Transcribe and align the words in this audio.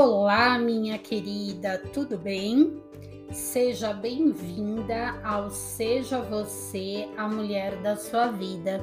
Olá, 0.00 0.60
minha 0.60 0.96
querida, 0.96 1.76
tudo 1.92 2.16
bem? 2.16 2.80
Seja 3.32 3.92
bem-vinda 3.92 5.20
ao 5.24 5.50
Seja 5.50 6.20
Você 6.20 7.08
a 7.16 7.26
Mulher 7.26 7.74
da 7.82 7.96
Sua 7.96 8.28
Vida. 8.28 8.80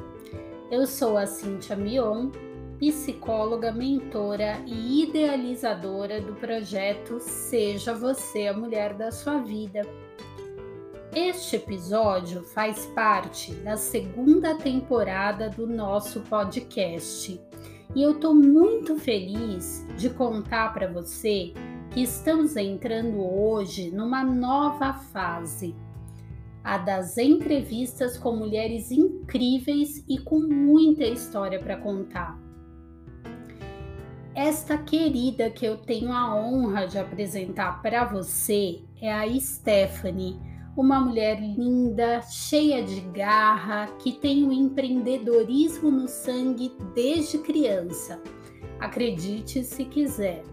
Eu 0.70 0.86
sou 0.86 1.16
a 1.16 1.26
Cíntia 1.26 1.74
Mion, 1.74 2.30
psicóloga, 2.78 3.72
mentora 3.72 4.62
e 4.66 5.04
idealizadora 5.04 6.20
do 6.20 6.34
projeto 6.34 7.18
Seja 7.18 7.94
Você 7.94 8.48
a 8.48 8.52
Mulher 8.52 8.92
da 8.92 9.10
Sua 9.10 9.38
Vida. 9.38 9.86
Este 11.14 11.56
episódio 11.56 12.42
faz 12.42 12.84
parte 12.94 13.54
da 13.54 13.78
segunda 13.78 14.54
temporada 14.56 15.48
do 15.48 15.66
nosso 15.66 16.20
podcast 16.20 17.40
e 17.96 18.02
eu 18.02 18.10
estou 18.10 18.34
muito 18.34 18.98
feliz 18.98 19.86
de 19.96 20.10
contar 20.10 20.74
para 20.74 20.86
você 20.86 21.54
que 21.90 22.02
estamos 22.02 22.54
entrando 22.54 23.18
hoje 23.18 23.90
numa 23.90 24.22
nova 24.22 24.92
fase, 24.92 25.74
a 26.62 26.76
das 26.76 27.16
entrevistas 27.16 28.18
com 28.18 28.36
mulheres 28.36 28.90
incríveis 28.90 30.04
e 30.06 30.18
com 30.18 30.40
muita 30.40 31.06
história 31.06 31.58
para 31.58 31.78
contar. 31.78 32.38
Esta 34.34 34.76
querida 34.76 35.48
que 35.48 35.64
eu 35.64 35.78
tenho 35.78 36.12
a 36.12 36.36
honra 36.36 36.86
de 36.86 36.98
apresentar 36.98 37.80
para 37.80 38.04
você 38.04 38.82
é 39.00 39.10
a 39.10 39.26
Stephanie 39.40 40.38
uma 40.76 41.00
mulher 41.00 41.40
linda, 41.40 42.20
cheia 42.22 42.82
de 42.84 43.00
garra, 43.00 43.86
que 43.98 44.12
tem 44.12 44.46
o 44.46 44.52
empreendedorismo 44.52 45.90
no 45.90 46.06
sangue 46.06 46.72
desde 46.94 47.38
criança. 47.38 48.20
Acredite 48.78 49.64
se 49.64 49.86
quiser. 49.86 50.44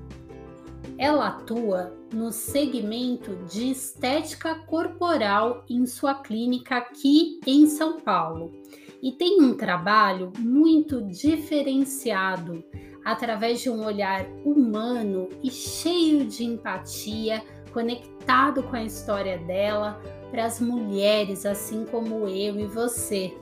Ela 0.97 1.27
atua 1.27 1.93
no 2.13 2.31
segmento 2.31 3.35
de 3.47 3.71
estética 3.71 4.55
corporal 4.55 5.65
em 5.69 5.85
sua 5.85 6.15
clínica 6.15 6.77
aqui 6.77 7.39
em 7.45 7.67
São 7.67 7.99
Paulo 7.99 8.53
e 9.01 9.11
tem 9.11 9.41
um 9.41 9.55
trabalho 9.55 10.31
muito 10.39 11.01
diferenciado 11.01 12.63
através 13.03 13.59
de 13.61 13.69
um 13.69 13.83
olhar 13.83 14.25
humano 14.45 15.27
e 15.43 15.51
cheio 15.51 16.25
de 16.25 16.45
empatia 16.45 17.43
conectado 17.73 18.63
com 18.63 18.75
a 18.75 18.83
história 18.83 19.37
dela 19.39 19.99
para 20.29 20.45
as 20.45 20.61
mulheres, 20.61 21.45
assim 21.45 21.85
como 21.85 22.27
eu 22.27 22.59
e 22.59 22.65
você. 22.65 23.35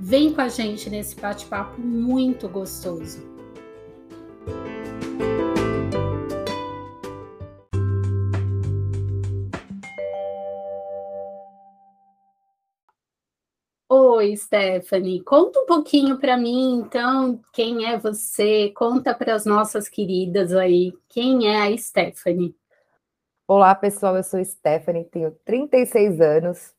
Vem 0.00 0.32
com 0.32 0.40
a 0.40 0.48
gente 0.48 0.90
nesse 0.90 1.16
bate-papo 1.16 1.80
muito 1.80 2.48
gostoso. 2.48 3.26
Oi, 13.90 14.36
Stephanie, 14.36 15.22
conta 15.22 15.60
um 15.60 15.66
pouquinho 15.66 16.18
para 16.18 16.36
mim, 16.36 16.80
então, 16.80 17.40
quem 17.52 17.86
é 17.86 17.96
você? 17.96 18.70
Conta 18.70 19.14
para 19.14 19.34
as 19.34 19.46
nossas 19.46 19.88
queridas 19.88 20.52
aí, 20.52 20.92
quem 21.08 21.48
é 21.48 21.62
a 21.62 21.78
Stephanie? 21.78 22.54
Olá, 23.50 23.74
pessoal, 23.74 24.14
eu 24.14 24.22
sou 24.22 24.44
Stephanie, 24.44 25.04
tenho 25.06 25.30
36 25.42 26.20
anos, 26.20 26.74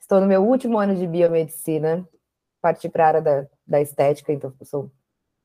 estou 0.00 0.20
no 0.20 0.26
meu 0.26 0.44
último 0.44 0.76
ano 0.76 0.96
de 0.96 1.06
biomedicina, 1.06 2.04
parti 2.60 2.88
para 2.88 3.04
a 3.04 3.08
área 3.08 3.22
da, 3.22 3.46
da 3.64 3.80
estética, 3.80 4.32
então 4.32 4.52
sou, 4.64 4.90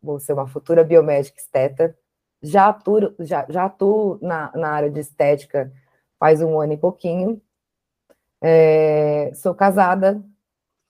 vou 0.01 0.19
ser 0.19 0.34
uma 0.34 0.47
futura 0.47 0.84
biomédica 0.84 1.40
esteta. 1.40 1.95
Já 2.41 2.69
atuo, 2.69 3.13
já, 3.19 3.45
já 3.47 3.66
atuo 3.66 4.17
na, 4.23 4.51
na 4.56 4.72
área 4.72 4.90
de 4.90 5.00
estética 5.00 5.72
faz 6.17 6.41
um 6.41 6.59
ano 6.59 6.73
e 6.73 6.78
pouquinho. 6.78 7.40
É, 8.41 9.31
sou 9.35 9.53
casada, 9.53 10.19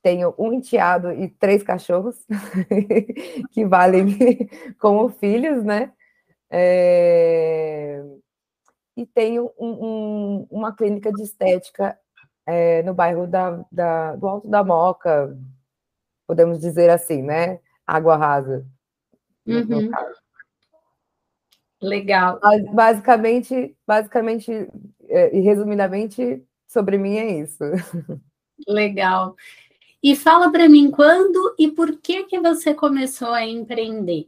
tenho 0.01 0.33
um 0.37 0.53
enteado 0.53 1.11
e 1.11 1.27
três 1.27 1.63
cachorros, 1.63 2.25
que 3.51 3.65
valem 3.65 4.07
como 4.79 5.09
filhos, 5.09 5.65
né? 5.65 5.91
É, 6.49 8.01
e 8.95 9.05
tenho 9.05 9.51
um, 9.57 9.67
um, 9.67 10.47
uma 10.49 10.75
clínica 10.75 11.11
de 11.11 11.23
estética 11.23 11.97
é, 12.45 12.83
no 12.83 12.93
bairro 12.93 13.27
da, 13.27 13.65
da, 13.71 14.15
do 14.15 14.27
Alto 14.27 14.47
da 14.47 14.63
Moca, 14.63 15.37
podemos 16.27 16.59
dizer 16.59 16.89
assim, 16.89 17.21
né? 17.21 17.59
Água 17.85 18.15
rasa. 18.15 18.65
Uhum. 19.45 19.91
Legal. 21.81 22.39
Basicamente, 22.73 23.75
basicamente 23.85 24.51
é, 25.07 25.35
e 25.35 25.41
resumidamente, 25.41 26.43
sobre 26.67 26.97
mim 26.97 27.17
é 27.17 27.39
isso. 27.39 27.63
Legal. 28.67 29.35
E 30.01 30.15
fala 30.15 30.51
para 30.51 30.69
mim 30.69 30.91
quando 30.91 31.55
e 31.57 31.69
por 31.69 31.99
que 31.99 32.23
que 32.25 32.39
você 32.39 32.73
começou 32.73 33.29
a 33.29 33.45
empreender? 33.45 34.27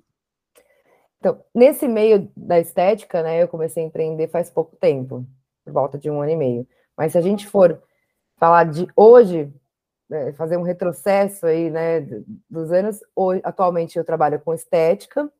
Então, 1.19 1.43
nesse 1.53 1.87
meio 1.87 2.31
da 2.35 2.59
estética, 2.59 3.23
né, 3.23 3.41
eu 3.41 3.47
comecei 3.47 3.83
a 3.83 3.87
empreender 3.87 4.27
faz 4.27 4.49
pouco 4.49 4.75
tempo, 4.75 5.25
por 5.63 5.73
volta 5.73 5.97
de 5.97 6.09
um 6.09 6.21
ano 6.21 6.31
e 6.31 6.35
meio. 6.35 6.67
Mas 6.95 7.11
se 7.11 7.17
a 7.17 7.21
gente 7.21 7.47
for 7.47 7.81
falar 8.37 8.65
de 8.65 8.87
hoje, 8.95 9.51
né, 10.09 10.31
fazer 10.33 10.57
um 10.57 10.61
retrocesso 10.61 11.45
aí, 11.45 11.69
né, 11.69 12.01
dos 12.49 12.71
anos, 12.71 13.01
hoje, 13.15 13.41
atualmente 13.43 13.97
eu 13.97 14.05
trabalho 14.05 14.39
com 14.39 14.53
estética, 14.53 15.31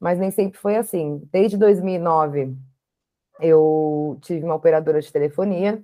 mas 0.00 0.18
nem 0.18 0.30
sempre 0.30 0.58
foi 0.58 0.76
assim. 0.76 1.22
Desde 1.32 1.56
2009, 1.56 2.56
eu 3.40 4.18
tive 4.22 4.44
uma 4.44 4.56
operadora 4.56 5.00
de 5.00 5.12
telefonia. 5.12 5.82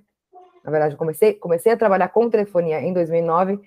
Na 0.63 0.71
verdade, 0.71 0.97
comecei, 0.97 1.33
comecei 1.33 1.71
a 1.71 1.77
trabalhar 1.77 2.09
com 2.09 2.29
telefonia 2.29 2.81
em 2.81 2.93
2009 2.93 3.59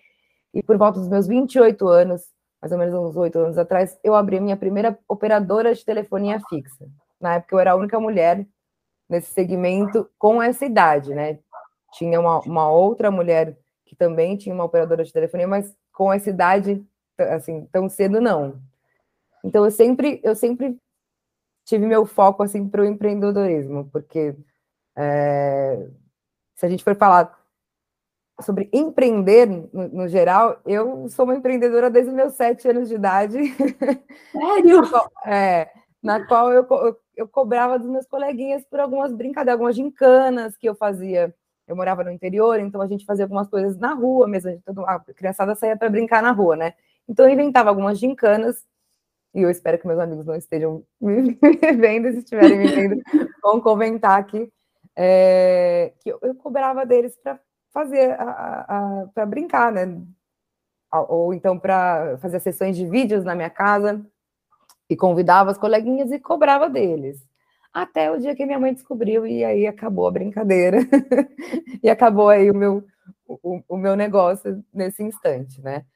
e 0.55 0.63
por 0.63 0.77
volta 0.77 1.01
dos 1.01 1.09
meus 1.09 1.27
28 1.27 1.89
anos, 1.89 2.31
mais 2.63 2.71
ou 2.71 2.79
menos 2.79 2.95
uns 2.95 3.17
oito 3.17 3.41
anos 3.41 3.59
atrás, 3.59 3.99
eu 4.05 4.15
abri 4.15 4.39
a 4.39 4.41
minha 4.41 4.57
primeira 4.57 4.97
operadora 5.09 5.75
de 5.75 5.85
telefonia 5.85 6.41
fixa. 6.49 6.87
Na 7.21 7.35
época, 7.35 7.57
eu 7.57 7.59
era 7.59 7.73
a 7.73 7.77
única 7.77 7.99
mulher 7.99 8.47
nesse 9.09 9.33
segmento 9.33 10.09
com 10.17 10.41
essa 10.41 10.65
idade, 10.65 11.13
né? 11.13 11.41
Tinha 11.95 12.21
uma, 12.21 12.39
uma 12.41 12.71
outra 12.71 13.11
mulher 13.11 13.59
que 13.85 13.97
também 13.97 14.37
tinha 14.37 14.55
uma 14.55 14.65
operadora 14.65 15.03
de 15.03 15.13
telefonia, 15.13 15.49
mas 15.49 15.77
com 15.93 16.13
essa 16.13 16.31
idade, 16.31 16.87
assim, 17.19 17.67
tão 17.73 17.89
cedo, 17.89 18.21
não. 18.21 18.61
Então, 19.45 19.65
eu 19.65 19.71
sempre, 19.71 20.21
eu 20.23 20.37
sempre 20.37 20.79
tive 21.65 21.85
meu 21.85 22.07
foco, 22.07 22.45
assim, 22.45 22.69
para 22.69 22.83
o 22.83 22.85
empreendedorismo, 22.85 23.91
porque 23.91 24.37
é, 24.97 25.89
se 26.55 26.65
a 26.65 26.69
gente 26.69 26.85
for 26.85 26.95
falar 26.95 27.42
sobre 28.43 28.69
empreender 28.73 29.47
no, 29.47 29.89
no, 29.89 30.09
geral, 30.09 30.61
eu 30.67 31.09
sou 31.09 31.25
uma 31.25 31.35
empreendedora 31.35 31.91
desde 31.91 32.13
meus 32.13 32.35
sete 32.35 32.69
anos 32.69 32.89
de 32.89 32.95
idade. 32.95 33.39
Sério? 34.33 34.83
é, 35.27 35.71
na 36.03 36.27
qual 36.27 36.53
eu, 36.53 36.67
eu, 36.69 36.97
eu, 37.17 37.29
cobrava 37.29 37.79
dos 37.79 37.89
meus 37.89 38.07
coleguinhas 38.07 38.65
por 38.65 38.81
algumas 38.81 39.13
brincadeiras, 39.13 39.55
algumas 39.55 39.77
gincanas 39.77 40.57
que 40.57 40.69
eu 40.69 40.75
fazia. 40.75 41.35
Eu 41.67 41.77
morava 41.77 42.03
no 42.03 42.11
interior, 42.11 42.59
então 42.59 42.81
a 42.81 42.87
gente 42.87 43.05
fazia 43.05 43.25
algumas 43.25 43.49
coisas 43.49 43.79
na 43.79 43.95
rua 43.95 44.27
mesmo, 44.27 44.61
a 44.87 44.99
criançada 45.15 45.55
saía 45.55 45.77
para 45.77 45.89
brincar 45.89 46.23
na 46.23 46.33
rua, 46.33 46.57
né? 46.57 46.75
Então 47.09 47.27
eu 47.27 47.33
inventava 47.33 47.71
algumas 47.71 47.99
gincanas, 47.99 48.67
e 49.35 49.43
eu 49.43 49.49
espero 49.51 49.79
que 49.79 49.87
meus 49.87 50.01
amigos 50.01 50.27
não 50.27 50.35
estejam 50.35 50.85
me 51.01 51.39
vendo, 51.79 52.11
se 52.11 52.19
estiverem 52.19 52.59
me 52.59 52.67
vendo, 52.67 53.03
vão 53.43 53.61
comentar 53.61 54.19
aqui, 54.19 54.53
é, 54.97 55.93
que 56.01 56.11
eu, 56.11 56.19
eu 56.23 56.35
cobrava 56.35 56.85
deles 56.85 57.17
para 57.17 57.39
fazer 57.73 58.17
para 59.15 59.27
brincar, 59.27 59.73
né? 59.73 60.01
Ou 61.09 61.33
então 61.33 61.59
para 61.59 62.19
fazer 62.19 62.41
sessões 62.41 62.77
de 62.77 62.87
vídeos 62.87 63.25
na 63.25 63.35
minha 63.35 63.51
casa 63.51 64.05
e 64.89 64.97
convidava 64.97 65.51
as 65.51 65.59
coleguinhas 65.59 66.13
e 66.13 66.19
cobrava 66.19 66.69
deles. 66.69 67.27
Até 67.73 68.11
o 68.11 68.19
dia 68.19 68.37
que 68.37 68.45
minha 68.45 68.61
mãe 68.61 68.75
descobriu 68.75 69.27
e 69.27 69.43
aí 69.43 69.67
acabou 69.67 70.07
a 70.07 70.11
brincadeira 70.11 70.79
e 71.83 71.89
acabou 71.89 72.29
aí 72.29 72.51
o 72.51 72.55
meu, 72.55 72.85
o, 73.27 73.63
o 73.67 73.77
meu 73.79 73.97
negócio 73.97 74.63
nesse 74.73 75.03
instante, 75.03 75.61
né? 75.63 75.87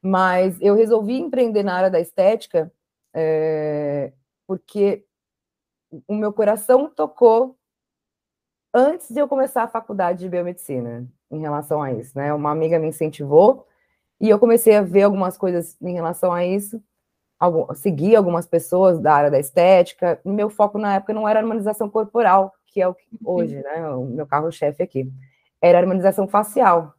Mas 0.00 0.56
eu 0.60 0.76
resolvi 0.76 1.18
empreender 1.18 1.64
na 1.64 1.74
área 1.74 1.90
da 1.90 1.98
estética 1.98 2.72
é, 3.12 4.12
porque 4.46 5.04
o 6.06 6.14
meu 6.14 6.32
coração 6.32 6.88
tocou 6.88 7.58
antes 8.72 9.08
de 9.08 9.18
eu 9.18 9.26
começar 9.26 9.64
a 9.64 9.68
faculdade 9.68 10.20
de 10.20 10.28
biomedicina 10.28 11.08
em 11.30 11.40
relação 11.40 11.82
a 11.82 11.92
isso, 11.92 12.16
né? 12.16 12.32
Uma 12.32 12.50
amiga 12.50 12.78
me 12.78 12.88
incentivou 12.88 13.66
e 14.20 14.28
eu 14.30 14.38
comecei 14.38 14.76
a 14.76 14.82
ver 14.82 15.02
algumas 15.02 15.36
coisas 15.36 15.76
em 15.80 15.92
relação 15.92 16.32
a 16.32 16.44
isso, 16.44 16.82
algum, 17.38 17.72
seguir 17.74 18.16
algumas 18.16 18.46
pessoas 18.46 18.98
da 18.98 19.14
área 19.14 19.30
da 19.30 19.38
estética. 19.38 20.20
Meu 20.24 20.48
foco 20.48 20.78
na 20.78 20.96
época 20.96 21.12
não 21.12 21.28
era 21.28 21.40
harmonização 21.40 21.88
corporal, 21.90 22.52
que 22.66 22.80
é 22.80 22.88
o 22.88 22.94
que 22.94 23.06
uhum. 23.12 23.34
hoje, 23.34 23.62
né? 23.62 23.88
O 23.90 24.06
meu 24.06 24.26
carro-chefe 24.26 24.82
aqui. 24.82 25.10
Era 25.60 25.78
harmonização 25.78 26.26
facial. 26.28 26.94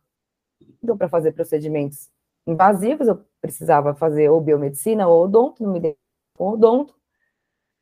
Então, 0.84 0.98
para 0.98 1.10
fazer 1.10 1.32
procedimentos 1.34 2.10
invasivos, 2.46 3.08
eu 3.08 3.24
precisava 3.42 3.94
fazer 3.94 4.30
ou 4.30 4.42
biomedicina 4.42 5.08
ou 5.08 5.24
odonto, 5.24 5.64
não 5.64 5.74
me 5.74 5.80
dei 5.80 5.98
com 6.36 6.50
odonto. 6.50 6.96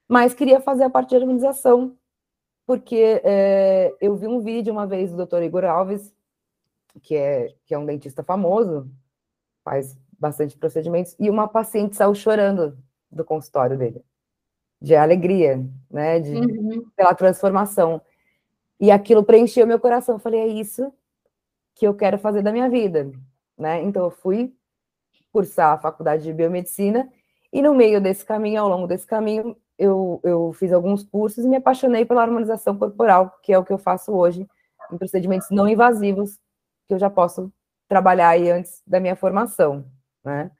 mas 0.07 0.33
queria 0.33 0.61
fazer 0.61 0.83
a 0.83 0.89
parte 0.89 1.09
de 1.09 1.17
harmonização, 1.17 1.95
porque 2.65 3.21
é, 3.23 3.95
eu 4.01 4.15
vi 4.15 4.27
um 4.27 4.39
vídeo 4.39 4.73
uma 4.73 4.87
vez 4.87 5.11
do 5.11 5.25
Dr. 5.25 5.43
Igor 5.43 5.65
Alves, 5.65 6.13
que 7.01 7.15
é, 7.15 7.53
que 7.65 7.73
é 7.73 7.77
um 7.77 7.85
dentista 7.85 8.23
famoso, 8.23 8.89
faz 9.63 9.97
bastante 10.19 10.57
procedimentos, 10.57 11.15
e 11.19 11.29
uma 11.29 11.47
paciente 11.47 11.95
saiu 11.95 12.15
chorando 12.15 12.77
do 13.11 13.23
consultório 13.23 13.77
dele, 13.77 14.01
de 14.81 14.95
alegria, 14.95 15.63
né, 15.89 16.19
de, 16.19 16.33
uhum. 16.35 16.89
pela 16.95 17.13
transformação. 17.13 18.01
E 18.79 18.91
aquilo 18.91 19.23
preencheu 19.23 19.65
meu 19.65 19.79
coração. 19.79 20.15
Eu 20.15 20.19
falei, 20.19 20.41
é 20.41 20.47
isso 20.47 20.91
que 21.73 21.87
eu 21.87 21.93
quero 21.93 22.17
fazer 22.17 22.41
da 22.41 22.51
minha 22.51 22.69
vida, 22.69 23.11
né? 23.57 23.81
Então 23.83 24.03
eu 24.05 24.11
fui 24.11 24.53
cursar 25.31 25.73
a 25.73 25.77
faculdade 25.77 26.23
de 26.23 26.33
biomedicina 26.33 27.09
e 27.51 27.61
no 27.61 27.73
meio 27.73 28.01
desse 28.01 28.25
caminho, 28.25 28.61
ao 28.61 28.69
longo 28.69 28.87
desse 28.87 29.05
caminho, 29.05 29.55
eu, 29.77 30.19
eu 30.23 30.53
fiz 30.53 30.71
alguns 30.71 31.03
cursos 31.03 31.43
e 31.43 31.47
me 31.47 31.57
apaixonei 31.57 32.05
pela 32.05 32.21
harmonização 32.21 32.77
corporal, 32.77 33.37
que 33.41 33.53
é 33.53 33.57
o 33.57 33.63
que 33.63 33.71
eu 33.71 33.77
faço 33.77 34.11
hoje, 34.13 34.47
em 34.91 34.97
procedimentos 34.97 35.49
não 35.49 35.67
invasivos, 35.67 36.39
que 36.87 36.93
eu 36.93 36.99
já 36.99 37.09
posso 37.09 37.51
trabalhar 37.87 38.29
aí 38.29 38.49
antes 38.49 38.81
da 38.85 38.99
minha 38.99 39.15
formação, 39.15 39.85
né? 40.23 40.51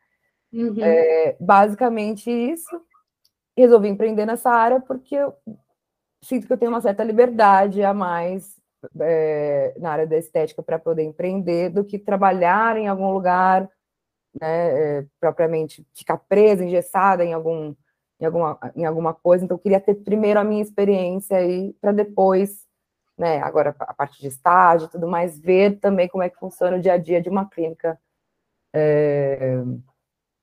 Uhum. 0.54 0.82
É, 0.82 1.36
basicamente 1.40 2.30
isso. 2.30 2.82
Resolvi 3.58 3.90
empreender 3.90 4.26
nessa 4.26 4.50
área 4.50 4.80
porque 4.80 5.16
eu 5.16 5.34
sinto 6.24 6.48
que 6.48 6.54
eu 6.54 6.58
tenho 6.58 6.72
uma 6.72 6.82
certa 6.82 7.04
liberdade 7.04 7.84
a 7.84 7.94
mais 7.94 8.56
é, 9.00 9.74
na 9.80 9.92
área 9.92 10.08
da 10.08 10.18
estética 10.18 10.62
para 10.62 10.80
poder 10.80 11.04
empreender 11.04 11.70
do 11.70 11.84
que 11.84 11.98
trabalhar 11.98 12.78
em 12.78 12.88
algum 12.88 13.12
lugar, 13.12 13.70
né, 14.40 15.00
é, 15.00 15.06
propriamente 15.20 15.86
ficar 15.94 16.18
presa, 16.18 16.64
engessada 16.64 17.24
em 17.24 17.34
algum 17.34 17.76
em 18.20 18.26
alguma, 18.26 18.60
em 18.76 18.86
alguma 18.86 19.14
coisa, 19.14 19.44
então 19.44 19.56
eu 19.56 19.62
queria 19.62 19.80
ter 19.80 19.96
primeiro 19.96 20.40
a 20.40 20.44
minha 20.44 20.62
experiência 20.62 21.36
aí 21.38 21.74
para 21.82 21.92
depois, 21.92 22.65
né, 23.18 23.42
agora 23.42 23.76
a 23.80 23.94
parte 23.94 24.20
de 24.20 24.28
estágio 24.28 24.88
e 24.88 24.90
tudo 24.90 25.08
mais, 25.08 25.40
ver 25.40 25.80
também 25.80 26.08
como 26.08 26.24
é 26.24 26.30
que 26.30 26.40
funciona 26.40 26.78
o 26.78 26.82
dia 26.82 26.94
a 26.94 26.98
dia 26.98 27.22
de 27.22 27.30
uma 27.30 27.50
clínica 27.50 28.00
é, 28.74 29.64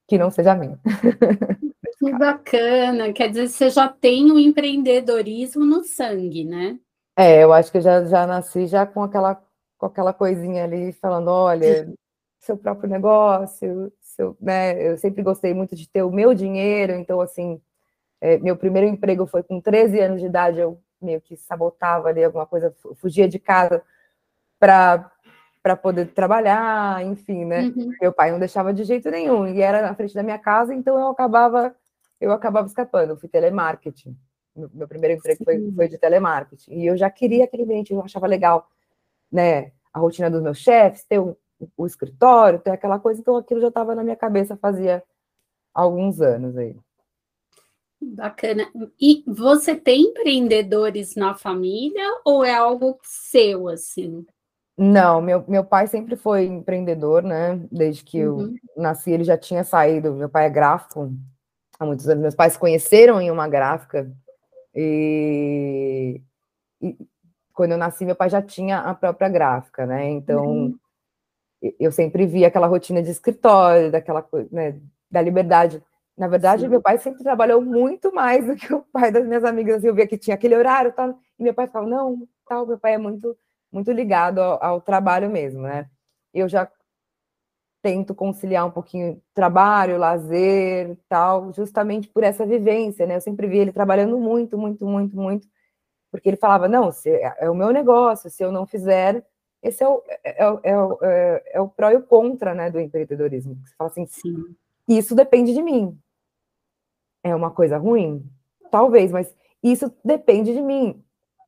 que 0.09 0.19
não 0.19 0.31
seja 0.31 0.53
a 0.53 0.57
minha. 0.57 0.79
Que 1.99 2.11
bacana, 2.19 3.13
quer 3.13 3.29
dizer, 3.29 3.49
você 3.49 3.71
já 3.71 3.87
tem 3.87 4.33
o 4.33 4.39
empreendedorismo 4.39 5.65
no 5.65 5.85
sangue, 5.85 6.43
né? 6.45 6.77
É, 7.17 7.45
eu 7.45 7.53
acho 7.53 7.71
que 7.71 7.79
eu 7.79 7.83
já, 7.83 8.05
já 8.05 8.27
nasci 8.27 8.67
já 8.67 8.85
com 8.85 9.05
aquela, 9.05 9.41
com 9.79 9.87
aquela 9.87 10.13
coisinha 10.13 10.65
ali, 10.65 10.93
falando, 10.95 11.29
olha, 11.29 11.89
seu 12.41 12.57
próprio 12.57 12.91
negócio, 12.91 13.93
seu, 14.01 14.37
né, 14.41 14.83
eu 14.85 14.99
sempre 14.99 15.23
gostei 15.23 15.55
muito 15.55 15.77
de 15.77 15.89
ter 15.89 16.03
o 16.03 16.11
meu 16.11 16.35
dinheiro, 16.35 16.95
então, 16.95 17.21
assim, 17.21 17.61
é, 18.21 18.37
meu 18.39 18.57
primeiro 18.57 18.89
emprego 18.89 19.25
foi 19.25 19.45
com 19.45 19.61
13 19.61 20.01
anos 20.01 20.21
de 20.21 20.27
idade, 20.27 20.59
eu 20.59 20.81
meio 21.05 21.21
que 21.21 21.37
sabotava 21.37 22.09
ali 22.09 22.23
alguma 22.25 22.47
coisa, 22.47 22.75
fugia 22.95 23.29
de 23.29 23.39
casa 23.39 23.83
para 24.59 25.11
para 25.63 25.77
poder 25.77 26.07
trabalhar, 26.07 27.05
enfim, 27.05 27.45
né? 27.45 27.63
Uhum. 27.63 27.93
Meu 28.01 28.13
pai 28.13 28.33
não 28.33 28.39
deixava 28.41 28.75
de 28.75 28.83
jeito 28.83 29.09
nenhum, 29.13 29.47
e 29.47 29.63
era 29.63 29.81
na 29.81 29.95
frente 29.95 30.13
da 30.13 30.23
minha 30.23 30.39
casa, 30.39 30.75
então 30.75 30.99
eu 30.99 31.07
acabava 31.07 31.73
eu 32.21 32.33
acabava 32.33 32.67
escapando, 32.67 33.11
eu 33.11 33.17
fui 33.17 33.29
telemarketing. 33.29 34.17
Meu 34.55 34.87
primeiro 34.87 35.17
emprego 35.17 35.45
foi, 35.45 35.73
foi, 35.73 35.89
de 35.89 35.99
telemarketing. 35.99 36.73
E 36.73 36.87
eu 36.87 36.97
já 36.97 37.11
queria 37.11 37.45
aquele 37.45 37.65
ambiente, 37.65 37.93
eu 37.93 38.03
achava 38.03 38.27
legal, 38.27 38.69
né? 39.31 39.73
A 39.93 39.99
rotina 39.99 40.31
dos 40.31 40.43
meus 40.43 40.59
chefes, 40.59 41.05
ter 41.05 41.19
o, 41.19 41.37
o 41.77 41.87
escritório, 41.87 42.59
ter 42.59 42.71
aquela 42.71 42.99
coisa, 42.99 43.21
então 43.21 43.37
aquilo 43.37 43.61
já 43.61 43.69
estava 43.69 43.95
na 43.95 44.05
minha 44.05 44.17
cabeça 44.17 44.57
fazia 44.57 45.03
alguns 45.75 46.21
anos 46.21 46.57
aí. 46.57 46.77
Bacana. 48.03 48.69
E 49.01 49.23
você 49.27 49.75
tem 49.75 50.03
empreendedores 50.03 51.15
na 51.15 51.35
família 51.35 52.05
ou 52.25 52.45
é 52.45 52.55
algo 52.55 52.99
seu, 53.03 53.69
assim? 53.69 54.27
Não, 54.77 55.21
meu, 55.21 55.45
meu 55.47 55.65
pai 55.65 55.87
sempre 55.87 56.17
foi 56.17 56.47
empreendedor, 56.47 57.23
né? 57.23 57.61
Desde 57.71 58.03
que 58.03 58.25
uhum. 58.27 58.55
eu 58.77 58.83
nasci, 58.83 59.11
ele 59.11 59.25
já 59.25 59.39
tinha 59.39 59.63
saído. 59.63 60.15
Meu 60.15 60.29
pai 60.29 60.47
é 60.47 60.51
gráfico 60.51 61.13
há 61.79 61.87
muitos 61.87 62.09
anos. 62.09 62.23
Meus 62.23 62.35
pais 62.35 62.55
se 62.55 62.59
conheceram 62.59 63.21
em 63.21 63.31
uma 63.31 63.47
gráfica 63.47 64.11
e, 64.75 66.21
e 66.81 66.97
quando 67.53 67.73
eu 67.73 67.79
nasci, 67.79 68.05
meu 68.05 68.17
pai 68.17 68.31
já 68.31 68.41
tinha 68.41 68.79
a 68.79 68.95
própria 68.95 69.29
gráfica, 69.29 69.87
né? 69.87 70.09
Então 70.11 70.45
uhum. 70.45 70.79
eu 71.79 71.93
sempre 71.93 72.27
vi 72.27 72.45
aquela 72.45 72.67
rotina 72.67 73.03
de 73.03 73.11
escritório, 73.11 73.91
daquela 73.93 74.23
coisa, 74.23 74.49
né? 74.51 74.81
Da 75.11 75.21
liberdade. 75.21 75.83
Na 76.17 76.29
verdade, 76.29 76.62
Sim. 76.62 76.69
meu 76.69 76.81
pai 76.82 76.99
sempre 76.99 77.23
trabalhou 77.23 77.61
muito 77.62 78.14
mais 78.14 78.47
do 78.47 78.55
que 78.55 78.73
o 78.73 78.82
pai 78.93 79.11
das 79.11 79.26
minhas 79.26 79.44
amigas. 79.44 79.82
Eu 79.82 79.94
via 79.94 80.06
que 80.06 80.19
tinha 80.19 80.35
aquele 80.35 80.56
horário, 80.56 80.93
tal, 80.93 81.19
e 81.38 81.43
meu 81.43 81.55
pai 81.55 81.67
falava: 81.67 81.91
não, 81.91 82.29
tal. 82.47 82.67
Meu 82.67 82.79
pai 82.79 82.94
é 82.94 82.99
muito, 82.99 83.37
muito 83.70 83.91
ligado 83.91 84.38
ao, 84.41 84.62
ao 84.62 84.81
trabalho 84.81 85.31
mesmo, 85.31 85.62
né? 85.62 85.88
Eu 86.35 86.49
já 86.49 86.70
tento 87.82 88.14
conciliar 88.14 88.64
um 88.64 88.70
pouquinho 88.70 89.20
trabalho, 89.35 89.99
lazer, 89.99 90.97
tal, 91.09 91.53
justamente 91.53 92.09
por 92.09 92.23
essa 92.23 92.47
vivência, 92.47 93.06
né? 93.06 93.17
Eu 93.17 93.20
sempre 93.20 93.47
vi 93.49 93.58
ele 93.58 93.73
trabalhando 93.73 94.19
muito, 94.19 94.56
muito, 94.56 94.87
muito, 94.87 95.17
muito, 95.17 95.49
porque 96.11 96.29
ele 96.29 96.37
falava, 96.37 96.69
não, 96.69 96.93
se, 96.93 97.11
é, 97.11 97.37
é 97.41 97.50
o 97.50 97.55
meu 97.55 97.70
negócio, 97.73 98.31
se 98.31 98.43
eu 98.43 98.53
não 98.53 98.65
fizer, 98.67 99.26
esse 99.62 99.82
é 99.82 99.88
o, 99.88 100.03
é, 100.06 100.44
é, 100.44 100.44
é, 100.44 100.73
é, 101.03 101.43
é 101.55 101.61
o 101.61 101.69
pró 101.69 101.91
e 101.91 101.97
o 101.97 102.03
contra, 102.03 102.55
né, 102.55 102.70
do 102.70 102.79
empreendedorismo. 102.79 103.56
Você 103.65 103.75
fala 103.76 103.91
assim, 103.91 104.06
Sim. 104.06 104.55
isso 104.88 105.15
depende 105.15 105.53
de 105.53 105.62
mim. 105.62 105.99
É 107.23 107.35
uma 107.35 107.51
coisa 107.51 107.79
ruim? 107.79 108.29
Talvez, 108.71 109.13
mas 109.13 109.35
isso 109.63 109.93
depende 110.05 110.53
de 110.53 110.61
mim. 110.61 111.03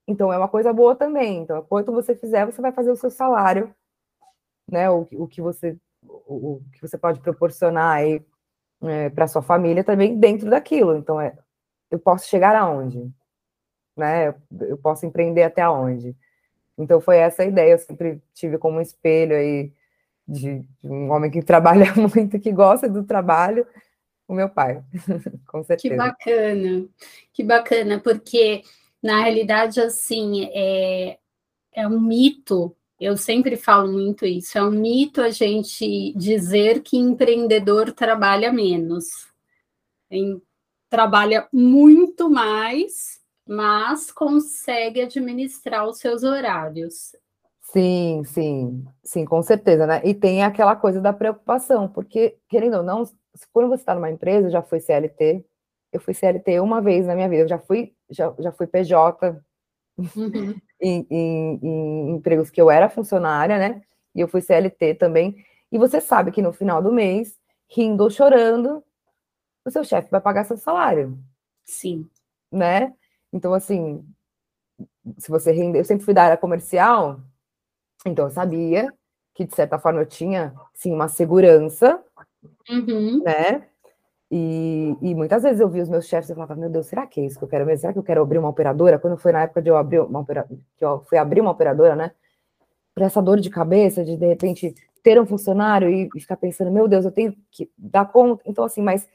Então, 0.06 0.32
é 0.32 0.38
uma 0.38 0.49
coisa 0.49 0.73
boa 0.73 0.94
também. 0.94 1.38
Então, 1.38 1.62
quanto 1.62 1.93
você 1.93 2.15
fizer, 2.15 2.44
você 2.44 2.61
vai 2.61 2.73
fazer 2.73 2.91
o 2.91 2.97
seu 2.97 3.11
salário, 3.11 3.75
né, 4.71 4.91
o, 4.91 5.06
o 5.12 5.26
que 5.26 5.41
você 5.41 5.76
o, 6.06 6.61
que 6.73 6.81
você 6.81 6.99
pode 6.99 7.21
proporcionar 7.21 7.97
aí 7.97 8.23
é, 8.82 9.11
para 9.11 9.26
sua 9.26 9.43
família 9.43 9.82
também 9.82 10.19
dentro 10.19 10.50
daquilo. 10.50 10.97
Então, 10.97 11.21
é, 11.21 11.37
eu 11.91 11.99
posso 11.99 12.29
chegar 12.29 12.55
aonde? 12.55 13.11
Né? 13.97 14.35
Eu 14.61 14.77
posso 14.77 15.06
empreender 15.06 15.43
até 15.43 15.69
onde? 15.69 16.17
Então, 16.77 17.00
foi 17.00 17.19
essa 17.19 17.43
a 17.43 17.47
ideia. 17.47 17.73
Eu 17.73 17.79
sempre 17.79 18.23
tive 18.35 18.59
como 18.59 18.81
espelho 18.81 19.37
aí 19.37 19.72
de, 20.27 20.60
de 20.82 20.89
um 20.89 21.10
homem 21.10 21.31
que 21.31 21.41
trabalha 21.43 21.87
muito, 21.94 22.39
que 22.39 22.53
gosta 22.53 22.89
do 22.89 23.05
trabalho, 23.05 23.67
o 24.26 24.34
meu 24.34 24.48
pai, 24.48 24.82
com 25.46 25.62
certeza. 25.62 25.94
Que 25.94 25.96
bacana, 25.96 26.88
que 27.32 27.43
bacana, 27.43 28.00
porque 28.00 28.62
na 29.02 29.20
realidade, 29.20 29.81
assim, 29.81 30.48
é, 30.52 31.19
é 31.72 31.86
um 31.86 32.00
mito 32.00 32.74
eu 33.04 33.16
sempre 33.16 33.56
falo 33.56 33.93
muito 33.93 34.24
isso. 34.24 34.56
É 34.56 34.62
um 34.62 34.70
mito 34.70 35.20
a 35.20 35.31
gente 35.31 36.12
dizer 36.16 36.81
que 36.82 36.96
empreendedor 36.96 37.93
trabalha 37.93 38.52
menos. 38.52 39.28
Em, 40.10 40.40
trabalha 40.88 41.48
muito 41.52 42.31
mais, 42.31 43.20
mas 43.46 44.12
consegue 44.12 45.02
administrar 45.02 45.86
os 45.86 45.98
seus 45.98 46.22
horários. 46.22 47.16
Sim, 47.60 48.22
sim, 48.24 48.84
sim, 49.02 49.24
com 49.24 49.43
certeza, 49.43 49.86
né? 49.86 50.00
E 50.04 50.14
tem 50.14 50.44
aquela 50.44 50.76
coisa 50.76 51.00
da 51.00 51.12
preocupação, 51.12 51.88
porque, 51.88 52.36
querendo 52.48 52.76
ou 52.76 52.82
não, 52.84 53.02
quando 53.53 53.69
você 53.69 53.82
está 53.82 53.94
numa 53.94 54.10
empresa, 54.10 54.50
já 54.50 54.62
foi 54.62 54.81
CLT, 54.81 55.44
eu 55.93 56.00
fui 56.00 56.14
CLT 56.14 56.60
uma 56.60 56.81
vez 56.81 57.06
na 57.06 57.14
minha 57.14 57.29
vida, 57.29 57.43
eu 57.43 57.48
já 57.48 57.58
fui, 57.58 57.94
já, 58.10 58.34
já 58.38 58.53
fui 58.53 58.67
PJ, 58.67 59.41
uhum. 59.96 60.55
em, 60.81 61.06
em, 61.10 61.60
em, 61.62 62.10
empregos 62.17 62.50
que 62.50 62.60
eu 62.60 62.70
era 62.70 62.88
funcionária, 62.88 63.58
né? 63.58 63.82
E 64.14 64.20
eu 64.20 64.29
fui 64.29 64.41
CLT 64.41 64.94
também. 64.94 65.44
E 65.70 65.79
você 65.79 66.00
sabe 66.00 66.31
que 66.31 66.43
no 66.43 66.53
final 66.53 66.82
do 66.82 66.93
mês, 66.93 67.38
rindo 67.69 68.05
ou 68.05 68.10
chorando, 68.10 68.82
o 69.64 69.70
seu 69.70 69.84
chefe 69.84 70.10
vai 70.10 70.20
pagar 70.20 70.44
seu 70.44 70.56
salário. 70.56 71.19
Sim. 71.64 72.08
Né? 72.50 72.93
Então, 73.32 73.53
assim, 73.55 74.05
se 75.19 75.31
você 75.31 75.53
rende, 75.53 75.79
eu 75.79 75.84
sempre 75.84 76.05
fui 76.05 76.14
da 76.14 76.24
área 76.24 76.36
comercial, 76.36 77.20
então 78.06 78.26
eu 78.26 78.31
sabia 78.31 78.93
que, 79.34 79.44
de 79.44 79.55
certa 79.55 79.79
forma, 79.79 80.00
eu 80.00 80.06
tinha, 80.06 80.55
sim, 80.72 80.93
uma 80.93 81.08
segurança, 81.08 82.03
uhum. 82.69 83.22
né? 83.22 83.67
E, 84.31 84.96
e, 85.01 85.15
muitas 85.15 85.43
vezes 85.43 85.60
eu 85.60 85.69
vi 85.69 85.81
os 85.81 85.89
meus 85.89 86.06
chefes 86.06 86.31
e 86.31 86.34
falava, 86.34 86.56
meu 86.56 86.69
Deus, 86.69 86.86
será 86.86 87.06
que 87.06 87.20
é 87.20 87.24
isso 87.24 87.39
que 87.39 87.44
eu 87.44 87.48
quero 87.48 87.65
mesmo? 87.65 87.82
Será 87.82 87.93
que 87.93 87.98
eu 87.98 88.03
quero 88.03 88.22
abrir 88.22 88.39
uma 88.39 88.48
operadora? 88.48 88.98
Quando 88.98 89.17
foi 89.17 89.31
na 89.31 89.43
época 89.43 89.63
de 89.63 89.70
eu 89.70 89.77
abrir 89.77 90.01
uma 90.01 90.20
operadora, 90.20 90.58
que 90.77 90.84
eu 90.84 91.05
fui 91.05 91.19
abrir 91.19 91.41
uma 91.41 91.53
operadora, 91.53 91.94
né? 91.94 92.10
Para 92.94 93.06
essa 93.06 93.22
dor 93.22 93.39
de 93.39 93.51
cabeça, 93.51 94.05
de 94.05 94.17
de 94.17 94.27
repente 94.27 94.74
ter 95.05 95.20
um 95.20 95.27
funcionário 95.27 95.89
e, 95.89 96.08
e, 96.17 96.20
ficar 96.20 96.36
pensando, 96.36 96.70
meu 96.70 96.89
Deus, 96.89 97.05
eu 97.05 97.13
tenho 97.13 97.36
que 97.51 97.70
dar 97.77 98.10
conta. 98.10 98.43
Então, 98.46 98.65
assim, 98.65 98.82
mas 98.82 99.08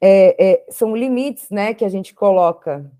é, 0.00 0.52
é, 0.52 0.66
são 0.70 0.96
limites, 0.96 1.50
né, 1.50 1.74
que 1.74 1.84
a 1.84 1.88
gente 1.88 2.14
coloca. 2.14 2.90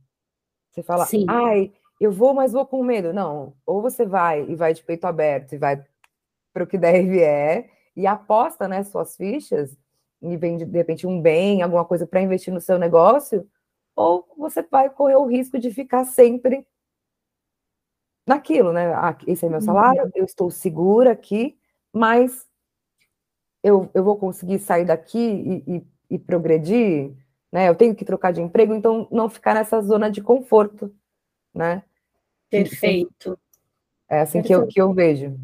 Você 0.70 0.82
fala, 0.82 1.06
Sim. 1.06 1.24
ai, 1.28 1.72
eu 2.00 2.12
vou, 2.12 2.34
mas 2.34 2.52
vou 2.52 2.66
com 2.66 2.82
medo. 2.82 3.12
Não, 3.12 3.54
ou 3.64 3.80
você 3.80 4.04
vai 4.04 4.44
e 4.48 4.54
vai 4.54 4.74
de 4.74 4.82
peito 4.82 5.06
aberto 5.06 5.54
e 5.54 5.58
vai 5.58 5.82
para 6.52 6.64
o 6.64 6.66
que 6.66 6.76
deve 6.76 7.20
é 7.20 7.70
e 7.98 8.06
aposta, 8.06 8.68
né, 8.68 8.84
suas 8.84 9.16
fichas 9.16 9.76
e 10.22 10.36
vende, 10.36 10.64
de 10.64 10.78
repente, 10.78 11.06
um 11.06 11.20
bem, 11.20 11.62
alguma 11.62 11.84
coisa 11.84 12.06
para 12.06 12.22
investir 12.22 12.54
no 12.54 12.60
seu 12.60 12.78
negócio, 12.78 13.48
ou 13.96 14.24
você 14.36 14.62
vai 14.62 14.88
correr 14.88 15.16
o 15.16 15.26
risco 15.26 15.58
de 15.58 15.72
ficar 15.72 16.04
sempre 16.04 16.64
naquilo, 18.24 18.72
né? 18.72 18.94
Ah, 18.94 19.16
esse 19.26 19.44
é 19.44 19.48
meu 19.48 19.60
salário, 19.60 20.04
uhum. 20.04 20.10
eu 20.14 20.24
estou 20.24 20.48
segura 20.50 21.10
aqui, 21.10 21.58
mas 21.92 22.46
eu, 23.62 23.90
eu 23.92 24.04
vou 24.04 24.16
conseguir 24.16 24.60
sair 24.60 24.84
daqui 24.84 25.18
e, 25.18 25.76
e, 25.76 25.86
e 26.10 26.18
progredir, 26.18 27.12
né? 27.50 27.68
Eu 27.68 27.74
tenho 27.74 27.96
que 27.96 28.04
trocar 28.04 28.32
de 28.32 28.40
emprego, 28.40 28.74
então 28.74 29.08
não 29.10 29.28
ficar 29.28 29.54
nessa 29.54 29.80
zona 29.80 30.08
de 30.08 30.22
conforto, 30.22 30.94
né? 31.52 31.82
Perfeito. 32.48 33.36
É 34.08 34.20
assim 34.20 34.40
que 34.40 34.54
eu, 34.54 34.66
que 34.68 34.80
eu 34.80 34.94
vejo. 34.94 35.36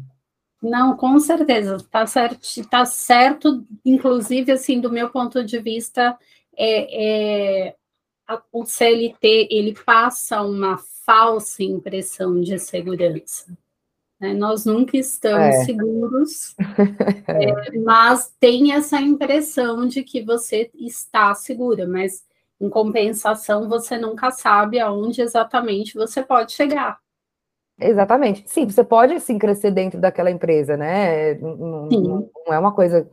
Não, 0.69 0.97
com 0.97 1.19
certeza, 1.19 1.77
tá 1.91 2.07
certo, 2.07 2.67
tá 2.67 2.85
certo, 2.85 3.63
inclusive, 3.85 4.51
assim, 4.51 4.81
do 4.81 4.91
meu 4.91 5.11
ponto 5.11 5.43
de 5.43 5.59
vista, 5.59 6.17
é, 6.57 7.67
é 7.67 7.75
a, 8.27 8.41
o 8.51 8.65
CLT, 8.65 9.47
ele 9.51 9.75
passa 9.85 10.41
uma 10.41 10.79
falsa 11.05 11.61
impressão 11.61 12.41
de 12.41 12.57
segurança. 12.57 13.55
Né? 14.19 14.33
Nós 14.33 14.65
nunca 14.65 14.97
estamos 14.97 15.55
é. 15.55 15.65
seguros, 15.65 16.55
é, 17.27 17.77
mas 17.79 18.33
tem 18.39 18.73
essa 18.73 18.99
impressão 18.99 19.85
de 19.85 20.03
que 20.03 20.23
você 20.23 20.71
está 20.73 21.35
segura, 21.35 21.87
mas 21.87 22.25
em 22.59 22.69
compensação 22.69 23.69
você 23.69 23.99
nunca 23.99 24.31
sabe 24.31 24.79
aonde 24.79 25.21
exatamente 25.21 25.93
você 25.93 26.23
pode 26.23 26.53
chegar. 26.53 26.99
Exatamente. 27.79 28.43
Sim, 28.47 28.65
você 28.65 28.83
pode 28.83 29.19
sim 29.19 29.37
crescer 29.37 29.71
dentro 29.71 29.99
daquela 29.99 30.31
empresa, 30.31 30.77
né? 30.77 31.33
Não, 31.35 31.55
não, 31.55 32.29
não, 32.45 32.53
é 32.53 32.59
uma 32.59 32.73
coisa. 32.73 33.09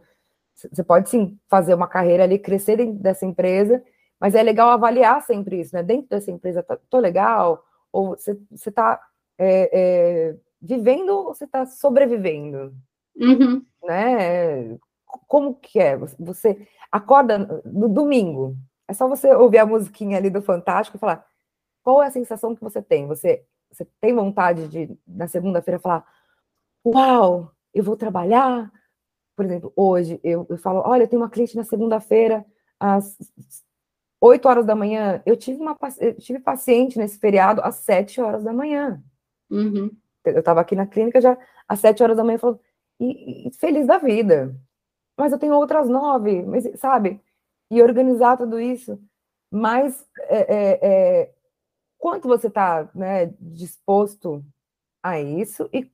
Você 0.54 0.84
pode 0.84 1.08
sim 1.08 1.38
fazer 1.48 1.74
uma 1.74 1.88
carreira 1.88 2.22
ali, 2.22 2.38
crescer 2.38 2.76
dentro 2.76 2.94
dessa 3.02 3.26
empresa, 3.26 3.82
mas 4.20 4.34
é 4.34 4.42
legal 4.42 4.68
avaliar 4.68 5.20
sempre 5.22 5.60
isso, 5.60 5.74
né? 5.74 5.82
Dentro 5.82 6.08
dessa 6.08 6.30
empresa, 6.30 6.62
tá, 6.62 6.78
tô 6.88 6.98
legal? 6.98 7.64
Ou 7.90 8.10
você 8.10 8.38
está 8.64 9.00
é, 9.36 9.70
é, 9.72 10.36
vivendo 10.60 11.10
ou 11.10 11.34
você 11.34 11.44
está 11.44 11.66
sobrevivendo? 11.66 12.72
Uhum. 13.16 13.64
Né? 13.82 14.78
Como 15.26 15.56
que 15.56 15.80
é? 15.80 15.96
Você 15.96 16.66
acorda 16.90 17.62
no 17.64 17.88
domingo, 17.88 18.56
é 18.86 18.94
só 18.94 19.08
você 19.08 19.32
ouvir 19.34 19.58
a 19.58 19.66
musiquinha 19.66 20.18
ali 20.18 20.30
do 20.30 20.40
Fantástico 20.40 20.96
e 20.96 21.00
falar 21.00 21.26
qual 21.82 22.02
é 22.02 22.06
a 22.06 22.10
sensação 22.10 22.54
que 22.54 22.62
você 22.62 22.80
tem? 22.80 23.06
Você 23.08 23.44
você 23.72 23.86
tem 24.00 24.14
vontade 24.14 24.68
de, 24.68 24.98
na 25.06 25.26
segunda-feira, 25.26 25.80
falar: 25.80 26.06
Uau, 26.86 27.52
eu 27.72 27.82
vou 27.82 27.96
trabalhar. 27.96 28.70
Por 29.34 29.44
exemplo, 29.46 29.72
hoje 29.74 30.20
eu, 30.22 30.46
eu 30.48 30.58
falo: 30.58 30.82
Olha, 30.84 31.04
eu 31.04 31.08
tenho 31.08 31.22
uma 31.22 31.30
cliente 31.30 31.56
na 31.56 31.64
segunda-feira, 31.64 32.44
às 32.78 33.16
8 34.20 34.48
horas 34.48 34.66
da 34.66 34.74
manhã. 34.74 35.22
Eu 35.26 35.36
tive, 35.36 35.60
uma, 35.60 35.76
eu 35.98 36.14
tive 36.16 36.38
paciente 36.38 36.98
nesse 36.98 37.18
feriado 37.18 37.60
às 37.62 37.76
7 37.76 38.20
horas 38.20 38.44
da 38.44 38.52
manhã. 38.52 39.02
Uhum. 39.50 39.90
Eu 40.24 40.38
estava 40.38 40.60
aqui 40.60 40.76
na 40.76 40.86
clínica 40.86 41.20
já 41.20 41.36
às 41.66 41.80
7 41.80 42.02
horas 42.02 42.16
da 42.16 42.24
manhã, 42.24 42.38
falando, 42.38 42.60
e, 43.00 43.48
e, 43.48 43.52
feliz 43.54 43.86
da 43.86 43.98
vida. 43.98 44.54
Mas 45.18 45.32
eu 45.32 45.38
tenho 45.38 45.54
outras 45.54 45.88
nove, 45.88 46.42
mas, 46.42 46.68
sabe? 46.78 47.20
E 47.70 47.82
organizar 47.82 48.36
tudo 48.36 48.60
isso. 48.60 48.98
Mas 49.50 50.06
é, 50.28 50.38
é, 50.38 50.78
é 50.82 51.34
quanto 52.02 52.26
você 52.26 52.48
está 52.48 52.90
né, 52.96 53.32
disposto 53.38 54.44
a 55.00 55.20
isso 55.20 55.70
e 55.72 55.88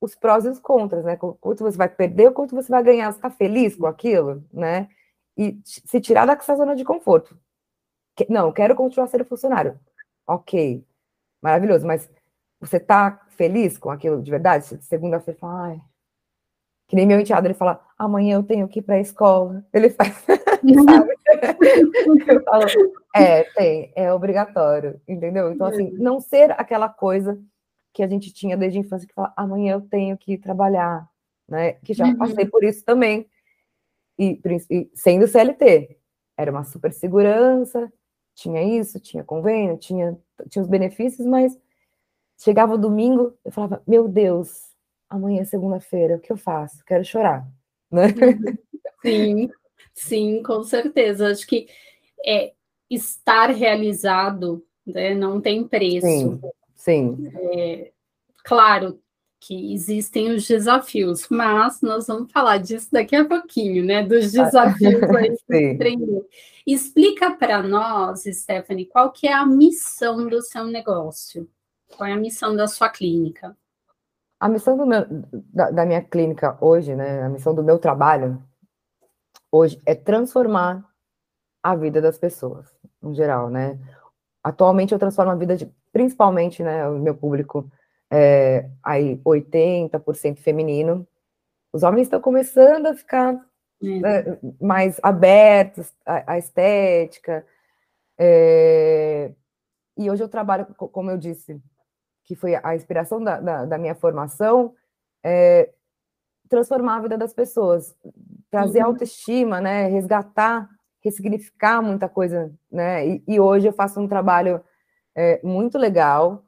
os 0.00 0.16
prós 0.16 0.44
e 0.44 0.48
os 0.48 0.58
contras, 0.58 1.04
né? 1.04 1.16
Quanto 1.16 1.62
você 1.62 1.78
vai 1.78 1.88
perder, 1.88 2.32
quanto 2.32 2.52
você 2.52 2.68
vai 2.68 2.82
ganhar, 2.82 3.12
você 3.12 3.18
está 3.18 3.30
feliz 3.30 3.76
com 3.76 3.86
aquilo, 3.86 4.44
né? 4.52 4.88
E 5.36 5.56
se 5.64 6.00
tirar 6.00 6.26
dessa 6.26 6.56
zona 6.56 6.74
de 6.74 6.84
conforto. 6.84 7.38
Não, 8.28 8.52
quero 8.52 8.74
continuar 8.74 9.06
sendo 9.06 9.24
funcionário. 9.24 9.78
Ok, 10.26 10.84
maravilhoso, 11.40 11.86
mas 11.86 12.10
você 12.58 12.78
está 12.78 13.24
feliz 13.28 13.78
com 13.78 13.90
aquilo 13.90 14.20
de 14.20 14.28
verdade? 14.32 14.64
Segunda-feira 14.82 15.38
fala, 15.38 15.62
ai. 15.68 15.80
Que 16.88 16.96
nem 16.96 17.06
meu 17.06 17.20
enteado, 17.20 17.46
ele 17.46 17.54
fala, 17.54 17.80
amanhã 17.96 18.34
eu 18.34 18.42
tenho 18.42 18.66
que 18.66 18.80
ir 18.80 18.82
para 18.82 18.96
a 18.96 19.00
escola. 19.00 19.64
Ele 19.72 19.90
faz, 19.94 20.12
sabe? 20.12 21.14
eu 22.26 22.42
falo, 22.42 22.66
é, 23.14 23.44
tem, 23.44 23.92
é 23.94 24.12
obrigatório, 24.12 25.00
entendeu? 25.06 25.52
Então, 25.52 25.66
assim, 25.68 25.90
uhum. 25.90 25.96
não 25.98 26.20
ser 26.20 26.50
aquela 26.52 26.88
coisa 26.88 27.40
que 27.92 28.02
a 28.02 28.08
gente 28.08 28.32
tinha 28.32 28.56
desde 28.56 28.78
a 28.78 28.80
infância, 28.80 29.06
que 29.06 29.14
fala, 29.14 29.32
amanhã 29.36 29.74
eu 29.74 29.80
tenho 29.82 30.18
que 30.18 30.36
trabalhar, 30.36 31.08
né? 31.48 31.74
Que 31.74 31.94
já 31.94 32.06
uhum. 32.06 32.16
passei 32.16 32.44
por 32.46 32.64
isso 32.64 32.84
também. 32.84 33.28
E, 34.18 34.40
e, 34.68 34.90
sendo 34.94 35.28
CLT, 35.28 35.96
era 36.36 36.50
uma 36.50 36.64
super 36.64 36.92
segurança, 36.92 37.92
tinha 38.34 38.62
isso, 38.62 38.98
tinha 38.98 39.22
convênio, 39.22 39.78
tinha, 39.78 40.18
tinha 40.48 40.62
os 40.62 40.68
benefícios, 40.68 41.24
mas 41.24 41.56
chegava 42.36 42.74
o 42.74 42.78
domingo, 42.78 43.38
eu 43.44 43.52
falava, 43.52 43.80
meu 43.86 44.08
Deus, 44.08 44.74
amanhã 45.08 45.42
é 45.42 45.44
segunda-feira, 45.44 46.16
o 46.16 46.20
que 46.20 46.32
eu 46.32 46.36
faço? 46.36 46.84
Quero 46.84 47.04
chorar, 47.04 47.46
né? 47.90 48.06
Uhum. 48.06 48.58
Sim, 49.04 49.50
sim, 49.92 50.42
com 50.42 50.64
certeza. 50.64 51.30
Acho 51.30 51.46
que 51.46 51.68
é, 52.26 52.54
estar 52.90 53.50
realizado 53.50 54.64
né, 54.86 55.14
não 55.14 55.40
tem 55.40 55.66
preço. 55.66 56.06
Sim, 56.06 56.40
sim. 56.74 57.32
É, 57.34 57.92
claro 58.44 59.00
que 59.40 59.74
existem 59.74 60.30
os 60.30 60.46
desafios, 60.46 61.28
mas 61.28 61.82
nós 61.82 62.06
vamos 62.06 62.32
falar 62.32 62.58
disso 62.58 62.88
daqui 62.90 63.14
a 63.14 63.26
pouquinho, 63.26 63.84
né? 63.84 64.02
Dos 64.02 64.32
desafios 64.32 65.02
aí 65.02 65.36
empreender. 65.74 66.26
Explica 66.66 67.30
para 67.36 67.62
nós, 67.62 68.22
Stephanie, 68.22 68.86
qual 68.86 69.12
que 69.12 69.26
é 69.28 69.32
a 69.34 69.44
missão 69.44 70.26
do 70.26 70.40
seu 70.40 70.64
negócio? 70.64 71.46
Qual 71.94 72.08
é 72.08 72.12
a 72.12 72.16
missão 72.16 72.56
da 72.56 72.66
sua 72.66 72.88
clínica? 72.88 73.54
A 74.40 74.48
missão 74.48 74.76
meu, 74.86 75.06
da, 75.52 75.70
da 75.70 75.86
minha 75.86 76.02
clínica 76.02 76.56
hoje, 76.60 76.94
né? 76.94 77.22
A 77.22 77.28
missão 77.28 77.54
do 77.54 77.62
meu 77.62 77.78
trabalho 77.78 78.42
hoje 79.52 79.78
é 79.84 79.94
transformar 79.94 80.84
a 81.64 81.74
vida 81.74 81.98
das 81.98 82.18
pessoas, 82.18 82.66
em 83.02 83.14
geral, 83.14 83.48
né? 83.48 83.78
Atualmente 84.42 84.92
eu 84.92 84.98
transformo 84.98 85.32
a 85.32 85.34
vida 85.34 85.56
de, 85.56 85.64
principalmente, 85.90 86.62
né, 86.62 86.86
o 86.86 86.98
meu 86.98 87.14
público 87.14 87.66
é 88.10 88.68
aí 88.82 89.16
80% 89.24 90.36
feminino. 90.40 91.08
Os 91.72 91.82
homens 91.82 92.02
estão 92.02 92.20
começando 92.20 92.84
a 92.84 92.94
ficar 92.94 93.40
é. 93.82 94.38
mais 94.60 95.00
abertos 95.02 95.90
à, 96.04 96.34
à 96.34 96.38
estética. 96.38 97.46
É, 98.18 99.32
e 99.96 100.10
hoje 100.10 100.22
eu 100.22 100.28
trabalho, 100.28 100.66
como 100.76 101.10
eu 101.10 101.16
disse, 101.16 101.58
que 102.24 102.34
foi 102.34 102.54
a 102.54 102.76
inspiração 102.76 103.24
da, 103.24 103.40
da, 103.40 103.64
da 103.64 103.78
minha 103.78 103.94
formação, 103.94 104.74
é, 105.24 105.70
transformar 106.46 106.96
a 106.96 107.00
vida 107.00 107.16
das 107.16 107.32
pessoas, 107.32 107.96
trazer 108.50 108.80
uhum. 108.80 108.88
autoestima, 108.88 109.62
né, 109.62 109.86
resgatar 109.86 110.68
ressignificar 111.04 111.82
muita 111.82 112.08
coisa, 112.08 112.52
né? 112.70 113.06
E, 113.06 113.24
e 113.28 113.40
hoje 113.40 113.68
eu 113.68 113.72
faço 113.72 114.00
um 114.00 114.08
trabalho 114.08 114.64
é, 115.14 115.40
muito 115.44 115.76
legal, 115.76 116.44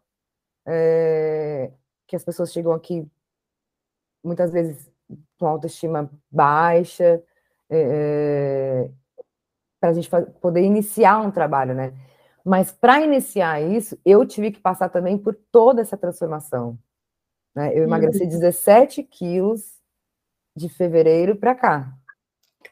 é, 0.66 1.70
que 2.06 2.16
as 2.16 2.25
pessoas 2.25 2.52
chegam 2.52 2.72
aqui 2.72 3.06
muitas 4.25 4.50
vezes 4.50 4.90
com 5.38 5.46
autoestima 5.46 6.10
baixa, 6.30 7.22
é, 7.70 8.88
para 9.78 9.90
a 9.90 9.92
gente 9.92 10.10
poder 10.40 10.62
iniciar 10.62 11.18
um 11.18 11.30
trabalho, 11.30 11.75
né? 11.75 11.92
Mas 12.44 12.72
para 12.72 13.00
iniciar 13.00 13.60
isso, 13.60 13.98
eu 14.04 14.25
tive 14.25 14.52
que 14.52 14.60
passar 14.60 14.88
também 14.88 15.18
por 15.18 15.34
toda 15.50 15.82
essa 15.82 15.96
transformação. 15.96 16.78
Né? 17.54 17.76
Eu 17.76 17.84
emagreci 17.84 18.22
uhum. 18.22 18.28
17 18.28 19.02
quilos 19.02 19.80
de 20.56 20.68
fevereiro 20.68 21.36
para 21.36 21.54
cá. 21.54 21.92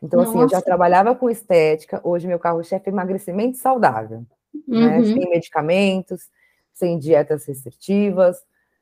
Então, 0.02 0.20
Nossa. 0.20 0.30
assim, 0.30 0.40
eu 0.40 0.48
já 0.48 0.60
trabalhava 0.60 1.14
com 1.14 1.30
estética, 1.30 2.00
hoje 2.04 2.26
meu 2.26 2.38
carro-chefe 2.38 2.88
é 2.88 2.92
emagrecimento 2.92 3.58
saudável, 3.58 4.24
né? 4.66 4.98
uhum. 4.98 5.00
né? 5.00 5.04
Sem 5.04 5.30
medicamentos, 5.30 6.28
sem 6.72 6.98
dietas 6.98 7.44
restritivas, 7.46 8.36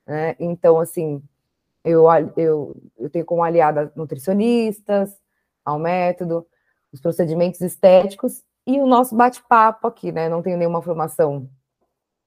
né? 0.07 0.37
Então, 0.38 0.78
assim, 0.78 1.23
eu, 1.85 2.04
eu, 2.37 2.76
eu 2.99 3.11
tenho 3.11 3.25
como 3.25 3.42
aliada 3.42 3.92
nutricionistas, 3.97 5.21
ao 5.64 5.78
método, 5.78 6.47
os 6.92 7.00
procedimentos 7.00 7.61
estéticos 7.61 8.42
e 8.66 8.78
o 8.81 8.87
nosso 8.87 9.16
bate-papo 9.16 9.87
aqui, 9.87 10.12
né? 10.12 10.28
Não 10.28 10.42
tenho 10.42 10.59
nenhuma 10.59 10.83
formação 10.83 11.49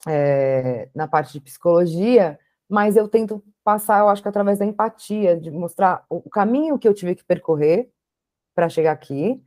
é, 0.07 0.89
na 0.93 1.07
parte 1.07 1.33
de 1.33 1.41
psicologia, 1.41 2.39
mas 2.69 2.95
eu 2.95 3.07
tento 3.07 3.43
passar, 3.63 3.99
eu 3.99 4.09
acho 4.09 4.21
que 4.21 4.27
através 4.27 4.59
da 4.59 4.65
empatia, 4.65 5.39
de 5.39 5.49
mostrar 5.51 6.05
o 6.09 6.29
caminho 6.29 6.77
que 6.77 6.87
eu 6.87 6.93
tive 6.93 7.15
que 7.15 7.23
percorrer, 7.23 7.89
para 8.55 8.69
chegar 8.69 8.93
aqui, 8.93 9.43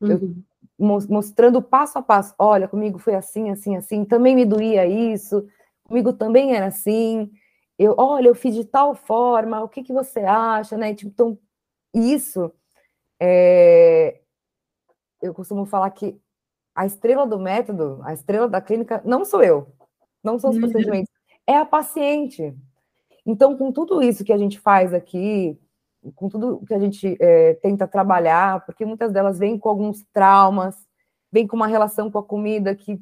uhum. 0.00 0.10
eu, 0.10 0.44
mostrando 0.78 1.62
passo 1.62 1.98
a 1.98 2.02
passo. 2.02 2.34
Olha, 2.38 2.68
comigo 2.68 2.98
foi 2.98 3.14
assim, 3.14 3.50
assim, 3.50 3.76
assim. 3.76 4.04
Também 4.04 4.34
me 4.34 4.44
doía 4.44 4.86
isso. 4.86 5.48
Comigo 5.84 6.12
também 6.12 6.54
era 6.54 6.66
assim. 6.66 7.30
Eu, 7.78 7.94
olha, 7.96 8.28
eu 8.28 8.34
fiz 8.34 8.54
de 8.54 8.64
tal 8.64 8.94
forma. 8.94 9.62
O 9.62 9.68
que 9.68 9.82
que 9.82 9.92
você 9.92 10.20
acha, 10.20 10.76
né? 10.76 10.94
Tipo, 10.94 11.10
então, 11.10 11.38
isso, 11.94 12.52
é, 13.20 14.20
eu 15.20 15.32
costumo 15.32 15.64
falar 15.64 15.90
que 15.90 16.20
a 16.74 16.86
estrela 16.86 17.26
do 17.26 17.38
método, 17.38 18.00
a 18.02 18.12
estrela 18.12 18.48
da 18.48 18.60
clínica, 18.60 19.02
não 19.04 19.24
sou 19.24 19.42
eu, 19.42 19.68
não 20.24 20.38
são 20.38 20.50
os 20.50 20.56
uhum. 20.56 20.62
procedimentos, 20.62 21.12
é 21.46 21.56
a 21.56 21.64
paciente. 21.64 22.54
Então, 23.24 23.56
com 23.56 23.70
tudo 23.70 24.02
isso 24.02 24.24
que 24.24 24.32
a 24.32 24.38
gente 24.38 24.58
faz 24.58 24.92
aqui, 24.92 25.58
com 26.14 26.28
tudo 26.28 26.64
que 26.66 26.74
a 26.74 26.78
gente 26.78 27.16
é, 27.20 27.54
tenta 27.54 27.86
trabalhar, 27.86 28.64
porque 28.66 28.84
muitas 28.84 29.12
delas 29.12 29.38
vêm 29.38 29.58
com 29.58 29.68
alguns 29.68 30.04
traumas, 30.12 30.76
vêm 31.30 31.46
com 31.46 31.56
uma 31.56 31.66
relação 31.66 32.10
com 32.10 32.18
a 32.18 32.24
comida 32.24 32.74
que, 32.74 33.00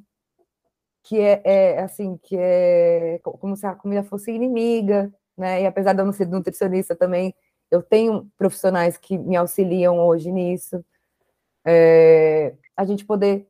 que 1.02 1.18
é, 1.18 1.42
é 1.44 1.82
assim, 1.82 2.18
que 2.18 2.36
é 2.38 3.18
como 3.22 3.56
se 3.56 3.66
a 3.66 3.74
comida 3.74 4.02
fosse 4.02 4.30
inimiga, 4.32 5.12
né? 5.36 5.62
E 5.62 5.66
apesar 5.66 5.94
de 5.94 6.00
eu 6.02 6.06
não 6.06 6.12
ser 6.12 6.26
nutricionista 6.28 6.94
também, 6.94 7.34
eu 7.70 7.82
tenho 7.82 8.30
profissionais 8.36 8.96
que 8.98 9.16
me 9.16 9.36
auxiliam 9.36 9.98
hoje 9.98 10.30
nisso. 10.30 10.84
É, 11.64 12.54
a 12.76 12.84
gente 12.84 13.04
poder 13.04 13.46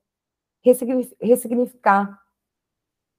ressignificar 1.20 2.20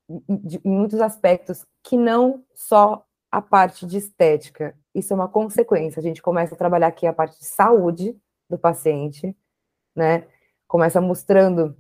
em 0.10 0.70
muitos 0.70 1.00
aspectos 1.00 1.66
que 1.84 1.98
não 1.98 2.44
só 2.54 3.06
a 3.32 3.42
parte 3.42 3.86
de 3.86 3.98
estética. 3.98 4.78
Isso 4.94 5.14
é 5.14 5.16
uma 5.16 5.28
consequência. 5.28 6.00
A 6.00 6.04
gente 6.04 6.22
começa 6.22 6.56
a 6.56 6.58
trabalhar 6.58 6.88
aqui 6.88 7.08
a 7.08 7.14
parte 7.14 7.40
de 7.40 7.46
saúde 7.46 8.18
do 8.50 8.58
paciente, 8.58 9.36
né? 9.96 10.28
Começa 10.68 11.00
mostrando 11.00 11.76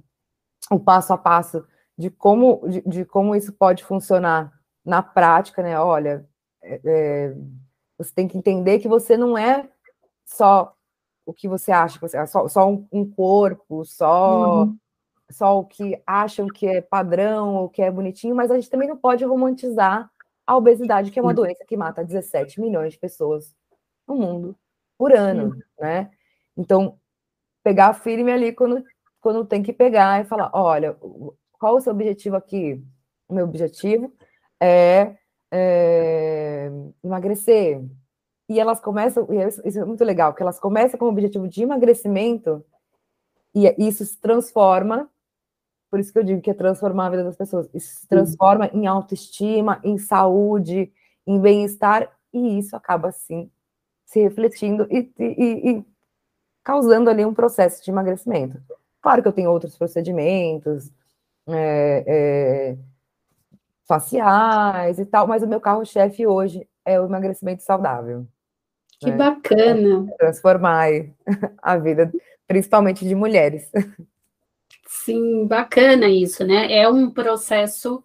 o 0.69 0.79
passo 0.79 1.13
a 1.13 1.17
passo 1.17 1.65
de 1.97 2.09
como, 2.09 2.67
de, 2.67 2.81
de 2.81 3.05
como 3.05 3.35
isso 3.35 3.51
pode 3.53 3.83
funcionar 3.83 4.51
na 4.83 5.01
prática, 5.03 5.61
né? 5.61 5.79
Olha, 5.79 6.27
é, 6.63 6.81
é, 6.83 7.35
você 7.97 8.13
tem 8.13 8.27
que 8.27 8.37
entender 8.37 8.79
que 8.79 8.87
você 8.87 9.17
não 9.17 9.37
é 9.37 9.69
só 10.25 10.75
o 11.25 11.33
que 11.33 11.47
você 11.47 11.71
acha 11.71 11.95
que 11.95 12.01
você 12.01 12.17
é, 12.17 12.25
só, 12.25 12.47
só 12.47 12.69
um, 12.69 12.87
um 12.91 13.09
corpo, 13.09 13.85
só 13.85 14.63
uhum 14.63 14.77
só 15.31 15.59
o 15.59 15.65
que 15.65 16.01
acham 16.05 16.47
que 16.47 16.67
é 16.67 16.81
padrão 16.81 17.55
ou 17.55 17.69
que 17.69 17.81
é 17.81 17.89
bonitinho, 17.89 18.35
mas 18.35 18.51
a 18.51 18.55
gente 18.55 18.69
também 18.69 18.87
não 18.87 18.97
pode 18.97 19.23
romantizar 19.25 20.10
a 20.51 20.57
obesidade, 20.57 21.11
que 21.11 21.19
é 21.19 21.21
uma 21.21 21.33
doença 21.33 21.63
que 21.65 21.77
mata 21.77 22.03
17 22.03 22.59
milhões 22.59 22.93
de 22.93 22.99
pessoas 22.99 23.55
no 24.05 24.15
mundo 24.15 24.55
por 24.97 25.13
ano, 25.13 25.55
né? 25.79 26.11
Então, 26.57 26.99
pegar 27.63 27.93
firme 27.93 28.31
ali 28.31 28.51
quando, 28.51 28.83
quando 29.21 29.45
tem 29.45 29.63
que 29.63 29.71
pegar 29.71 30.19
e 30.19 30.25
falar, 30.25 30.51
olha, 30.53 30.97
qual 31.53 31.77
o 31.77 31.79
seu 31.79 31.93
objetivo 31.93 32.35
aqui? 32.35 32.83
O 33.29 33.33
meu 33.33 33.45
objetivo 33.45 34.13
é, 34.59 35.15
é 35.49 36.69
emagrecer. 37.01 37.81
E 38.49 38.59
elas 38.59 38.81
começam, 38.81 39.25
e 39.31 39.67
isso 39.69 39.79
é 39.79 39.85
muito 39.85 40.03
legal, 40.03 40.33
que 40.33 40.43
elas 40.43 40.59
começam 40.59 40.99
com 40.99 41.05
o 41.05 41.09
objetivo 41.09 41.47
de 41.47 41.63
emagrecimento 41.63 42.63
e 43.55 43.73
isso 43.77 44.05
se 44.05 44.19
transforma 44.19 45.09
por 45.91 45.99
isso 45.99 46.13
que 46.13 46.19
eu 46.19 46.23
digo 46.23 46.41
que 46.41 46.49
é 46.49 46.53
transformar 46.53 47.07
a 47.07 47.09
vida 47.09 47.23
das 47.25 47.35
pessoas. 47.35 47.69
Isso 47.73 47.99
se 47.99 48.07
transforma 48.07 48.67
em 48.73 48.87
autoestima, 48.87 49.81
em 49.83 49.97
saúde, 49.97 50.89
em 51.27 51.37
bem-estar, 51.37 52.09
e 52.33 52.57
isso 52.57 52.77
acaba, 52.77 53.09
assim, 53.09 53.51
se 54.05 54.21
refletindo 54.21 54.87
e, 54.89 55.11
e, 55.19 55.69
e, 55.71 55.85
causando 56.63 57.09
ali 57.09 57.25
um 57.25 57.33
processo 57.33 57.83
de 57.83 57.91
emagrecimento. 57.91 58.57
Claro 59.01 59.21
que 59.21 59.27
eu 59.27 59.33
tenho 59.33 59.51
outros 59.51 59.77
procedimentos 59.77 60.89
é, 61.49 62.03
é, 62.07 62.77
faciais 63.85 64.97
e 64.97 65.05
tal, 65.05 65.27
mas 65.27 65.43
o 65.43 65.47
meu 65.47 65.59
carro-chefe 65.59 66.25
hoje 66.25 66.65
é 66.85 66.99
o 67.01 67.05
emagrecimento 67.05 67.63
saudável. 67.63 68.25
Que 68.97 69.11
né? 69.11 69.17
bacana! 69.17 70.07
Transformar 70.17 70.87
a 71.61 71.77
vida, 71.77 72.09
principalmente 72.47 73.05
de 73.05 73.13
mulheres. 73.13 73.69
Sim, 74.93 75.47
bacana 75.47 76.09
isso, 76.09 76.45
né? 76.45 76.69
É 76.71 76.87
um 76.87 77.09
processo 77.09 78.03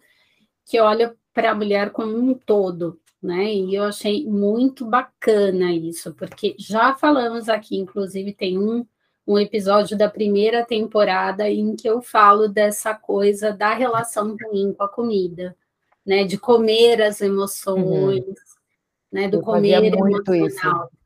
que 0.65 0.79
olha 0.79 1.13
para 1.33 1.51
a 1.51 1.55
mulher 1.55 1.91
como 1.91 2.17
um 2.17 2.33
todo, 2.33 2.97
né? 3.21 3.53
E 3.53 3.75
eu 3.75 3.83
achei 3.83 4.25
muito 4.25 4.85
bacana 4.85 5.73
isso, 5.73 6.13
porque 6.13 6.55
já 6.57 6.95
falamos 6.95 7.49
aqui, 7.49 7.77
inclusive 7.77 8.33
tem 8.33 8.57
um, 8.57 8.85
um 9.27 9.37
episódio 9.37 9.97
da 9.97 10.09
primeira 10.09 10.65
temporada 10.65 11.47
em 11.49 11.75
que 11.75 11.89
eu 11.89 12.01
falo 12.01 12.47
dessa 12.47 12.95
coisa 12.95 13.51
da 13.51 13.73
relação 13.73 14.37
ruim 14.41 14.73
com 14.73 14.83
a 14.83 14.87
comida, 14.87 15.57
né? 16.05 16.23
De 16.23 16.37
comer 16.37 17.01
as 17.01 17.19
emoções, 17.19 18.23
uhum. 18.23 18.33
né? 19.11 19.27
Do 19.27 19.37
eu 19.37 19.41
comer 19.41 19.93
muito 19.93 20.33
emocional. 20.33 20.85
Isso. 20.85 20.97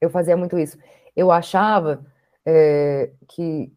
Eu 0.00 0.10
fazia 0.10 0.36
muito 0.36 0.56
isso. 0.56 0.78
Eu 1.14 1.32
achava 1.32 2.06
é, 2.46 3.10
que 3.28 3.76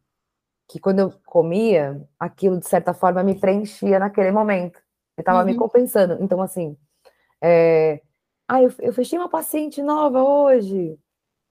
que 0.72 0.80
quando 0.80 1.00
eu 1.00 1.14
comia, 1.26 2.02
aquilo 2.18 2.58
de 2.58 2.66
certa 2.66 2.94
forma 2.94 3.22
me 3.22 3.38
preenchia 3.38 4.00
naquele 4.00 4.32
momento. 4.32 4.80
Eu 5.18 5.22
estava 5.22 5.40
uhum. 5.40 5.46
me 5.46 5.56
compensando. 5.56 6.18
Então, 6.22 6.42
assim, 6.42 6.78
é... 7.42 8.02
ah, 8.48 8.64
eu, 8.64 8.72
eu 8.80 8.94
fechei 8.94 9.20
uma 9.20 9.28
paciente 9.28 9.84
nova 9.84 10.24
hoje. 10.24 10.98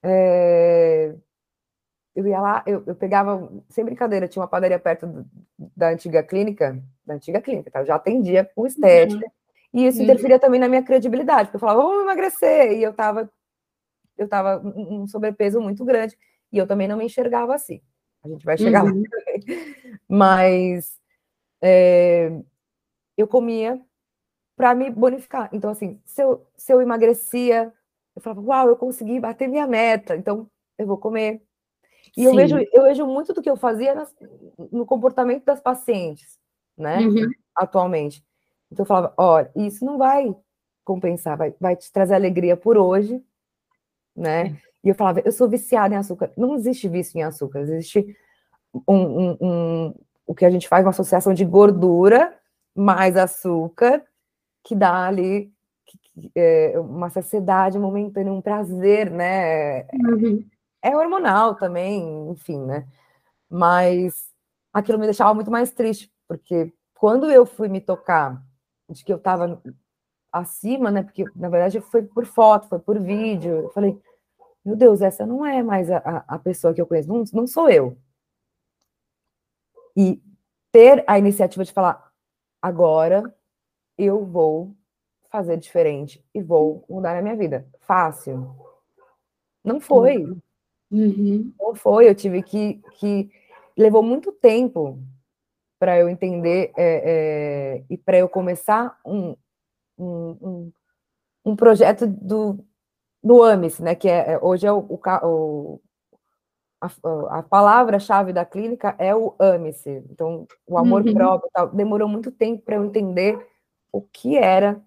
É... 0.02 1.14
Eu 2.16 2.26
ia 2.26 2.40
lá, 2.40 2.62
eu, 2.66 2.82
eu, 2.86 2.94
pegava, 2.94 3.52
sem 3.68 3.84
brincadeira, 3.84 4.26
tinha 4.26 4.42
uma 4.42 4.48
padaria 4.48 4.78
perto 4.78 5.06
do, 5.06 5.26
da 5.76 5.90
antiga 5.90 6.22
clínica, 6.22 6.82
da 7.04 7.14
antiga 7.14 7.40
clínica, 7.42 7.70
tá? 7.70 7.80
eu 7.80 7.86
já 7.86 7.96
atendia 7.96 8.50
com 8.54 8.66
estética, 8.66 9.24
uhum. 9.24 9.32
e 9.80 9.86
isso 9.86 9.98
uhum. 9.98 10.04
interferia 10.04 10.38
também 10.38 10.58
na 10.58 10.68
minha 10.68 10.82
credibilidade, 10.82 11.44
porque 11.44 11.56
eu 11.56 11.60
falava, 11.60 11.82
vamos 11.82 12.02
emagrecer, 12.02 12.72
e 12.72 12.82
eu 12.82 12.90
estava 12.90 13.30
eu 14.18 14.28
tava 14.28 14.60
um 14.64 15.06
sobrepeso 15.06 15.60
muito 15.60 15.84
grande, 15.84 16.18
e 16.52 16.58
eu 16.58 16.66
também 16.66 16.88
não 16.88 16.96
me 16.98 17.04
enxergava 17.04 17.54
assim. 17.54 17.80
A 18.22 18.28
gente 18.28 18.44
vai 18.44 18.58
chegar 18.58 18.84
uhum. 18.84 19.02
lá 19.02 19.08
Mas 20.08 20.98
é, 21.62 22.30
eu 23.16 23.26
comia 23.26 23.80
para 24.56 24.74
me 24.74 24.90
bonificar. 24.90 25.48
Então, 25.52 25.70
assim, 25.70 26.00
se 26.04 26.22
eu, 26.22 26.46
se 26.56 26.72
eu 26.72 26.82
emagrecia, 26.82 27.72
eu 28.14 28.22
falava, 28.22 28.40
uau, 28.42 28.68
eu 28.68 28.76
consegui 28.76 29.18
bater 29.18 29.48
minha 29.48 29.66
meta, 29.66 30.16
então 30.16 30.50
eu 30.76 30.86
vou 30.86 30.98
comer. 30.98 31.42
E 32.16 32.24
eu 32.24 32.34
vejo, 32.34 32.58
eu 32.72 32.82
vejo 32.82 33.06
muito 33.06 33.32
do 33.32 33.40
que 33.40 33.48
eu 33.48 33.56
fazia 33.56 33.94
nas, 33.94 34.14
no 34.70 34.84
comportamento 34.84 35.44
das 35.44 35.60
pacientes, 35.60 36.38
né? 36.76 36.98
Uhum. 36.98 37.30
Atualmente. 37.54 38.24
Então 38.70 38.82
eu 38.82 38.86
falava, 38.86 39.14
olha, 39.16 39.50
isso 39.56 39.84
não 39.84 39.96
vai 39.96 40.34
compensar, 40.84 41.36
vai, 41.36 41.54
vai 41.60 41.76
te 41.76 41.90
trazer 41.92 42.14
alegria 42.14 42.56
por 42.56 42.76
hoje, 42.76 43.22
né? 44.14 44.48
É. 44.48 44.69
E 44.82 44.88
eu 44.88 44.94
falava, 44.94 45.20
eu 45.24 45.32
sou 45.32 45.48
viciada 45.48 45.94
em 45.94 45.98
açúcar. 45.98 46.32
Não 46.36 46.54
existe 46.54 46.88
vício 46.88 47.18
em 47.18 47.22
açúcar, 47.22 47.60
existe 47.60 48.16
um, 48.86 48.96
um, 48.96 49.36
um, 49.40 49.94
o 50.26 50.34
que 50.34 50.44
a 50.44 50.50
gente 50.50 50.68
faz, 50.68 50.84
uma 50.84 50.90
associação 50.90 51.34
de 51.34 51.44
gordura 51.44 52.34
mais 52.74 53.16
açúcar, 53.16 54.02
que 54.64 54.74
dá 54.74 55.06
ali 55.06 55.52
é, 56.34 56.78
uma 56.78 57.10
saciedade 57.10 57.78
momentânea, 57.78 58.32
um 58.32 58.40
prazer, 58.40 59.10
né? 59.10 59.82
Uhum. 59.92 60.46
É 60.82 60.96
hormonal 60.96 61.54
também, 61.54 62.30
enfim, 62.30 62.58
né? 62.58 62.86
Mas 63.48 64.30
aquilo 64.72 64.98
me 64.98 65.06
deixava 65.06 65.34
muito 65.34 65.50
mais 65.50 65.72
triste, 65.72 66.10
porque 66.28 66.72
quando 66.94 67.30
eu 67.30 67.44
fui 67.44 67.68
me 67.68 67.80
tocar 67.80 68.42
de 68.88 69.04
que 69.04 69.12
eu 69.12 69.16
estava 69.16 69.60
acima, 70.32 70.90
né? 70.90 71.02
Porque 71.02 71.24
na 71.34 71.48
verdade 71.48 71.80
foi 71.80 72.02
por 72.02 72.24
foto, 72.24 72.68
foi 72.68 72.78
por 72.78 72.98
vídeo. 72.98 73.52
Eu 73.52 73.70
falei, 73.70 73.98
meu 74.64 74.76
Deus, 74.76 75.00
essa 75.00 75.26
não 75.26 75.44
é 75.44 75.62
mais 75.62 75.90
a, 75.90 76.24
a 76.28 76.38
pessoa 76.38 76.74
que 76.74 76.80
eu 76.80 76.86
conheço, 76.86 77.08
não, 77.08 77.24
não 77.32 77.46
sou 77.46 77.68
eu. 77.68 77.96
E 79.96 80.22
ter 80.72 81.04
a 81.06 81.18
iniciativa 81.18 81.64
de 81.64 81.72
falar, 81.72 82.12
agora 82.62 83.34
eu 83.98 84.24
vou 84.24 84.74
fazer 85.30 85.56
diferente 85.56 86.24
e 86.34 86.42
vou 86.42 86.84
mudar 86.88 87.16
a 87.16 87.22
minha 87.22 87.36
vida. 87.36 87.66
Fácil. 87.80 88.54
Não 89.64 89.80
foi. 89.80 90.24
Uhum. 90.90 91.52
Não 91.58 91.74
foi. 91.74 92.08
Eu 92.08 92.14
tive 92.14 92.42
que. 92.42 92.80
que 92.98 93.30
levou 93.76 94.02
muito 94.02 94.32
tempo 94.32 94.98
para 95.78 95.98
eu 95.98 96.08
entender 96.08 96.72
é, 96.76 97.78
é, 97.78 97.84
e 97.88 97.96
para 97.96 98.18
eu 98.18 98.28
começar 98.28 98.98
um, 99.06 99.34
um, 99.96 100.36
um, 100.42 100.72
um, 101.46 101.56
projeto 101.56 102.06
do, 102.06 102.62
do 103.22 103.42
AMIS, 103.42 103.78
né? 103.80 103.94
Que 103.94 104.08
é, 104.08 104.32
é 104.32 104.38
hoje 104.38 104.66
é 104.66 104.72
o, 104.72 104.78
o, 104.78 105.80
a, 106.80 107.38
a 107.38 107.42
palavra-chave 107.42 108.32
da 108.32 108.44
clínica 108.44 108.94
é 108.98 109.14
o 109.14 109.34
ame-se. 109.38 110.02
Então, 110.10 110.46
o 110.66 110.78
amor 110.78 111.06
uhum. 111.06 111.12
próprio 111.12 111.50
tal. 111.52 111.68
Demorou 111.68 112.08
muito 112.08 112.30
tempo 112.32 112.62
para 112.62 112.76
eu 112.76 112.84
entender 112.84 113.38
o 113.92 114.00
que 114.00 114.36
era, 114.36 114.80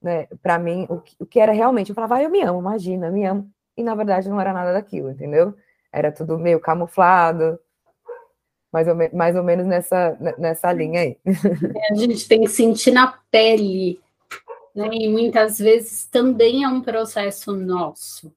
né, 0.00 0.26
para 0.42 0.58
mim, 0.58 0.86
o 0.88 1.00
que, 1.00 1.16
o 1.20 1.26
que, 1.26 1.38
era 1.38 1.52
realmente. 1.52 1.90
Eu 1.90 1.94
falava, 1.94 2.16
ah, 2.16 2.22
eu 2.22 2.30
me 2.30 2.40
amo, 2.40 2.60
imagina, 2.60 3.08
eu 3.08 3.12
me 3.12 3.24
amo. 3.24 3.50
E 3.76 3.82
na 3.82 3.94
verdade 3.94 4.28
não 4.28 4.40
era 4.40 4.52
nada 4.52 4.72
daquilo, 4.72 5.10
entendeu? 5.10 5.54
Era 5.92 6.10
tudo 6.10 6.38
meio 6.38 6.60
camuflado, 6.60 7.58
mais 8.72 8.88
ou, 8.88 8.94
mais 9.12 9.36
ou 9.36 9.42
menos 9.42 9.66
nessa, 9.66 10.16
nessa 10.38 10.72
linha 10.72 11.00
aí. 11.00 11.18
É, 11.26 11.92
a 11.92 11.94
gente 11.94 12.26
tem 12.26 12.40
que 12.40 12.48
sentir 12.48 12.90
na 12.90 13.18
pele, 13.30 14.00
né? 14.74 14.88
E 14.92 15.08
muitas 15.08 15.58
vezes 15.58 16.06
também 16.06 16.64
é 16.64 16.68
um 16.68 16.80
processo 16.80 17.52
nosso 17.52 18.32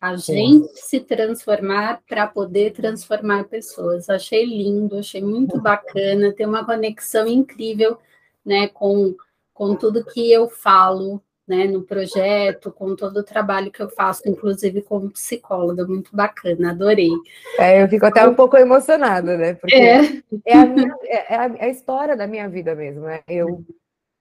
A 0.00 0.16
gente 0.16 0.76
se 0.76 1.00
transformar 1.00 2.02
para 2.08 2.26
poder 2.26 2.72
transformar 2.72 3.44
pessoas. 3.44 4.08
Achei 4.08 4.44
lindo, 4.44 4.98
achei 4.98 5.22
muito 5.22 5.60
bacana, 5.60 6.32
tem 6.32 6.46
uma 6.46 6.64
conexão 6.64 7.26
incrível, 7.26 7.98
né, 8.44 8.68
com, 8.68 9.14
com 9.52 9.74
tudo 9.74 10.04
que 10.04 10.30
eu 10.30 10.48
falo, 10.48 11.20
né, 11.48 11.64
no 11.64 11.82
projeto, 11.82 12.70
com 12.70 12.94
todo 12.94 13.16
o 13.18 13.24
trabalho 13.24 13.72
que 13.72 13.80
eu 13.82 13.88
faço, 13.88 14.28
inclusive 14.28 14.82
como 14.82 15.10
psicóloga, 15.10 15.86
muito 15.86 16.14
bacana, 16.14 16.70
adorei. 16.70 17.10
É, 17.58 17.82
eu 17.82 17.88
fico 17.88 18.04
até 18.04 18.28
um 18.28 18.34
pouco 18.34 18.56
emocionada, 18.56 19.36
né? 19.38 19.54
Porque 19.54 19.74
é, 19.74 20.22
é, 20.44 20.58
a, 20.58 20.66
minha, 20.66 20.94
é, 21.04 21.34
a, 21.34 21.44
é 21.56 21.64
a, 21.64 21.68
história 21.68 22.14
da 22.14 22.26
minha 22.26 22.48
vida 22.48 22.74
mesmo, 22.74 23.02
né? 23.02 23.22
Eu, 23.26 23.64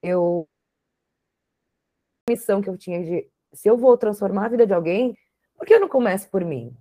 eu 0.01 0.47
missão 2.29 2.61
que 2.61 2.69
eu 2.69 2.77
tinha 2.77 3.03
de 3.03 3.27
se 3.53 3.69
eu 3.69 3.77
vou 3.77 3.97
transformar 3.97 4.45
a 4.45 4.49
vida 4.49 4.67
de 4.67 4.73
alguém, 4.73 5.17
por 5.57 5.65
que 5.65 5.73
eu 5.73 5.79
não 5.79 5.87
começo 5.87 6.29
por 6.29 6.43
mim? 6.43 6.75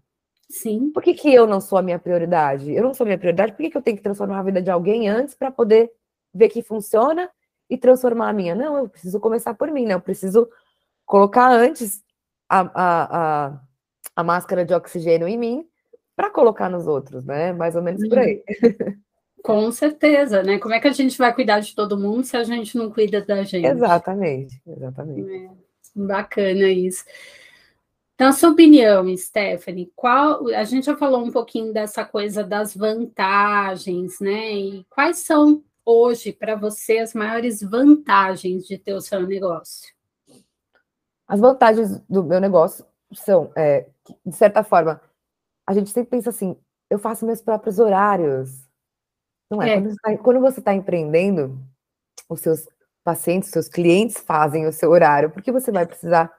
Sim. 0.48 0.90
Por 0.90 1.02
que, 1.02 1.14
que 1.14 1.32
eu 1.32 1.46
não 1.46 1.60
sou 1.60 1.78
a 1.78 1.82
minha 1.82 1.98
prioridade? 1.98 2.72
Eu 2.72 2.82
não 2.82 2.94
sou 2.94 3.04
a 3.04 3.06
minha 3.06 3.18
prioridade, 3.18 3.52
por 3.52 3.62
que, 3.62 3.70
que 3.70 3.76
eu 3.76 3.82
tenho 3.82 3.96
que 3.96 4.02
transformar 4.02 4.40
a 4.40 4.42
vida 4.42 4.60
de 4.60 4.70
alguém 4.70 5.08
antes 5.08 5.34
para 5.34 5.50
poder 5.50 5.90
ver 6.34 6.48
que 6.48 6.62
funciona 6.62 7.30
e 7.70 7.78
transformar 7.78 8.28
a 8.28 8.32
minha? 8.32 8.54
Não, 8.54 8.76
eu 8.76 8.88
preciso 8.88 9.18
começar 9.20 9.54
por 9.54 9.70
mim, 9.70 9.86
né? 9.86 9.94
Eu 9.94 10.00
preciso 10.00 10.48
colocar 11.04 11.50
antes 11.50 12.02
a, 12.48 12.60
a, 12.60 13.46
a, 13.46 13.60
a 14.16 14.24
máscara 14.24 14.64
de 14.64 14.74
oxigênio 14.74 15.26
em 15.26 15.38
mim 15.38 15.68
para 16.14 16.30
colocar 16.30 16.68
nos 16.68 16.86
outros, 16.86 17.24
né? 17.24 17.52
Mais 17.52 17.74
ou 17.76 17.82
menos 17.82 18.06
por 18.08 18.18
aí. 18.18 18.42
Com 19.46 19.70
certeza, 19.70 20.42
né? 20.42 20.58
Como 20.58 20.74
é 20.74 20.80
que 20.80 20.88
a 20.88 20.92
gente 20.92 21.16
vai 21.16 21.32
cuidar 21.32 21.60
de 21.60 21.72
todo 21.72 21.96
mundo 21.96 22.24
se 22.24 22.36
a 22.36 22.42
gente 22.42 22.76
não 22.76 22.90
cuida 22.90 23.24
da 23.24 23.44
gente? 23.44 23.64
Exatamente, 23.64 24.60
exatamente. 24.66 25.32
É, 25.32 25.50
bacana 25.94 26.68
isso. 26.68 27.04
Na 28.18 28.32
sua 28.32 28.50
opinião, 28.50 29.16
Stephanie, 29.16 29.92
qual 29.94 30.48
a 30.48 30.64
gente 30.64 30.86
já 30.86 30.96
falou 30.96 31.22
um 31.22 31.30
pouquinho 31.30 31.72
dessa 31.72 32.04
coisa 32.04 32.42
das 32.42 32.74
vantagens, 32.74 34.18
né? 34.18 34.52
E 34.52 34.84
quais 34.90 35.18
são 35.18 35.62
hoje 35.84 36.32
para 36.32 36.56
você 36.56 36.98
as 36.98 37.14
maiores 37.14 37.62
vantagens 37.62 38.66
de 38.66 38.76
ter 38.76 38.94
o 38.94 39.00
seu 39.00 39.24
negócio? 39.24 39.94
As 41.28 41.38
vantagens 41.38 42.00
do 42.08 42.24
meu 42.24 42.40
negócio 42.40 42.84
são, 43.12 43.52
é, 43.56 43.86
de 44.26 44.34
certa 44.34 44.64
forma, 44.64 45.00
a 45.64 45.72
gente 45.72 45.90
sempre 45.90 46.10
pensa 46.10 46.30
assim: 46.30 46.56
eu 46.90 46.98
faço 46.98 47.24
meus 47.24 47.40
próprios 47.40 47.78
horários. 47.78 48.65
Não 49.50 49.62
é? 49.62 49.76
é. 50.06 50.16
Quando 50.16 50.40
você 50.40 50.60
está 50.60 50.72
tá 50.72 50.74
empreendendo, 50.74 51.58
os 52.28 52.40
seus 52.40 52.68
pacientes, 53.04 53.50
seus 53.50 53.68
clientes 53.68 54.18
fazem 54.18 54.66
o 54.66 54.72
seu 54.72 54.90
horário, 54.90 55.30
porque 55.30 55.52
você 55.52 55.70
vai 55.70 55.86
precisar 55.86 56.32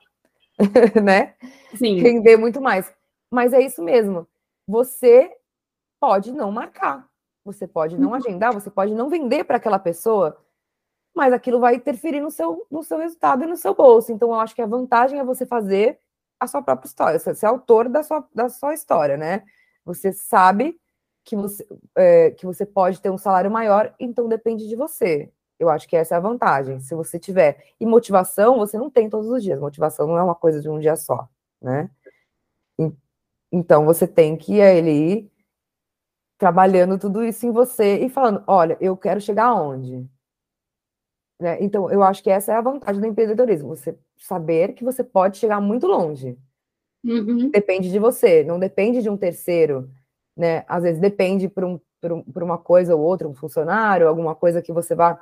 né? 1.04 1.36
Sim. 1.76 2.00
Render 2.00 2.38
muito 2.38 2.62
mais. 2.62 2.92
Mas 3.32 3.54
é 3.54 3.62
isso 3.62 3.84
mesmo. 3.84 4.28
Você 4.68 5.32
pode 6.00 6.32
não 6.32 6.52
marcar, 6.52 7.08
você 7.44 7.68
pode 7.68 7.98
não 7.98 8.10
uhum. 8.10 8.16
agendar, 8.16 8.54
você 8.54 8.70
pode 8.70 8.94
não 8.94 9.10
vender 9.10 9.44
para 9.44 9.58
aquela 9.58 9.80
pessoa, 9.80 10.38
mas 11.16 11.34
aquilo 11.34 11.60
vai 11.60 11.76
interferir 11.76 12.22
no 12.22 12.30
seu, 12.30 12.66
no 12.70 12.84
seu 12.84 12.98
resultado 12.98 13.44
e 13.44 13.48
no 13.48 13.56
seu 13.56 13.74
bolso. 13.74 14.12
Então, 14.12 14.30
eu 14.30 14.40
acho 14.40 14.54
que 14.54 14.62
a 14.62 14.68
vantagem 14.68 15.20
é 15.20 15.24
você 15.24 15.46
fazer 15.46 16.00
a 16.40 16.46
sua 16.46 16.62
própria 16.62 16.88
história, 16.88 17.18
você 17.18 17.34
ser 17.34 17.48
autor 17.48 17.90
da 17.90 18.04
sua, 18.04 18.28
da 18.34 18.50
sua 18.50 18.74
história, 18.74 19.18
né? 19.18 19.44
Você 19.84 20.14
sabe 20.14 20.80
que 21.28 21.36
você, 21.36 21.68
é, 21.94 22.32
que 22.32 22.46
você 22.46 22.66
pode 22.66 23.02
ter 23.02 23.10
um 23.12 23.18
salário 23.18 23.52
maior, 23.52 23.94
então 24.00 24.30
depende 24.30 24.66
de 24.66 24.78
você. 24.78 25.30
Eu 25.60 25.70
acho 25.70 25.86
que 25.86 25.96
essa 25.98 26.16
é 26.16 26.18
a 26.18 26.22
vantagem. 26.22 26.80
Se 26.80 26.96
você 26.96 27.20
tiver. 27.20 27.66
E 27.80 27.86
motivação, 27.86 28.58
você 28.58 28.78
não 28.78 28.90
tem 28.90 29.10
todos 29.10 29.30
os 29.30 29.44
dias. 29.44 29.60
Motivação 29.60 30.08
não 30.08 30.18
é 30.18 30.24
uma 30.24 30.36
coisa 30.36 30.62
de 30.62 30.70
um 30.70 30.80
dia 30.80 30.96
só, 30.96 31.28
né? 31.62 31.92
Então 33.52 33.86
você 33.86 34.08
tem 34.08 34.38
que 34.38 34.56
ele 34.56 34.92
ir 34.92 35.32
trabalhando 36.38 36.98
tudo 36.98 37.24
isso 37.24 37.46
em 37.46 37.52
você 37.52 37.98
e 37.98 38.10
falando: 38.10 38.42
olha, 38.48 38.78
eu 38.80 38.96
quero 38.96 39.20
chegar 39.20 39.48
aonde? 39.48 40.08
Né? 41.40 41.58
Então, 41.62 41.92
eu 41.92 42.02
acho 42.04 42.24
que 42.24 42.30
essa 42.30 42.54
é 42.54 42.56
a 42.56 42.62
vantagem 42.62 43.02
do 43.02 43.08
empreendedorismo. 43.08 43.70
Você 43.70 43.98
saber 44.18 44.74
que 44.74 44.84
você 44.84 45.04
pode 45.04 45.38
chegar 45.38 45.60
muito 45.60 45.88
longe. 45.88 46.38
Uhum. 47.04 47.50
Depende 47.50 47.92
de 47.92 48.00
você, 48.00 48.44
não 48.44 48.60
depende 48.60 49.02
de 49.02 49.10
um 49.10 49.18
terceiro. 49.18 49.90
Né? 50.38 50.64
Às 50.68 50.84
vezes 50.84 51.02
depende 51.02 51.50
por, 51.50 51.64
um, 51.64 51.80
por, 52.00 52.14
um, 52.14 52.22
por 52.22 52.44
uma 52.44 52.58
coisa 52.58 52.96
ou 52.96 53.02
outra, 53.02 53.28
um 53.28 53.34
funcionário, 53.34 54.08
alguma 54.08 54.36
coisa 54.36 54.62
que 54.62 54.72
você 54.72 54.94
vá 54.94 55.20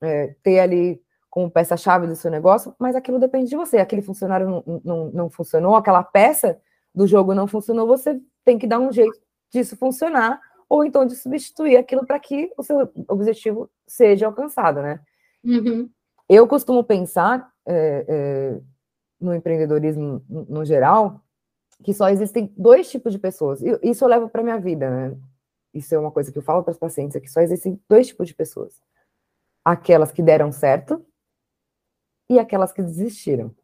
é, 0.00 0.36
ter 0.42 0.60
ali 0.60 1.02
como 1.28 1.50
peça-chave 1.50 2.06
do 2.06 2.14
seu 2.14 2.30
negócio, 2.30 2.74
mas 2.78 2.94
aquilo 2.94 3.18
depende 3.18 3.48
de 3.48 3.56
você. 3.56 3.78
Aquele 3.78 4.02
funcionário 4.02 4.62
não, 4.66 4.80
não, 4.84 5.10
não 5.10 5.30
funcionou, 5.30 5.74
aquela 5.74 6.04
peça 6.04 6.60
do 6.94 7.06
jogo 7.06 7.34
não 7.34 7.46
funcionou, 7.46 7.86
você 7.86 8.20
tem 8.44 8.58
que 8.58 8.66
dar 8.66 8.78
um 8.78 8.92
jeito 8.92 9.18
disso 9.50 9.76
funcionar, 9.76 10.40
ou 10.68 10.84
então 10.84 11.04
de 11.06 11.16
substituir 11.16 11.76
aquilo 11.76 12.06
para 12.06 12.18
que 12.18 12.52
o 12.56 12.62
seu 12.62 12.90
objetivo 13.08 13.70
seja 13.86 14.26
alcançado, 14.26 14.80
né? 14.80 15.00
Uhum. 15.44 15.90
Eu 16.28 16.46
costumo 16.46 16.84
pensar 16.84 17.50
é, 17.66 18.06
é, 18.08 18.60
no 19.20 19.34
empreendedorismo 19.34 20.24
no 20.28 20.64
geral 20.64 21.20
que 21.82 21.92
só 21.92 22.08
existem 22.08 22.52
dois 22.56 22.90
tipos 22.90 23.12
de 23.12 23.18
pessoas. 23.18 23.60
Isso 23.82 24.04
eu 24.04 24.08
levo 24.08 24.28
para 24.28 24.42
minha 24.42 24.58
vida, 24.58 24.88
né? 24.88 25.16
Isso 25.74 25.94
é 25.94 25.98
uma 25.98 26.10
coisa 26.10 26.30
que 26.30 26.38
eu 26.38 26.42
falo 26.42 26.62
para 26.62 26.72
os 26.72 26.78
pacientes, 26.78 27.16
é 27.16 27.20
que 27.20 27.30
só 27.30 27.40
existem 27.40 27.80
dois 27.88 28.06
tipos 28.08 28.28
de 28.28 28.34
pessoas 28.34 28.80
aquelas 29.64 30.10
que 30.10 30.22
deram 30.22 30.50
certo 30.50 31.04
e 32.28 32.38
aquelas 32.38 32.72
que 32.72 32.82
desistiram. 32.82 33.54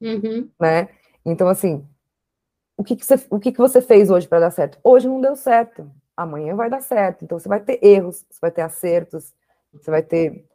Uhum. 0.00 0.50
Né? 0.60 0.88
Então, 1.24 1.48
assim, 1.48 1.86
o 2.76 2.84
que, 2.84 2.96
que, 2.96 3.04
você, 3.04 3.26
o 3.30 3.40
que, 3.40 3.52
que 3.52 3.58
você 3.58 3.80
fez 3.80 4.10
hoje 4.10 4.28
para 4.28 4.40
dar 4.40 4.50
certo? 4.50 4.78
Hoje 4.82 5.08
não 5.08 5.20
deu 5.20 5.34
certo, 5.36 5.90
amanhã 6.16 6.54
vai 6.54 6.68
dar 6.68 6.82
certo. 6.82 7.24
Então, 7.24 7.38
você 7.38 7.48
vai 7.48 7.60
ter 7.60 7.82
erros, 7.82 8.24
você 8.30 8.38
vai 8.40 8.50
ter 8.50 8.62
acertos, 8.62 9.34
você 9.72 9.90
vai 9.90 10.02
ter, 10.02 10.46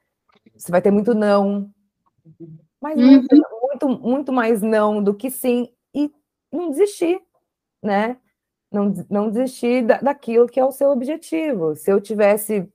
você 0.55 0.71
vai 0.71 0.81
ter 0.81 0.91
muito 0.91 1.13
não, 1.13 1.69
mas 2.81 2.97
uhum. 2.97 3.05
muito, 3.05 3.35
muito, 3.61 3.89
muito 3.89 4.33
mais 4.33 4.61
não 4.61 5.03
do 5.03 5.13
que 5.13 5.29
sim, 5.29 5.63
e 5.63 5.78
não 6.51 6.69
desistir, 6.71 7.21
né? 7.81 8.17
Não, 8.71 8.93
não 9.09 9.29
desistir 9.29 9.85
da, 9.85 9.97
daquilo 9.99 10.47
que 10.47 10.59
é 10.59 10.65
o 10.65 10.71
seu 10.71 10.89
objetivo. 10.91 11.75
Se 11.75 11.91
eu 11.91 11.99
tivesse 11.99 12.71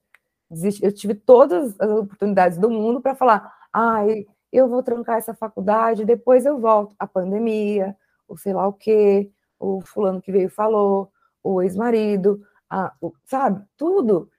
eu 0.83 0.93
tive 0.93 1.15
todas 1.15 1.79
as 1.81 1.91
oportunidades 1.91 2.59
do 2.59 2.71
mundo 2.71 3.01
para 3.01 3.15
falar, 3.15 3.53
ai, 3.73 4.27
eu 4.53 4.69
vou 4.69 4.83
trancar 4.83 5.19
essa 5.19 5.35
faculdade, 5.35 6.05
depois 6.05 6.47
eu 6.47 6.61
volto. 6.61 6.95
A 6.99 7.07
pandemia, 7.07 7.97
o 8.29 8.37
sei 8.37 8.53
lá 8.53 8.67
o 8.69 8.73
quê, 8.73 9.31
o 9.59 9.81
fulano 9.81 10.21
que 10.23 10.31
veio 10.31 10.49
falou, 10.49 11.11
o 11.43 11.61
ex-marido, 11.63 12.41
sabe, 13.25 13.65
tudo 13.77 14.31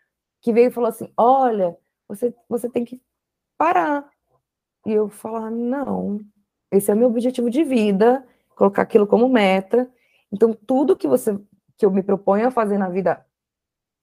que 0.42 0.54
veio 0.54 0.68
e 0.68 0.72
falou 0.72 0.90
assim, 0.90 1.12
olha, 1.18 1.76
você, 2.08 2.34
você 2.48 2.70
tem 2.70 2.86
que 2.86 3.02
parar. 3.58 4.08
E 4.86 4.92
eu 4.92 5.10
falar, 5.10 5.50
não, 5.50 6.22
esse 6.72 6.92
é 6.92 6.94
o 6.94 6.98
meu 6.98 7.10
objetivo 7.10 7.50
de 7.50 7.64
vida, 7.64 8.26
colocar 8.56 8.82
aquilo 8.82 9.06
como 9.06 9.30
meta. 9.30 9.90
Então, 10.32 10.54
tudo 10.54 10.96
que 10.96 11.08
você 11.08 11.38
que 11.78 11.86
eu 11.86 11.92
me 11.92 12.02
proponho 12.02 12.48
a 12.48 12.52
fazer 12.52 12.78
na 12.78 12.90
vida 12.90 13.26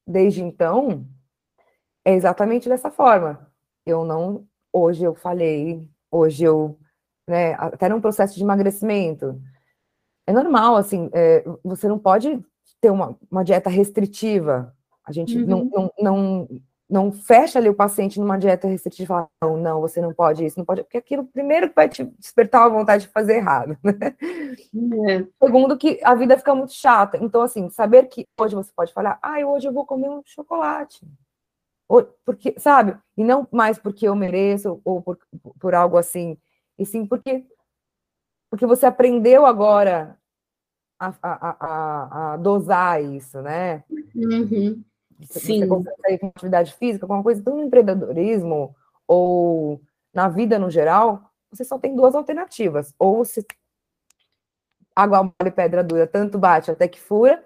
desde 0.07 0.43
então, 0.43 1.07
é 2.05 2.15
exatamente 2.15 2.69
dessa 2.69 2.91
forma. 2.91 3.51
Eu 3.87 4.05
não, 4.05 4.47
hoje 4.73 5.05
eu 5.05 5.15
falei, 5.15 5.89
hoje 6.11 6.45
eu, 6.45 6.79
né, 7.27 7.55
até 7.55 7.89
num 7.89 8.01
processo 8.01 8.35
de 8.35 8.43
emagrecimento, 8.43 9.41
é 10.27 10.33
normal, 10.33 10.77
assim, 10.77 11.09
é, 11.13 11.45
você 11.65 11.89
não 11.89 11.99
pode 11.99 12.45
ter 12.81 12.91
uma, 12.91 13.17
uma 13.31 13.45
dieta 13.45 13.71
restritiva. 13.71 14.75
A 15.05 15.13
gente 15.13 15.39
uhum. 15.39 15.47
não, 15.47 15.65
não, 15.65 15.93
não, 15.99 16.49
não 16.93 17.11
fecha 17.11 17.59
ali 17.59 17.69
o 17.69 17.75
paciente 17.75 18.21
numa 18.21 18.39
dieta 18.39 18.69
restritiva 18.69 19.05
e 19.05 19.07
fala, 19.07 19.29
não, 19.43 19.57
não, 19.57 19.81
você 19.81 20.01
não 20.01 20.13
pode 20.13 20.45
isso, 20.45 20.59
não 20.59 20.65
pode, 20.65 20.83
porque 20.83 20.99
aquilo 20.99 21.25
primeiro 21.25 21.69
que 21.69 21.75
vai 21.75 21.89
te 21.89 22.05
despertar 22.05 22.65
a 22.65 22.69
vontade 22.69 23.07
de 23.07 23.13
fazer 23.13 23.37
errado, 23.37 23.79
né? 23.83 24.15
É. 25.09 25.27
Segundo 25.43 25.79
que 25.79 25.99
a 26.05 26.15
vida 26.15 26.37
fica 26.37 26.55
muito 26.55 26.73
chata. 26.73 27.17
Então, 27.21 27.41
assim, 27.41 27.71
saber 27.71 28.09
que 28.09 28.27
hoje 28.39 28.55
você 28.55 28.71
pode 28.77 28.93
falar, 28.93 29.19
ah, 29.23 29.39
hoje 29.45 29.67
eu 29.67 29.73
vou 29.73 29.87
comer 29.87 30.11
um 30.11 30.23
chocolate 30.25 31.07
porque, 32.25 32.55
sabe? 32.59 32.97
E 33.17 33.23
não 33.23 33.47
mais 33.53 33.79
porque 33.79 34.09
eu 34.09 34.15
mereço 34.15 34.81
ou 34.85 35.03
por, 35.03 35.19
por 35.61 35.75
algo 35.75 35.99
assim, 35.99 36.39
e 36.79 36.87
sim 36.87 37.05
porque 37.05 37.45
porque 38.51 38.67
você 38.67 38.85
aprendeu 38.85 39.47
agora 39.47 40.19
a, 40.99 41.15
a, 41.23 41.57
a, 41.59 42.33
a 42.33 42.37
dosar 42.37 43.03
isso, 43.03 43.41
né? 43.41 43.83
Uhum. 44.15 44.85
Sim. 45.31 45.61
Você 45.61 45.67
consegue 45.67 46.19
com 46.19 46.27
atividade 46.29 46.75
física, 46.75 47.07
com 47.07 47.15
uma 47.15 47.23
coisa 47.23 47.43
tão 47.43 47.57
no 47.57 47.65
empreendedorismo 47.65 48.75
ou 49.07 49.81
na 50.13 50.29
vida 50.29 50.59
no 50.59 50.71
geral, 50.71 51.31
você 51.51 51.65
só 51.65 51.79
tem 51.79 51.95
duas 51.95 52.15
alternativas. 52.15 52.95
Ou 52.99 53.25
você 53.25 53.45
água 54.95 55.23
mole 55.23 55.51
pedra 55.51 55.83
dura, 55.83 56.07
tanto 56.07 56.39
bate 56.39 56.71
até 56.71 56.87
que 56.87 57.01
fura, 57.01 57.43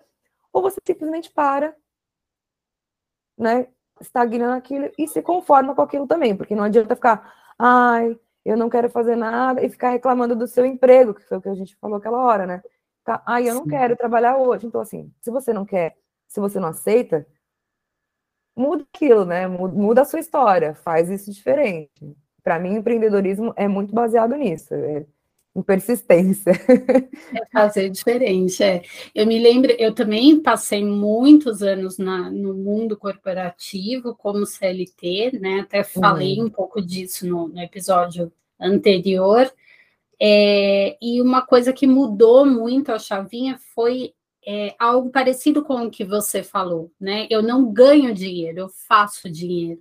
ou 0.53 0.63
você 0.63 0.81
simplesmente 0.85 1.31
para, 1.31 1.77
né? 3.39 3.69
estagna 4.01 4.51
naquilo 4.51 4.91
e 4.99 5.09
se 5.09 5.23
conforma 5.23 5.75
com 5.75 5.83
aquilo 5.83 6.07
também, 6.07 6.37
porque 6.37 6.55
não 6.55 6.65
adianta 6.65 6.95
ficar, 6.95 7.33
ai, 7.59 8.19
eu 8.45 8.57
não 8.57 8.69
quero 8.69 8.91
fazer 8.91 9.17
nada 9.17 9.65
e 9.65 9.69
ficar 9.69 9.91
reclamando 9.91 10.37
do 10.37 10.47
seu 10.47 10.65
emprego, 10.67 11.15
que 11.15 11.23
foi 11.23 11.39
o 11.39 11.41
que 11.41 11.49
a 11.49 11.55
gente 11.55 11.77
falou 11.77 11.97
aquela 11.97 12.23
hora, 12.23 12.47
né? 12.47 12.63
ah, 13.25 13.41
eu 13.41 13.55
não 13.55 13.63
Sim. 13.63 13.71
quero 13.71 13.97
trabalhar 13.97 14.37
hoje. 14.37 14.67
Então, 14.67 14.81
assim, 14.81 15.13
se 15.21 15.31
você 15.31 15.53
não 15.53 15.65
quer, 15.65 15.97
se 16.27 16.41
você 16.41 16.59
não 16.59 16.69
aceita, 16.69 17.25
muda 18.57 18.85
aquilo, 18.93 19.25
né? 19.25 19.47
Muda 19.47 20.03
a 20.03 20.05
sua 20.05 20.21
história, 20.21 20.75
faz 20.75 21.11
isso 21.11 21.31
diferente. 21.31 21.91
Para 22.43 22.59
mim, 22.59 22.77
empreendedorismo 22.77 23.53
é 23.57 23.69
muito 23.69 23.95
baseado 23.95 24.35
nisso. 24.37 24.75
É 24.75 25.05
em 25.57 25.63
persistência. 25.63 26.53
É 27.35 27.47
fazer 27.51 27.89
diferente, 27.89 28.63
é. 28.63 28.83
Eu 29.15 29.27
me 29.27 29.39
lembro, 29.39 29.73
eu 29.73 29.95
também 29.95 30.41
passei 30.41 30.85
muitos 30.85 31.63
anos 31.63 31.99
na, 31.99 32.31
no 32.31 32.55
mundo 32.55 32.97
corporativo 32.97 34.15
como 34.15 34.47
CLT, 34.47 35.39
né? 35.41 35.61
Até 35.61 35.83
falei 35.83 36.39
uhum. 36.39 36.47
um 36.47 36.51
pouco 36.51 36.81
disso 36.81 37.27
no, 37.27 37.49
no 37.49 37.61
episódio 37.61 38.31
anterior. 38.61 39.51
É, 40.21 40.97
e 41.01 41.21
uma 41.21 41.43
coisa 41.43 41.73
que 41.73 41.87
mudou 41.87 42.47
muito 42.47 42.93
a 42.93 42.99
chavinha 42.99 43.59
foi 43.75 44.13
é, 44.47 44.75
algo 44.79 45.11
parecido 45.11 45.65
com 45.65 45.87
o 45.87 45.91
que 45.91 46.05
você 46.05 46.43
falou, 46.43 46.93
né? 47.01 47.27
Eu 47.29 47.43
não 47.43 47.73
ganho 47.73 48.15
dinheiro, 48.15 48.61
eu 48.61 48.69
faço 48.69 49.29
dinheiro. 49.29 49.81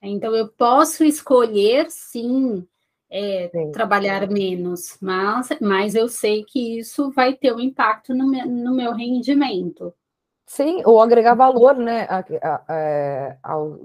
Então 0.00 0.34
eu 0.34 0.48
posso 0.48 1.04
escolher 1.04 1.90
sim 1.90 2.66
é, 3.10 3.50
trabalhar 3.72 4.28
menos, 4.28 4.96
mas, 5.00 5.48
mas 5.60 5.94
eu 5.94 6.08
sei 6.08 6.44
que 6.44 6.78
isso 6.78 7.10
vai 7.10 7.34
ter 7.34 7.52
um 7.52 7.60
impacto 7.60 8.14
no 8.14 8.28
meu, 8.28 8.46
no 8.46 8.74
meu 8.74 8.92
rendimento. 8.92 9.92
Sim, 10.46 10.82
ou 10.86 11.00
agregar 11.00 11.34
valor, 11.34 11.76
né, 11.76 12.06
a, 12.08 12.24
a, 12.42 12.64
a, 12.68 13.36
ao, 13.42 13.80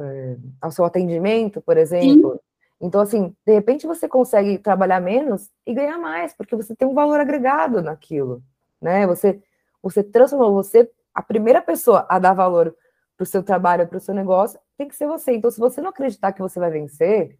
é, 0.00 0.36
ao 0.60 0.70
seu 0.70 0.86
atendimento, 0.86 1.60
por 1.60 1.76
exemplo. 1.76 2.32
Sim. 2.32 2.38
Então, 2.80 3.00
assim, 3.00 3.36
de 3.46 3.52
repente 3.52 3.86
você 3.86 4.08
consegue 4.08 4.58
trabalhar 4.58 5.00
menos 5.00 5.50
e 5.66 5.74
ganhar 5.74 5.98
mais, 5.98 6.32
porque 6.32 6.56
você 6.56 6.74
tem 6.74 6.88
um 6.88 6.94
valor 6.94 7.20
agregado 7.20 7.82
naquilo, 7.82 8.42
né? 8.82 9.06
Você, 9.06 9.42
você 9.82 10.02
transformou, 10.02 10.52
você, 10.52 10.90
a 11.14 11.22
primeira 11.22 11.62
pessoa 11.62 12.06
a 12.08 12.18
dar 12.18 12.34
valor 12.34 12.74
para 13.16 13.24
o 13.24 13.26
seu 13.26 13.42
trabalho, 13.42 13.86
para 13.86 13.98
o 13.98 14.00
seu 14.00 14.14
negócio, 14.14 14.58
tem 14.76 14.88
que 14.88 14.96
ser 14.96 15.06
você. 15.06 15.32
Então, 15.32 15.50
se 15.50 15.60
você 15.60 15.80
não 15.80 15.90
acreditar 15.90 16.32
que 16.32 16.40
você 16.40 16.58
vai 16.58 16.70
vencer, 16.70 17.38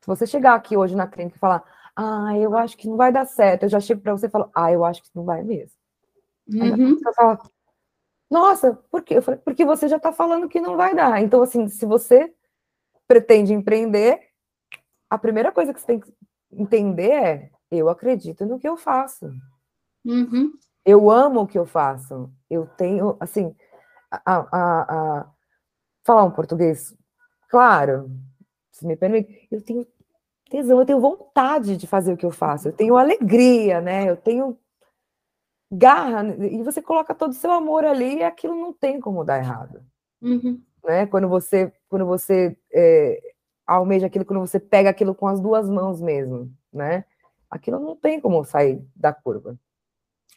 se 0.00 0.06
você 0.06 0.26
chegar 0.26 0.54
aqui 0.54 0.76
hoje 0.76 0.96
na 0.96 1.06
clínica 1.06 1.36
e 1.36 1.40
falar, 1.40 1.64
ah, 1.96 2.36
eu 2.36 2.56
acho 2.56 2.76
que 2.76 2.88
não 2.88 2.96
vai 2.96 3.12
dar 3.12 3.26
certo, 3.26 3.64
eu 3.64 3.68
já 3.68 3.80
chego 3.80 4.00
para 4.00 4.12
você 4.12 4.26
e 4.26 4.30
falo, 4.30 4.50
ah, 4.54 4.72
eu 4.72 4.84
acho 4.84 5.02
que 5.02 5.10
não 5.14 5.24
vai 5.24 5.42
mesmo. 5.42 5.76
Uhum. 6.48 6.98
Fala, 7.14 7.38
nossa, 8.30 8.74
por 8.90 9.02
quê? 9.02 9.16
Eu 9.16 9.22
falei, 9.22 9.40
porque 9.44 9.64
você 9.64 9.88
já 9.88 9.96
está 9.96 10.12
falando 10.12 10.48
que 10.48 10.60
não 10.60 10.76
vai 10.76 10.94
dar. 10.94 11.22
Então, 11.22 11.42
assim, 11.42 11.68
se 11.68 11.86
você 11.86 12.32
pretende 13.06 13.52
empreender, 13.52 14.20
a 15.08 15.18
primeira 15.18 15.52
coisa 15.52 15.72
que 15.72 15.80
você 15.80 15.86
tem 15.86 16.00
que 16.00 16.12
entender 16.52 17.10
é, 17.10 17.50
eu 17.70 17.88
acredito 17.88 18.44
no 18.44 18.58
que 18.58 18.68
eu 18.68 18.76
faço. 18.76 19.30
Uhum. 20.04 20.52
Eu 20.84 21.10
amo 21.10 21.40
o 21.40 21.46
que 21.46 21.58
eu 21.58 21.64
faço. 21.64 22.30
Eu 22.50 22.66
tenho, 22.76 23.16
assim, 23.18 23.54
a, 24.10 24.20
a, 24.26 24.40
a, 25.20 25.30
falar 26.04 26.24
um 26.24 26.30
português 26.30 26.94
claro, 27.48 28.10
se 28.70 28.84
me 28.86 28.96
permite, 28.96 29.46
eu 29.50 29.62
tenho 29.62 29.86
tesão, 30.50 30.80
eu 30.80 30.86
tenho 30.86 31.00
vontade 31.00 31.76
de 31.76 31.86
fazer 31.86 32.12
o 32.12 32.16
que 32.16 32.26
eu 32.26 32.32
faço, 32.32 32.68
eu 32.68 32.72
tenho 32.72 32.96
alegria, 32.96 33.80
né? 33.80 34.10
Eu 34.10 34.16
tenho 34.16 34.58
garra, 35.70 36.24
e 36.46 36.62
você 36.62 36.82
coloca 36.82 37.14
todo 37.14 37.30
o 37.30 37.34
seu 37.34 37.50
amor 37.50 37.84
ali 37.84 38.16
e 38.18 38.22
aquilo 38.22 38.54
não 38.54 38.72
tem 38.72 39.00
como 39.00 39.24
dar 39.24 39.38
errado. 39.38 39.82
Uhum. 40.20 40.60
Né? 40.84 41.06
Quando 41.06 41.28
você, 41.28 41.72
quando 41.88 42.06
você 42.06 42.56
é, 42.72 43.20
almeja 43.66 44.06
aquilo, 44.06 44.24
quando 44.24 44.40
você 44.40 44.60
pega 44.60 44.90
aquilo 44.90 45.14
com 45.14 45.26
as 45.26 45.40
duas 45.40 45.68
mãos 45.68 46.00
mesmo, 46.00 46.52
né? 46.72 47.04
Aquilo 47.50 47.78
não 47.78 47.96
tem 47.96 48.20
como 48.20 48.44
sair 48.44 48.84
da 48.94 49.12
curva. 49.12 49.56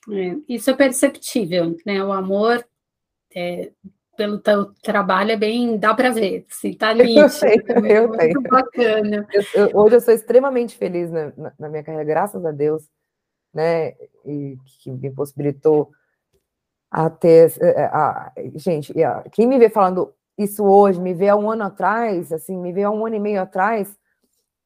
É, 0.10 0.38
isso 0.48 0.70
é 0.70 0.74
perceptível, 0.74 1.76
né? 1.86 2.04
O 2.04 2.12
amor 2.12 2.66
é, 3.36 3.72
pelo 4.18 4.40
teu 4.40 4.74
trabalho 4.82 5.32
é 5.32 5.38
bem, 5.38 5.78
dá 5.78 5.94
para 5.94 6.10
ver, 6.10 6.46
se 6.50 6.74
tá 6.76 6.94
nítido. 6.94 7.20
Eu 7.20 7.30
sei, 7.30 7.56
é 7.56 7.62
eu 8.00 8.10
muito 8.10 8.42
bacana. 8.42 9.28
Eu, 9.32 9.44
eu, 9.54 9.78
hoje 9.78 9.96
eu 9.96 10.02
sou 10.02 10.14
extremamente 10.14 10.76
feliz 10.76 11.12
na, 11.12 11.32
na, 11.38 11.54
na, 11.60 11.70
minha 11.70 11.84
carreira, 11.84 12.04
graças 12.04 12.44
a 12.44 12.52
Deus, 12.52 12.90
né, 13.54 13.90
e 14.26 14.58
que 14.82 14.92
me 14.92 15.12
possibilitou 15.12 15.92
a 16.90 17.10
ter, 17.10 17.54
a, 17.62 17.66
é, 17.66 17.86
a, 17.86 18.34
gente, 18.56 19.04
a, 19.04 19.24
quem 19.32 19.46
me 19.46 19.60
vê 19.60 19.70
falando 19.70 20.14
isso 20.38 20.64
hoje, 20.66 21.00
me 21.00 21.14
vê 21.14 21.30
há 21.30 21.36
um 21.36 21.50
ano 21.50 21.64
atrás, 21.64 22.32
assim, 22.32 22.58
me 22.58 22.74
vê 22.74 22.84
há 22.84 22.92
um 22.92 23.06
ano 23.06 23.16
e 23.16 23.20
meio 23.20 23.42
atrás, 23.42 23.96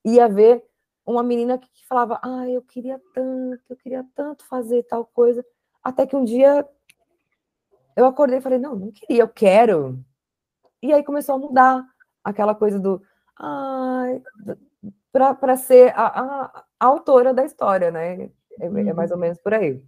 ia 0.05 0.27
ver 0.29 0.63
uma 1.05 1.23
menina 1.23 1.57
que, 1.57 1.69
falava, 1.87 2.19
ah, 2.23 2.47
eu 2.49 2.61
queria 2.61 2.99
tanto, 3.13 3.61
eu 3.69 3.75
queria 3.75 4.05
tanto 4.15 4.45
fazer 4.45 4.83
tal 4.83 5.05
coisa, 5.05 5.45
até 5.83 6.05
que 6.05 6.15
um 6.15 6.23
dia 6.23 6.67
eu 7.95 8.05
acordei 8.05 8.37
e 8.37 8.41
falei, 8.41 8.59
não, 8.59 8.75
não 8.75 8.91
queria, 8.91 9.23
eu 9.23 9.27
quero. 9.27 9.99
E 10.81 10.93
aí 10.93 11.03
começou 11.03 11.35
a 11.35 11.39
mudar 11.39 11.85
aquela 12.23 12.55
coisa 12.55 12.79
do 12.79 13.01
ai, 13.37 14.21
para 15.11 15.57
ser 15.57 15.93
a, 15.95 16.05
a, 16.05 16.63
a, 16.79 16.85
autora 16.85 17.33
da 17.33 17.43
história, 17.43 17.91
né? 17.91 18.29
É, 18.59 18.65
é, 18.65 18.93
mais 18.93 19.11
ou 19.11 19.17
uhum. 19.17 19.21
menos 19.21 19.39
por 19.39 19.53
aí. 19.53 19.81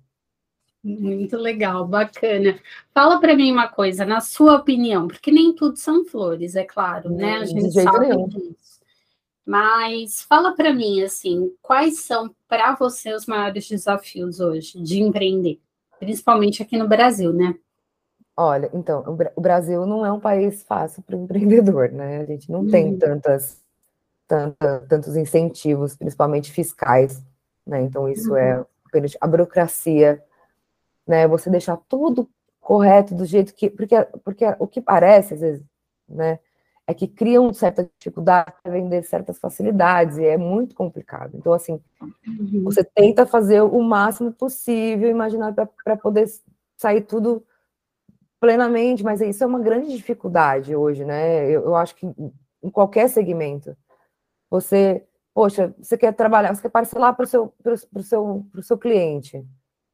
Muito 0.83 1.37
legal, 1.37 1.87
bacana. 1.87 2.59
Fala 2.93 3.19
para 3.19 3.35
mim 3.35 3.51
uma 3.51 3.69
coisa, 3.69 4.05
na 4.05 4.19
sua 4.19 4.57
opinião, 4.57 5.07
porque 5.07 5.31
nem 5.31 5.55
tudo 5.55 5.77
são 5.77 6.03
flores, 6.03 6.55
é 6.55 6.65
claro, 6.65 7.09
né? 7.09 7.37
A 7.37 7.45
gente 7.45 7.71
sabe 7.71 8.07
nenhum. 8.07 8.27
disso. 8.27 8.55
Mas 9.45 10.21
fala 10.21 10.55
para 10.55 10.73
mim 10.73 11.03
assim, 11.03 11.53
quais 11.61 11.99
são 12.01 12.33
para 12.47 12.75
você 12.75 13.13
os 13.13 13.25
maiores 13.25 13.67
desafios 13.67 14.39
hoje 14.39 14.81
de 14.81 15.01
empreender, 15.01 15.59
principalmente 15.99 16.63
aqui 16.63 16.77
no 16.77 16.87
Brasil, 16.87 17.33
né? 17.33 17.55
Olha, 18.35 18.69
então, 18.73 19.03
o 19.35 19.41
Brasil 19.41 19.85
não 19.85 20.05
é 20.05 20.11
um 20.11 20.19
país 20.19 20.63
fácil 20.63 21.03
para 21.03 21.15
o 21.15 21.19
empreendedor, 21.23 21.91
né? 21.91 22.21
A 22.21 22.25
gente 22.25 22.51
não 22.51 22.67
tem 22.67 22.93
uhum. 22.93 22.97
tantas, 22.97 23.61
tanta, 24.27 24.79
tantos 24.87 25.15
incentivos, 25.15 25.95
principalmente 25.95 26.51
fiscais, 26.51 27.21
né? 27.65 27.81
Então, 27.83 28.09
isso 28.09 28.35
é 28.35 28.59
uhum. 28.59 28.65
a 29.21 29.27
burocracia, 29.27 30.23
né? 31.05 31.27
Você 31.27 31.49
deixar 31.49 31.77
tudo 31.87 32.27
correto 32.59 33.13
do 33.13 33.25
jeito 33.25 33.53
que. 33.53 33.69
Porque, 33.69 33.95
porque 34.23 34.45
o 34.57 34.67
que 34.67 34.81
parece, 34.81 35.35
às 35.35 35.41
vezes, 35.41 35.63
né? 36.09 36.39
É 36.85 36.93
que 36.93 37.07
criam 37.07 37.53
certa 37.53 37.89
dificuldade 37.97 38.53
para 38.61 38.73
vender 38.73 39.03
certas 39.03 39.39
facilidades, 39.39 40.17
e 40.17 40.25
é 40.25 40.37
muito 40.37 40.75
complicado. 40.75 41.35
Então, 41.35 41.53
assim, 41.53 41.79
uhum. 42.01 42.63
você 42.63 42.83
tenta 42.83 43.25
fazer 43.25 43.61
o 43.61 43.81
máximo 43.81 44.33
possível, 44.33 45.09
imaginar 45.09 45.53
para 45.53 45.95
poder 45.95 46.27
sair 46.77 47.01
tudo 47.01 47.45
plenamente, 48.39 49.03
mas 49.03 49.21
isso 49.21 49.41
é 49.41 49.47
uma 49.47 49.59
grande 49.59 49.95
dificuldade 49.95 50.75
hoje, 50.75 51.05
né? 51.05 51.45
Eu, 51.49 51.63
eu 51.63 51.75
acho 51.75 51.95
que 51.95 52.05
em 52.61 52.69
qualquer 52.69 53.07
segmento, 53.07 53.75
você, 54.49 55.05
poxa, 55.33 55.73
você 55.81 55.97
quer 55.97 56.13
trabalhar, 56.13 56.53
você 56.53 56.61
quer 56.61 56.69
parcelar 56.69 57.15
para 57.15 57.23
o 57.23 57.27
seu, 57.27 57.53
pro, 57.63 58.03
seu, 58.03 58.45
pro 58.51 58.61
seu 58.61 58.77
cliente. 58.77 59.45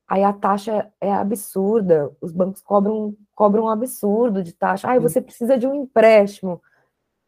Aí 0.07 0.23
a 0.23 0.33
taxa 0.33 0.91
é 0.99 1.13
absurda, 1.13 2.11
os 2.19 2.31
bancos 2.31 2.63
cobram, 2.63 3.15
cobram 3.35 3.65
um 3.65 3.69
absurdo 3.69 4.43
de 4.43 4.53
taxa. 4.53 4.89
Aí 4.89 4.99
você 4.99 5.21
precisa 5.21 5.55
de 5.55 5.67
um 5.67 5.75
empréstimo. 5.75 6.59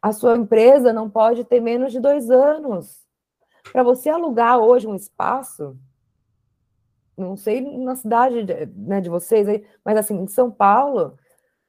A 0.02 0.12
sua 0.12 0.36
empresa 0.36 0.92
não 0.92 1.08
pode 1.08 1.44
ter 1.44 1.60
menos 1.60 1.92
de 1.92 2.00
dois 2.00 2.30
anos. 2.30 3.00
Para 3.72 3.84
você 3.84 4.10
alugar 4.10 4.58
hoje 4.58 4.86
um 4.86 4.96
espaço, 4.96 5.78
não 7.16 7.36
sei 7.36 7.60
na 7.60 7.94
cidade 7.94 8.44
né, 8.76 9.00
de 9.00 9.08
vocês, 9.08 9.48
aí, 9.48 9.64
mas 9.84 9.96
assim, 9.96 10.18
em 10.18 10.26
São 10.26 10.50
Paulo, 10.50 11.16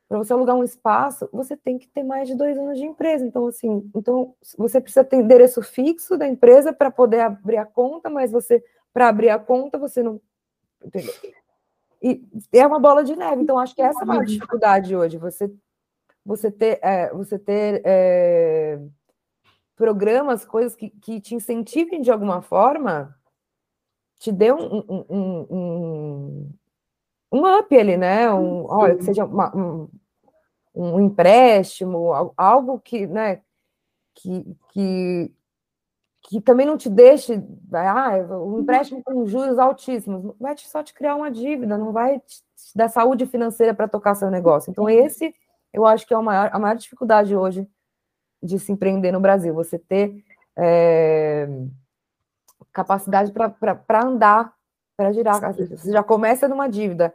para 0.07 0.17
você 0.17 0.33
alugar 0.33 0.55
um 0.55 0.63
espaço, 0.63 1.29
você 1.31 1.55
tem 1.55 1.77
que 1.77 1.87
ter 1.87 2.03
mais 2.03 2.27
de 2.27 2.35
dois 2.35 2.57
anos 2.57 2.77
de 2.77 2.85
empresa. 2.85 3.25
Então, 3.25 3.47
assim, 3.47 3.89
então 3.95 4.35
você 4.57 4.79
precisa 4.81 5.03
ter 5.03 5.17
endereço 5.17 5.61
fixo 5.61 6.17
da 6.17 6.27
empresa 6.27 6.73
para 6.73 6.91
poder 6.91 7.21
abrir 7.21 7.57
a 7.57 7.65
conta, 7.65 8.09
mas 8.09 8.31
você, 8.31 8.63
para 8.93 9.07
abrir 9.07 9.29
a 9.29 9.39
conta, 9.39 9.77
você 9.77 10.03
não. 10.03 10.19
Entendeu? 10.83 11.13
E 12.01 12.21
é 12.51 12.67
uma 12.67 12.79
bola 12.79 13.03
de 13.03 13.15
neve. 13.15 13.41
Então, 13.41 13.57
acho 13.57 13.73
que 13.73 13.81
essa 13.81 14.01
é 14.01 14.03
uma 14.03 14.25
dificuldade 14.25 14.95
hoje. 14.95 15.17
Você, 15.17 15.51
você 16.25 16.51
ter, 16.51 16.79
é, 16.81 17.13
você 17.13 17.37
ter 17.37 17.81
é, 17.85 18.79
programas, 19.75 20.45
coisas 20.45 20.75
que, 20.75 20.89
que 20.89 21.19
te 21.19 21.35
incentivem 21.35 22.01
de 22.01 22.11
alguma 22.11 22.41
forma 22.41 23.15
te 24.19 24.31
dê 24.31 24.53
um, 24.53 24.77
um, 24.87 25.47
um, 25.49 26.49
um, 27.33 27.57
up 27.59 27.77
ali, 27.77 27.97
né? 27.97 28.31
Um, 28.31 28.65
olha, 28.69 28.95
que 28.95 29.03
seja 29.03 29.25
uma, 29.25 29.53
um, 29.53 29.89
um 30.73 30.99
empréstimo, 31.01 32.33
algo 32.37 32.79
que, 32.79 33.05
né, 33.05 33.41
que, 34.15 34.55
que, 34.69 35.33
que 36.21 36.41
também 36.41 36.65
não 36.65 36.77
te 36.77 36.89
deixe, 36.89 37.33
ah, 37.73 38.15
um 38.37 38.61
empréstimo 38.61 39.03
com 39.03 39.25
juros 39.25 39.59
altíssimos, 39.59 40.33
vai 40.39 40.55
te, 40.55 40.69
só 40.69 40.81
te 40.81 40.93
criar 40.93 41.15
uma 41.15 41.29
dívida, 41.29 41.77
não 41.77 41.91
vai 41.91 42.19
te 42.21 42.41
dar 42.73 42.87
saúde 42.87 43.25
financeira 43.25 43.73
para 43.73 43.89
tocar 43.89 44.15
seu 44.15 44.31
negócio. 44.31 44.71
Então, 44.71 44.89
esse 44.89 45.35
eu 45.73 45.85
acho 45.85 46.05
que 46.07 46.13
é 46.13 46.17
a 46.17 46.21
maior, 46.21 46.49
a 46.53 46.59
maior 46.59 46.75
dificuldade 46.75 47.35
hoje 47.35 47.67
de 48.41 48.59
se 48.59 48.71
empreender 48.71 49.11
no 49.11 49.19
Brasil, 49.19 49.53
você 49.53 49.79
ter 49.79 50.23
é, 50.57 51.47
capacidade 52.71 53.31
para 53.31 54.05
andar 54.05 54.53
para 54.95 55.11
girar. 55.11 55.53
Você 55.53 55.91
já 55.91 56.03
começa 56.03 56.47
numa 56.47 56.67
dívida. 56.67 57.13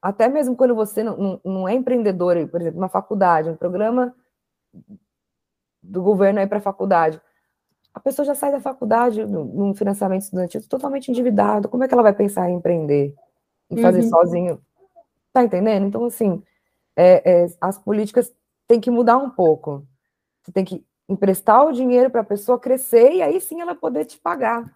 Até 0.00 0.28
mesmo 0.28 0.56
quando 0.56 0.74
você 0.74 1.02
não, 1.02 1.40
não, 1.44 1.68
é 1.68 1.74
empreendedor, 1.74 2.48
por 2.48 2.60
exemplo, 2.60 2.78
uma 2.78 2.88
faculdade, 2.88 3.50
um 3.50 3.56
programa 3.56 4.14
do 5.82 6.02
governo 6.02 6.40
aí 6.40 6.46
para 6.46 6.58
a 6.58 6.62
faculdade. 6.62 7.20
A 7.94 8.00
pessoa 8.00 8.24
já 8.24 8.34
sai 8.34 8.50
da 8.50 8.60
faculdade 8.60 9.24
num 9.24 9.74
financiamento 9.74 10.22
estudantil 10.22 10.66
totalmente 10.66 11.10
endividado. 11.10 11.68
Como 11.68 11.84
é 11.84 11.88
que 11.88 11.94
ela 11.94 12.02
vai 12.02 12.14
pensar 12.14 12.48
em 12.48 12.56
empreender, 12.56 13.14
em 13.70 13.76
fazer 13.82 14.02
uhum. 14.02 14.08
sozinho? 14.08 14.62
Tá 15.32 15.44
entendendo? 15.44 15.86
Então, 15.86 16.04
assim, 16.06 16.42
é, 16.96 17.44
é, 17.44 17.46
as 17.60 17.78
políticas 17.78 18.32
têm 18.66 18.80
que 18.80 18.90
mudar 18.90 19.16
um 19.16 19.30
pouco. 19.30 19.86
Você 20.42 20.52
tem 20.52 20.64
que 20.64 20.84
emprestar 21.08 21.66
o 21.66 21.72
dinheiro 21.72 22.10
para 22.10 22.22
a 22.22 22.24
pessoa 22.24 22.58
crescer 22.58 23.12
e 23.12 23.22
aí 23.22 23.40
sim 23.40 23.60
ela 23.60 23.74
poder 23.74 24.04
te 24.04 24.18
pagar. 24.18 24.70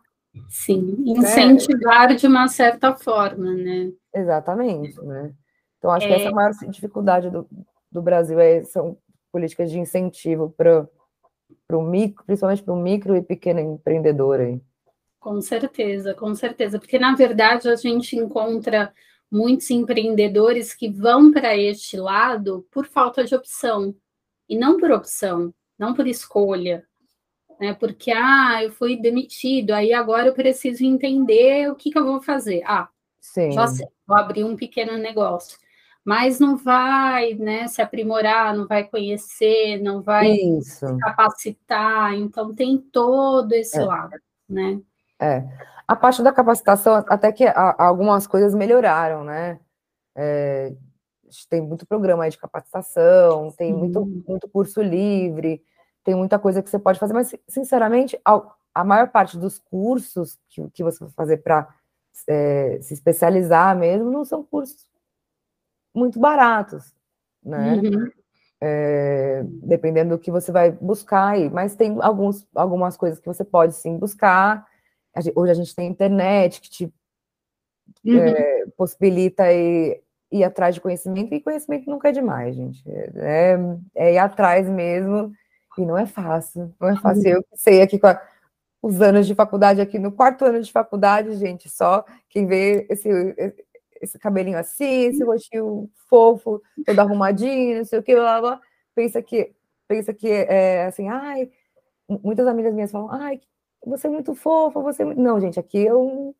Sim, 0.48 0.96
né? 0.98 1.12
incentivar 1.12 2.14
de 2.14 2.26
uma 2.26 2.46
certa 2.48 2.94
forma, 2.94 3.54
né? 3.54 3.90
Exatamente, 4.14 5.00
né? 5.02 5.32
Então, 5.78 5.90
acho 5.90 6.06
é... 6.06 6.08
que 6.08 6.14
essa 6.14 6.24
é 6.24 6.28
a 6.28 6.34
maior 6.34 6.52
dificuldade 6.68 7.30
do, 7.30 7.48
do 7.90 8.02
Brasil, 8.02 8.38
é, 8.38 8.62
são 8.64 8.98
políticas 9.32 9.70
de 9.70 9.78
incentivo 9.78 10.54
para 10.56 10.88
o 11.72 11.82
micro, 11.82 12.24
principalmente 12.24 12.62
para 12.62 12.74
o 12.74 12.80
micro 12.80 13.16
e 13.16 13.22
pequeno 13.22 13.60
empreendedor 13.60 14.40
aí. 14.40 14.60
Com 15.18 15.40
certeza, 15.40 16.14
com 16.14 16.34
certeza, 16.34 16.78
porque 16.78 16.98
na 16.98 17.14
verdade 17.14 17.68
a 17.68 17.76
gente 17.76 18.16
encontra 18.16 18.92
muitos 19.30 19.70
empreendedores 19.70 20.74
que 20.74 20.88
vão 20.88 21.32
para 21.32 21.56
este 21.56 21.96
lado 21.96 22.66
por 22.70 22.86
falta 22.86 23.24
de 23.24 23.34
opção, 23.34 23.94
e 24.48 24.56
não 24.56 24.78
por 24.78 24.90
opção, 24.90 25.52
não 25.78 25.94
por 25.94 26.06
escolha, 26.06 26.86
né? 27.60 27.74
Porque 27.74 28.12
ah, 28.12 28.62
eu 28.62 28.70
fui 28.70 28.96
demitido, 28.96 29.72
aí 29.72 29.92
agora 29.92 30.28
eu 30.28 30.34
preciso 30.34 30.84
entender 30.84 31.70
o 31.70 31.74
que, 31.74 31.90
que 31.90 31.98
eu 31.98 32.04
vou 32.04 32.22
fazer. 32.22 32.62
Ah, 32.64 32.88
Sim. 33.20 33.52
já 33.52 33.66
sei, 33.66 33.86
vou 34.06 34.16
abrir 34.16 34.44
um 34.44 34.56
pequeno 34.56 34.96
negócio. 34.96 35.58
Mas 36.04 36.38
não 36.38 36.56
vai 36.56 37.34
né, 37.34 37.66
se 37.66 37.82
aprimorar, 37.82 38.56
não 38.56 38.66
vai 38.68 38.84
conhecer, 38.84 39.82
não 39.82 40.02
vai 40.02 40.30
Isso. 40.30 40.86
se 40.86 40.98
capacitar, 40.98 42.14
então 42.14 42.54
tem 42.54 42.78
todo 42.78 43.52
esse 43.52 43.76
é. 43.76 43.84
lado, 43.84 44.16
né? 44.48 44.80
É. 45.20 45.44
A 45.86 45.94
parte 45.94 46.22
da 46.22 46.32
capacitação, 46.32 47.04
até 47.08 47.30
que 47.32 47.44
algumas 47.78 48.26
coisas 48.26 48.54
melhoraram, 48.54 49.22
né? 49.22 49.60
É, 50.14 50.72
tem 51.48 51.60
muito 51.60 51.86
programa 51.86 52.28
de 52.28 52.38
capacitação, 52.38 53.52
tem 53.52 53.72
muito, 53.72 54.04
muito 54.26 54.48
curso 54.48 54.82
livre, 54.82 55.62
tem 56.02 56.14
muita 56.14 56.38
coisa 56.38 56.62
que 56.62 56.70
você 56.70 56.78
pode 56.78 56.98
fazer, 56.98 57.12
mas, 57.12 57.34
sinceramente, 57.48 58.18
a, 58.24 58.42
a 58.74 58.84
maior 58.84 59.08
parte 59.08 59.38
dos 59.38 59.58
cursos 59.58 60.38
que, 60.48 60.68
que 60.70 60.84
você 60.84 61.04
vai 61.04 61.12
fazer 61.12 61.38
para 61.38 61.68
é, 62.28 62.78
se 62.80 62.94
especializar 62.94 63.76
mesmo 63.76 64.10
não 64.10 64.24
são 64.24 64.42
cursos 64.42 64.86
muito 65.94 66.20
baratos, 66.20 66.94
né? 67.42 67.76
Uhum. 67.76 68.10
É, 68.58 69.42
dependendo 69.62 70.16
do 70.16 70.18
que 70.18 70.30
você 70.30 70.50
vai 70.50 70.70
buscar 70.72 71.28
aí, 71.28 71.50
mas 71.50 71.76
tem 71.76 71.96
alguns, 72.00 72.46
algumas 72.54 72.96
coisas 72.96 73.18
que 73.18 73.26
você 73.26 73.44
pode 73.44 73.74
sim 73.74 73.98
buscar. 73.98 74.66
Hoje 75.34 75.52
a 75.52 75.54
gente 75.54 75.74
tem 75.74 75.88
internet 75.88 76.60
que 76.60 76.70
te 76.70 76.92
uhum. 78.04 78.18
é, 78.18 78.66
possibilita 78.76 79.50
ir, 79.52 80.02
ir, 80.30 80.44
atrás 80.44 80.74
de 80.74 80.80
conhecimento, 80.80 81.34
e 81.34 81.40
conhecimento 81.40 81.88
nunca 81.90 82.08
é 82.08 82.12
demais, 82.12 82.54
gente. 82.54 82.82
É, 83.16 83.58
é 83.94 84.14
ir 84.14 84.18
atrás 84.18 84.68
mesmo 84.68 85.32
e 85.78 85.84
não 85.84 85.96
é 85.96 86.06
fácil, 86.06 86.74
não 86.80 86.88
é 86.88 86.96
fácil. 86.96 87.28
Eu 87.28 87.44
sei 87.54 87.82
aqui 87.82 87.98
com 87.98 88.06
a, 88.06 88.20
os 88.82 89.00
anos 89.00 89.26
de 89.26 89.34
faculdade, 89.34 89.80
aqui 89.80 89.98
no 89.98 90.12
quarto 90.12 90.44
ano 90.44 90.60
de 90.60 90.72
faculdade, 90.72 91.34
gente, 91.36 91.68
só 91.68 92.04
quem 92.28 92.46
vê 92.46 92.86
esse, 92.88 93.08
esse 94.00 94.18
cabelinho 94.18 94.58
assim, 94.58 95.06
esse 95.06 95.24
rostinho 95.24 95.90
fofo, 96.08 96.62
todo 96.84 96.98
arrumadinho, 96.98 97.78
não 97.78 97.84
sei 97.84 97.98
o 97.98 98.02
que, 98.02 98.14
blá, 98.14 98.40
blá, 98.40 98.60
pensa 98.94 99.22
que, 99.22 99.52
pensa 99.88 100.14
que 100.14 100.28
é 100.28 100.86
assim, 100.86 101.08
ai, 101.08 101.50
muitas 102.08 102.46
amigas 102.46 102.72
minhas 102.74 102.90
falam, 102.90 103.10
ai, 103.10 103.40
você 103.88 104.06
é 104.06 104.10
muito 104.10 104.34
fofa, 104.34 104.80
você 104.80 105.02
é 105.02 105.04
muito... 105.06 105.20
Não, 105.20 105.40
gente, 105.40 105.58
aqui 105.58 105.78
eu 105.78 106.34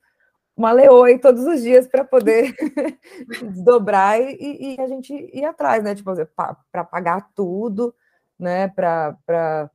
uma 0.56 0.72
leoa 0.72 1.18
todos 1.18 1.44
os 1.44 1.60
dias 1.60 1.86
para 1.86 2.02
poder 2.02 2.54
desdobrar 3.52 4.18
e, 4.18 4.74
e, 4.74 4.80
a 4.80 4.86
gente 4.86 5.12
ir 5.12 5.44
atrás, 5.44 5.84
né? 5.84 5.94
Tipo, 5.94 6.12
para 6.72 6.84
pagar 6.84 7.30
tudo, 7.34 7.94
né, 8.38 8.68
para 8.68 9.68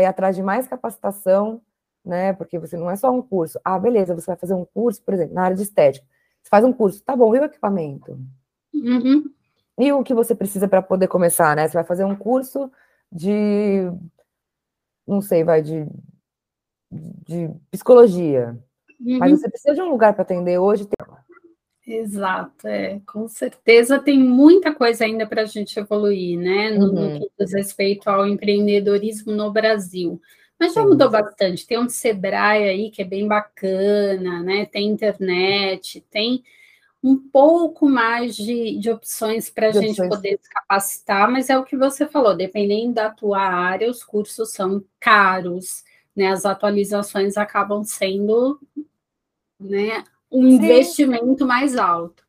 ir 0.00 0.04
atrás 0.04 0.34
de 0.34 0.42
mais 0.42 0.66
capacitação, 0.66 1.62
né, 2.04 2.32
porque 2.32 2.58
você 2.58 2.76
não 2.76 2.90
é 2.90 2.96
só 2.96 3.10
um 3.10 3.22
curso. 3.22 3.60
Ah, 3.64 3.78
beleza, 3.78 4.14
você 4.14 4.26
vai 4.26 4.36
fazer 4.36 4.54
um 4.54 4.64
curso, 4.64 5.02
por 5.02 5.14
exemplo, 5.14 5.34
na 5.34 5.44
área 5.44 5.56
de 5.56 5.62
estética. 5.62 6.06
Você 6.42 6.50
faz 6.50 6.64
um 6.64 6.72
curso, 6.72 7.02
tá 7.02 7.14
bom, 7.14 7.34
e 7.34 7.40
o 7.40 7.44
equipamento? 7.44 8.18
Uhum. 8.74 9.30
E 9.78 9.92
o 9.92 10.02
que 10.02 10.14
você 10.14 10.34
precisa 10.34 10.66
para 10.66 10.82
poder 10.82 11.06
começar, 11.06 11.54
né? 11.54 11.68
Você 11.68 11.74
vai 11.74 11.84
fazer 11.84 12.04
um 12.04 12.16
curso 12.16 12.70
de, 13.10 13.90
não 15.06 15.20
sei, 15.20 15.44
vai 15.44 15.62
de, 15.62 15.86
de 16.90 17.50
psicologia. 17.70 18.56
Uhum. 19.00 19.18
Mas 19.18 19.32
você 19.32 19.48
precisa 19.48 19.74
de 19.74 19.82
um 19.82 19.90
lugar 19.90 20.12
para 20.14 20.22
atender 20.22 20.58
hoje. 20.58 20.86
Tem... 20.86 21.98
Exato, 21.98 22.66
é. 22.66 23.00
Com 23.06 23.28
certeza 23.28 23.98
tem 23.98 24.18
muita 24.18 24.74
coisa 24.74 25.04
ainda 25.04 25.26
para 25.26 25.42
a 25.42 25.46
gente 25.46 25.78
evoluir, 25.78 26.38
né? 26.38 26.70
No, 26.70 26.92
uhum. 26.92 27.20
que 27.20 27.30
diz 27.38 27.52
respeito 27.54 28.08
ao 28.08 28.26
empreendedorismo 28.26 29.32
no 29.32 29.50
Brasil. 29.50 30.20
Mas 30.58 30.74
já 30.74 30.84
mudou 30.84 31.08
bastante. 31.08 31.66
Tem 31.66 31.78
um 31.78 31.88
Sebrae 31.88 32.68
aí 32.68 32.90
que 32.90 33.00
é 33.00 33.04
bem 33.04 33.28
bacana, 33.28 34.42
né? 34.42 34.66
Tem 34.66 34.88
internet, 34.88 36.04
tem 36.10 36.42
um 37.02 37.16
pouco 37.16 37.88
mais 37.88 38.34
de, 38.34 38.76
de 38.78 38.90
opções 38.90 39.48
para 39.48 39.68
a 39.68 39.72
gente 39.72 39.90
opções. 39.90 40.08
poder 40.08 40.38
se 40.42 40.50
capacitar, 40.50 41.30
mas 41.30 41.48
é 41.48 41.56
o 41.56 41.64
que 41.64 41.76
você 41.76 42.06
falou, 42.06 42.36
dependendo 42.36 42.94
da 42.94 43.08
tua 43.08 43.38
área, 43.38 43.88
os 43.88 44.02
cursos 44.02 44.50
são 44.50 44.82
caros, 44.98 45.84
né? 46.18 46.26
As 46.26 46.44
atualizações 46.44 47.36
acabam 47.36 47.84
sendo 47.84 48.60
né, 49.58 50.02
um 50.30 50.42
Sim. 50.42 50.56
investimento 50.56 51.46
mais 51.46 51.76
alto. 51.76 52.26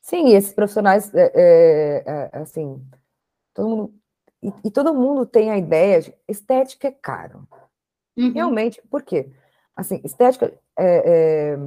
Sim, 0.00 0.32
esses 0.32 0.52
profissionais, 0.52 1.12
é, 1.12 1.32
é, 1.34 2.02
é, 2.06 2.38
assim, 2.38 2.80
todo 3.52 3.68
mundo, 3.68 3.94
e, 4.40 4.52
e, 4.64 4.70
todo 4.70 4.94
mundo 4.94 5.26
tem 5.26 5.50
a 5.50 5.58
ideia 5.58 6.02
de 6.02 6.14
estética 6.28 6.88
é 6.88 6.92
caro. 6.92 7.46
Uhum. 8.16 8.32
Realmente, 8.32 8.80
por 8.88 9.02
quê? 9.02 9.32
Assim, 9.74 10.00
estética, 10.04 10.52
é, 10.78 11.52
é, 11.54 11.58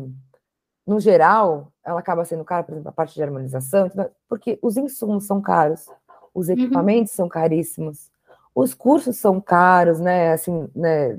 no 0.87 0.99
geral, 0.99 1.71
ela 1.83 1.99
acaba 1.99 2.23
sendo 2.23 2.43
cara, 2.45 2.63
por 2.63 2.73
exemplo, 2.73 2.89
a 2.89 2.93
parte 2.93 3.15
de 3.15 3.23
harmonização, 3.23 3.89
porque 4.29 4.59
os 4.61 4.77
insumos 4.77 5.25
são 5.25 5.41
caros, 5.41 5.89
os 6.33 6.47
uhum. 6.47 6.53
equipamentos 6.53 7.11
uhum. 7.11 7.17
são 7.17 7.29
caríssimos, 7.29 8.11
os 8.53 8.73
cursos 8.73 9.17
são 9.17 9.41
caros, 9.41 9.99
né, 9.99 10.31
assim, 10.31 10.69
né, 10.73 11.17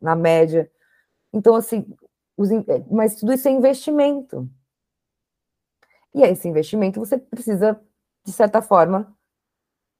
na 0.00 0.16
média. 0.16 0.70
Então, 1.32 1.54
assim, 1.54 1.86
os, 2.36 2.48
mas 2.90 3.16
tudo 3.16 3.32
isso 3.32 3.48
é 3.48 3.50
investimento. 3.50 4.48
E 6.14 6.22
esse 6.22 6.48
investimento 6.48 6.98
você 6.98 7.18
precisa, 7.18 7.80
de 8.24 8.32
certa 8.32 8.60
forma, 8.60 9.14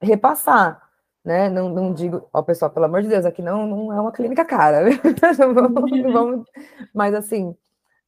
repassar. 0.01 0.89
Né? 1.25 1.51
Não, 1.51 1.69
não 1.69 1.93
digo, 1.93 2.29
ó, 2.33 2.43
pessoal, 2.43 2.71
pelo 2.71 2.87
amor 2.87 3.03
de 3.03 3.09
Deus, 3.09 3.27
aqui 3.27 3.43
não, 3.43 3.67
não 3.67 3.93
é 3.93 4.01
uma 4.01 4.11
clínica 4.11 4.43
cara, 4.43 4.85
não 5.39 5.55
vamos, 5.55 5.91
não 5.91 6.13
vamos, 6.13 6.47
mas 6.95 7.15
assim, 7.15 7.55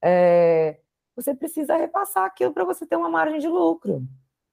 é, 0.00 0.78
você 1.14 1.34
precisa 1.34 1.76
repassar 1.76 2.24
aquilo 2.24 2.54
para 2.54 2.64
você 2.64 2.86
ter 2.86 2.96
uma 2.96 3.10
margem 3.10 3.38
de 3.38 3.48
lucro, 3.48 4.02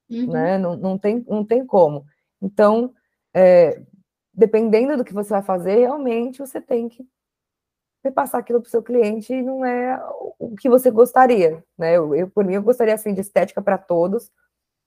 uhum. 0.09 0.27
né? 0.27 0.57
Não, 0.57 0.75
não, 0.75 0.97
tem, 0.97 1.25
não 1.25 1.45
tem 1.45 1.65
como. 1.65 2.05
Então, 2.41 2.93
é, 3.33 3.81
dependendo 4.33 4.97
do 4.97 5.05
que 5.05 5.13
você 5.13 5.29
vai 5.29 5.41
fazer, 5.41 5.75
realmente 5.75 6.39
você 6.39 6.59
tem 6.59 6.89
que 6.89 7.07
repassar 8.03 8.39
aquilo 8.39 8.61
para 8.61 8.67
o 8.67 8.71
seu 8.71 8.81
cliente 8.81 9.41
não 9.41 9.65
é 9.65 10.01
o 10.39 10.55
que 10.55 10.69
você 10.69 10.89
gostaria, 10.89 11.63
né? 11.77 11.97
Eu, 11.97 12.15
eu 12.15 12.29
por 12.29 12.45
mim, 12.45 12.53
eu 12.53 12.63
gostaria 12.63 12.93
assim 12.93 13.13
de 13.13 13.21
estética 13.21 13.61
para 13.61 13.77
todos. 13.77 14.31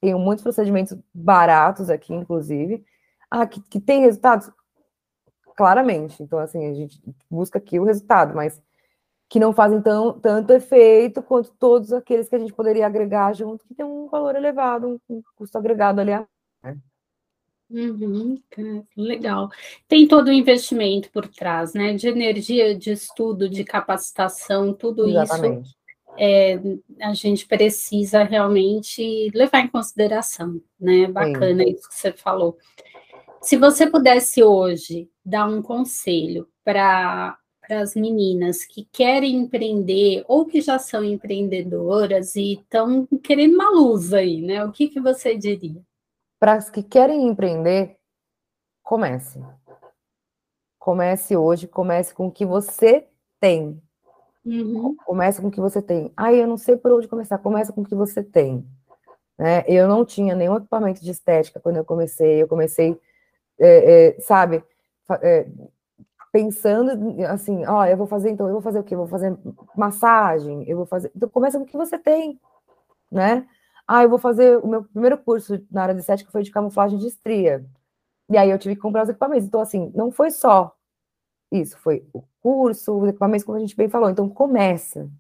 Tenho 0.01 0.19
muitos 0.19 0.43
procedimentos 0.43 0.97
baratos 1.15 1.91
aqui, 1.91 2.15
inclusive. 2.15 2.85
Ah, 3.31 3.47
que, 3.47 3.61
que 3.63 3.81
tem 3.81 4.01
resultados? 4.03 4.51
Claramente. 5.57 6.23
Então, 6.23 6.39
assim, 6.39 6.67
a 6.67 6.75
gente 6.75 7.01
busca 7.31 7.59
aqui 7.59 7.79
o 7.79 7.85
resultado, 7.85 8.35
mas 8.35 8.61
que 9.29 9.41
não 9.41 9.53
fazem 9.53 9.81
tão, 9.81 10.19
tanto 10.21 10.53
efeito 10.53 11.23
quanto 11.23 11.53
todos 11.53 11.93
aqueles 11.93 12.29
que 12.29 12.37
a 12.37 12.39
gente 12.39 12.53
poderia 12.53 12.87
agregar 12.87 13.33
junto, 13.33 13.65
que 13.67 13.75
tem 13.75 13.85
um 13.85 14.09
valor 14.09 14.37
elevado, 14.37 15.01
um 15.09 15.23
custo 15.37 15.57
agregado 15.57 16.01
ali. 16.01 16.11
Né? 16.11 16.27
Uhum, 17.73 18.39
legal. 18.97 19.49
Tem 19.89 20.07
todo 20.07 20.29
o 20.29 20.33
investimento 20.33 21.11
por 21.11 21.27
trás, 21.27 21.73
né? 21.73 21.95
De 21.95 22.07
energia, 22.07 22.77
de 22.77 22.93
estudo, 22.93 23.49
de 23.49 23.65
capacitação, 23.65 24.75
tudo 24.75 25.09
Exatamente. 25.09 25.69
isso 25.69 25.83
é, 26.19 26.61
a 27.01 27.15
gente 27.15 27.47
precisa 27.47 28.23
realmente 28.23 29.31
levar 29.35 29.61
em 29.61 29.69
consideração, 29.69 30.61
né? 30.79 31.07
Bacana 31.07 31.63
Sim. 31.65 31.71
isso 31.71 31.89
que 31.89 31.95
você 31.95 32.13
falou. 32.13 32.57
Se 33.41 33.57
você 33.57 33.89
pudesse 33.89 34.43
hoje 34.43 35.09
dar 35.25 35.49
um 35.49 35.63
conselho 35.63 36.49
para 36.65 37.37
as 37.71 37.95
meninas 37.95 38.65
que 38.65 38.87
querem 38.93 39.37
empreender 39.37 40.25
ou 40.29 40.45
que 40.45 40.61
já 40.61 40.79
são 40.79 41.03
empreendedoras 41.03 42.37
e 42.37 42.55
estão 42.55 43.07
querendo 43.23 43.55
uma 43.55 43.71
luz 43.71 44.13
aí, 44.13 44.41
né? 44.41 44.65
O 44.65 44.71
que, 44.71 44.89
que 44.89 45.01
você 45.01 45.37
diria? 45.37 45.83
Para 46.43 46.55
as 46.55 46.69
que 46.69 46.83
querem 46.83 47.29
empreender, 47.29 47.97
comece. 48.83 49.41
Comece 50.77 51.37
hoje, 51.37 51.69
comece 51.69 52.13
com 52.13 52.27
o 52.27 52.33
que 52.33 52.45
você 52.45 53.07
tem. 53.39 53.81
Uhum. 54.45 54.97
Comece 55.05 55.41
com 55.41 55.47
o 55.47 55.51
que 55.53 55.61
você 55.61 55.81
tem. 55.81 56.13
Ah, 56.17 56.33
eu 56.33 56.49
não 56.49 56.57
sei 56.57 56.77
por 56.77 56.91
onde 56.91 57.07
começar. 57.07 57.39
Começa 57.39 57.73
com 57.73 57.83
o 57.83 57.85
que 57.85 57.95
você 57.95 58.25
tem. 58.25 58.67
Né? 59.39 59.63
Eu 59.69 59.87
não 59.87 60.05
tinha 60.05 60.35
nenhum 60.35 60.57
equipamento 60.57 61.01
de 61.01 61.13
estética 61.13 61.61
quando 61.61 61.77
eu 61.77 61.85
comecei. 61.85 62.43
Eu 62.43 62.49
comecei, 62.49 63.01
é, 63.61 64.09
é, 64.09 64.21
sabe, 64.23 64.65
é, 65.23 65.47
pensando 66.33 67.23
assim, 67.29 67.65
ó, 67.67 67.87
eu 67.87 67.97
vou 67.97 68.09
fazer, 68.09 68.31
então, 68.31 68.49
eu 68.49 68.55
vou 68.55 68.63
fazer 68.63 68.81
o 68.81 68.83
quê? 68.83 68.95
Eu 68.95 68.99
vou 68.99 69.07
fazer 69.07 69.39
massagem, 69.77 70.69
eu 70.69 70.77
vou 70.77 70.87
fazer. 70.87 71.09
Então, 71.15 71.29
começa 71.29 71.57
com 71.57 71.65
o 71.65 71.69
que 71.69 71.77
você 71.77 71.97
tem, 71.97 72.41
né? 73.09 73.47
Ah, 73.87 74.03
eu 74.03 74.09
vou 74.09 74.19
fazer. 74.19 74.59
O 74.59 74.67
meu 74.67 74.85
primeiro 74.85 75.19
curso 75.19 75.61
na 75.71 75.83
área 75.83 75.95
de 75.95 76.01
estética 76.01 76.31
foi 76.31 76.43
de 76.43 76.51
camuflagem 76.51 76.99
de 76.99 77.07
estria. 77.07 77.65
E 78.31 78.37
aí 78.37 78.51
eu 78.51 78.59
tive 78.59 78.77
que 78.77 78.81
comprar 78.81 79.03
os 79.05 79.09
equipamentos. 79.09 79.47
Então, 79.47 79.61
assim, 79.61 79.93
não 79.95 80.11
foi 80.11 80.31
só 80.31 80.75
isso, 81.51 81.77
foi 81.79 82.07
o 82.13 82.23
curso, 82.41 82.99
os 82.99 83.09
equipamentos, 83.11 83.45
como 83.45 83.59
a 83.59 83.61
gente 83.61 83.77
bem 83.77 83.89
falou. 83.89 84.11
Então, 84.11 84.29
começa. 84.29 85.11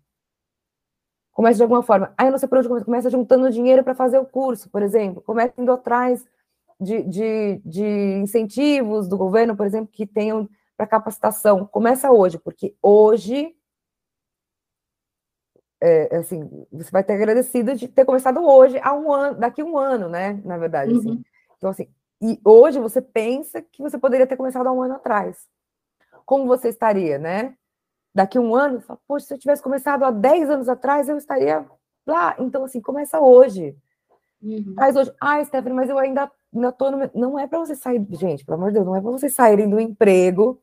Começa 1.33 1.57
de 1.57 1.63
alguma 1.63 1.83
forma. 1.83 2.13
Aí 2.17 2.27
eu 2.27 2.31
não 2.31 2.39
sei 2.39 2.49
por 2.49 2.59
onde 2.59 2.69
começa, 2.69 2.85
começa 2.85 3.11
juntando 3.11 3.51
dinheiro 3.51 3.83
para 3.83 3.95
fazer 3.95 4.19
o 4.19 4.27
curso, 4.27 4.71
por 4.71 4.83
exemplo. 4.83 5.23
Começa 5.23 5.55
indo 5.59 5.73
atrás 5.73 6.25
de, 6.81 7.03
de, 7.05 7.63
de 7.65 8.21
incentivos 8.23 9.09
do 9.09 9.17
governo, 9.17 9.57
por 9.57 9.67
exemplo, 9.67 9.91
que 9.93 10.07
tenham 10.07 10.49
para 10.77 10.87
capacitação. 10.87 11.67
Começa 11.67 12.11
hoje, 12.11 12.39
porque 12.39 12.75
hoje 12.83 13.55
é, 15.83 16.17
assim, 16.17 16.49
você 16.71 16.91
vai 16.93 17.03
ter 17.03 17.15
agradecido 17.15 17.75
de 17.75 17.89
ter 17.89 18.05
começado 18.05 18.41
hoje, 18.41 18.79
há 18.81 18.95
um 18.95 19.13
ano, 19.13 19.37
daqui 19.37 19.61
a 19.61 19.65
um 19.65 19.77
ano, 19.77 20.09
né? 20.09 20.41
Na 20.45 20.57
verdade, 20.57 20.93
assim. 20.93 21.09
uhum. 21.09 21.13
assim. 21.15 21.25
Então, 21.59 21.71
assim, 21.71 21.89
e 22.23 22.41
hoje 22.45 22.79
você 22.79 23.03
pensa 23.03 23.61
que 23.61 23.83
você 23.83 23.99
poderia 23.99 24.27
ter 24.27 24.37
começado 24.37 24.69
há 24.69 24.73
um 24.73 24.81
ano 24.81 24.95
atrás. 24.95 25.37
Como 26.25 26.47
você 26.47 26.69
estaria, 26.69 27.19
né? 27.19 27.55
Daqui 28.15 28.39
a 28.39 28.41
um 28.41 28.55
ano, 28.55 28.81
fala, 28.81 29.01
poxa, 29.09 29.27
se 29.27 29.35
eu 29.35 29.39
tivesse 29.39 29.61
começado 29.61 30.05
há 30.05 30.13
10 30.13 30.51
anos 30.51 30.69
atrás, 30.69 31.09
eu 31.09 31.17
estaria 31.17 31.67
lá. 32.07 32.37
Então, 32.39 32.63
assim, 32.63 32.81
começa 32.81 33.19
hoje. 33.19 33.77
Uhum. 34.41 34.77
Hoje. 34.97 35.13
Ah, 35.21 35.45
Stephanie, 35.45 35.75
mas 35.75 35.91
eu 35.91 35.99
ainda, 35.99 36.31
ainda 36.55 36.71
tô 36.71 36.93
no. 36.93 37.11
Não 37.13 37.37
é 37.37 37.49
para 37.49 37.59
você 37.59 37.75
sair, 37.75 38.07
gente, 38.13 38.45
pelo 38.45 38.57
amor 38.57 38.69
de 38.69 38.75
Deus, 38.75 38.87
não 38.87 38.95
é 38.95 39.01
para 39.01 39.11
vocês 39.11 39.35
saírem 39.35 39.69
do 39.69 39.81
emprego 39.81 40.63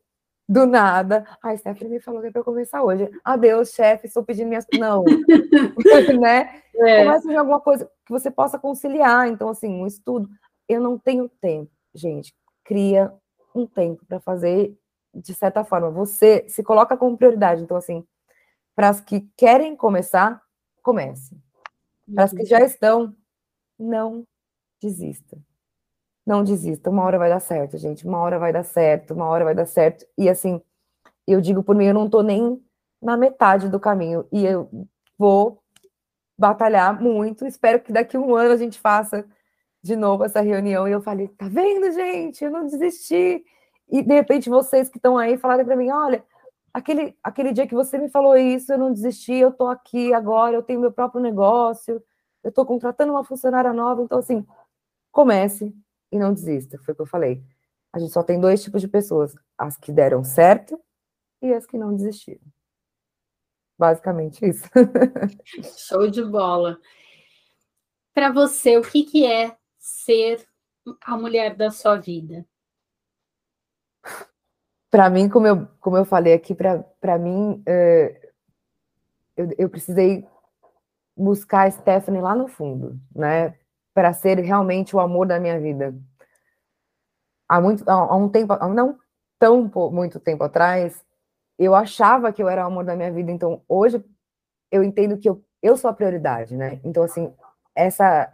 do 0.50 0.66
nada. 0.66 1.24
Ai, 1.44 1.56
Stephanie 1.58 1.94
me 1.94 2.00
falou 2.00 2.22
que 2.22 2.28
é 2.28 2.32
para 2.32 2.44
começar 2.44 2.82
hoje. 2.82 3.08
Adeus, 3.24 3.70
chefe, 3.70 4.08
estou 4.08 4.24
pedindo 4.24 4.50
minhas. 4.50 4.66
Não. 4.74 5.04
né? 6.20 6.64
É. 6.76 7.06
Comece 7.06 7.28
de 7.28 7.36
alguma 7.36 7.60
coisa 7.60 7.86
que 8.04 8.12
você 8.12 8.32
possa 8.32 8.58
conciliar. 8.58 9.28
Então, 9.28 9.50
assim, 9.50 9.70
um 9.70 9.86
estudo 9.86 10.28
eu 10.68 10.82
não 10.82 10.98
tenho 10.98 11.30
tempo. 11.30 11.72
Gente, 11.94 12.34
cria 12.64 13.14
um 13.54 13.68
tempo 13.68 14.04
para 14.08 14.20
fazer 14.20 14.76
de 15.14 15.36
certa 15.36 15.64
forma. 15.64 15.92
Você 15.92 16.46
se 16.50 16.64
coloca 16.64 16.98
como 16.98 17.16
prioridade. 17.16 17.62
Então, 17.62 17.78
assim, 17.78 18.04
para 18.76 18.90
as 18.90 19.00
que 19.00 19.30
querem 19.38 19.76
começar, 19.76 20.42
comece. 20.82 21.38
Para 22.12 22.24
as 22.24 22.32
que 22.32 22.44
já 22.44 22.62
estão, 22.62 23.16
não 23.78 24.26
desista. 24.82 25.38
Não 26.30 26.44
desista. 26.44 26.92
Uma 26.92 27.04
hora 27.06 27.18
vai 27.18 27.28
dar 27.28 27.40
certo, 27.40 27.76
gente. 27.76 28.06
Uma 28.06 28.20
hora 28.20 28.38
vai 28.38 28.54
dar 28.54 28.64
certo, 28.64 29.16
uma 29.16 29.26
hora 29.26 29.44
vai 29.44 29.56
dar 29.56 29.66
certo. 29.66 30.06
E 30.16 30.30
assim, 30.30 30.62
eu 31.26 31.42
digo 31.42 31.64
por 31.64 31.76
mim, 31.76 31.86
eu 31.86 31.94
não 31.96 32.06
estou 32.06 32.22
nem 32.22 32.64
na 33.02 33.18
metade 33.18 33.68
do 33.68 33.80
caminho. 33.80 34.24
E 34.32 34.46
eu 34.46 34.70
vou 35.18 35.60
batalhar 36.38 37.02
muito. 37.02 37.48
Espero 37.48 37.80
que 37.80 37.92
daqui 37.92 38.16
a 38.16 38.20
um 38.20 38.36
ano 38.36 38.54
a 38.54 38.58
gente 38.58 38.80
faça 38.80 39.26
de 39.82 39.96
novo 39.96 40.24
essa 40.24 40.40
reunião 40.40 40.88
e 40.88 40.92
eu 40.92 41.02
falei, 41.02 41.30
tá 41.30 41.48
vendo, 41.50 41.92
gente? 41.94 42.44
Eu 42.44 42.52
não 42.52 42.68
desisti. 42.68 43.44
E 43.90 44.04
de 44.04 44.14
repente 44.14 44.52
vocês 44.52 44.88
que 44.88 45.00
estão 45.00 45.18
aí 45.18 45.36
falaram 45.36 45.66
para 45.66 45.76
mim, 45.76 45.90
olha, 45.90 46.24
aquele, 46.72 47.18
aquele 47.24 47.52
dia 47.54 47.66
que 47.66 47.74
você 47.74 47.98
me 47.98 48.08
falou 48.08 48.38
isso, 48.38 48.72
eu 48.72 48.78
não 48.78 48.94
desisti, 48.94 49.34
eu 49.34 49.52
tô 49.52 49.68
aqui 49.68 50.14
agora, 50.14 50.56
eu 50.56 50.62
tenho 50.62 50.80
meu 50.80 50.92
próprio 50.92 51.22
negócio, 51.22 52.00
eu 52.44 52.52
tô 52.52 52.64
contratando 52.68 53.14
uma 53.14 53.24
funcionária 53.24 53.74
nova, 53.74 54.04
então 54.04 54.20
assim, 54.20 54.46
comece 55.12 55.74
e 56.12 56.18
não 56.18 56.34
desista, 56.34 56.78
foi 56.80 56.94
o 56.94 56.96
que 56.96 57.02
eu 57.02 57.08
falei. 57.08 57.44
A 57.92 58.00
gente 58.00 58.14
só 58.14 58.24
tem 58.24 58.40
dois 58.40 58.64
tipos 58.64 58.82
de 58.82 58.88
pessoas, 58.88 59.36
as 59.58 59.78
que 59.78 59.92
deram 59.92 60.24
certo 60.24 60.80
e 61.42 61.54
as 61.54 61.66
que 61.66 61.78
não 61.78 61.96
desistiram. 61.96 62.46
Basicamente 63.78 64.46
isso. 64.46 64.66
Show 65.88 66.10
de 66.10 66.24
bola. 66.24 66.80
Para 68.14 68.32
você, 68.32 68.78
o 68.78 68.82
que, 68.82 69.04
que 69.04 69.26
é 69.26 69.56
ser 69.78 70.46
a 71.02 71.18
mulher 71.18 71.56
da 71.56 71.72
sua 71.72 71.98
vida? 71.98 72.46
Para 74.92 75.10
mim, 75.10 75.30
como 75.30 75.48
eu, 75.48 75.68
como 75.80 75.98
eu 75.98 76.06
falei 76.06 76.34
aqui, 76.34 76.56
para 76.56 77.18
mim, 77.18 77.62
é, 77.66 78.32
eu, 79.38 79.50
eu 79.58 79.70
precisei 79.70 80.28
buscar 81.16 81.68
a 81.68 81.72
Stephanie 81.72 82.22
lá 82.22 82.36
no 82.36 82.48
fundo, 82.48 83.00
né? 83.14 83.59
Para 84.00 84.14
ser 84.14 84.40
realmente 84.40 84.96
o 84.96 85.00
amor 85.02 85.28
da 85.28 85.42
minha 85.42 85.60
vida. 85.60 85.94
Há, 87.50 87.60
muito, 87.60 87.84
há 87.86 88.16
um 88.16 88.30
tempo, 88.30 88.56
não 88.70 88.98
tão 89.38 89.70
muito 89.92 90.22
tempo 90.22 90.42
atrás, 90.46 91.04
eu 91.58 91.76
achava 91.76 92.32
que 92.32 92.42
eu 92.42 92.48
era 92.48 92.64
o 92.64 92.68
amor 92.68 92.86
da 92.86 92.96
minha 92.96 93.12
vida, 93.12 93.30
então 93.30 93.62
hoje 93.68 94.02
eu 94.72 94.86
entendo 94.86 95.18
que 95.18 95.28
eu, 95.28 95.44
eu 95.62 95.76
sou 95.76 95.90
a 95.90 95.94
prioridade, 95.94 96.56
né? 96.56 96.80
Então, 96.82 97.04
assim, 97.04 97.34
essa 97.76 98.32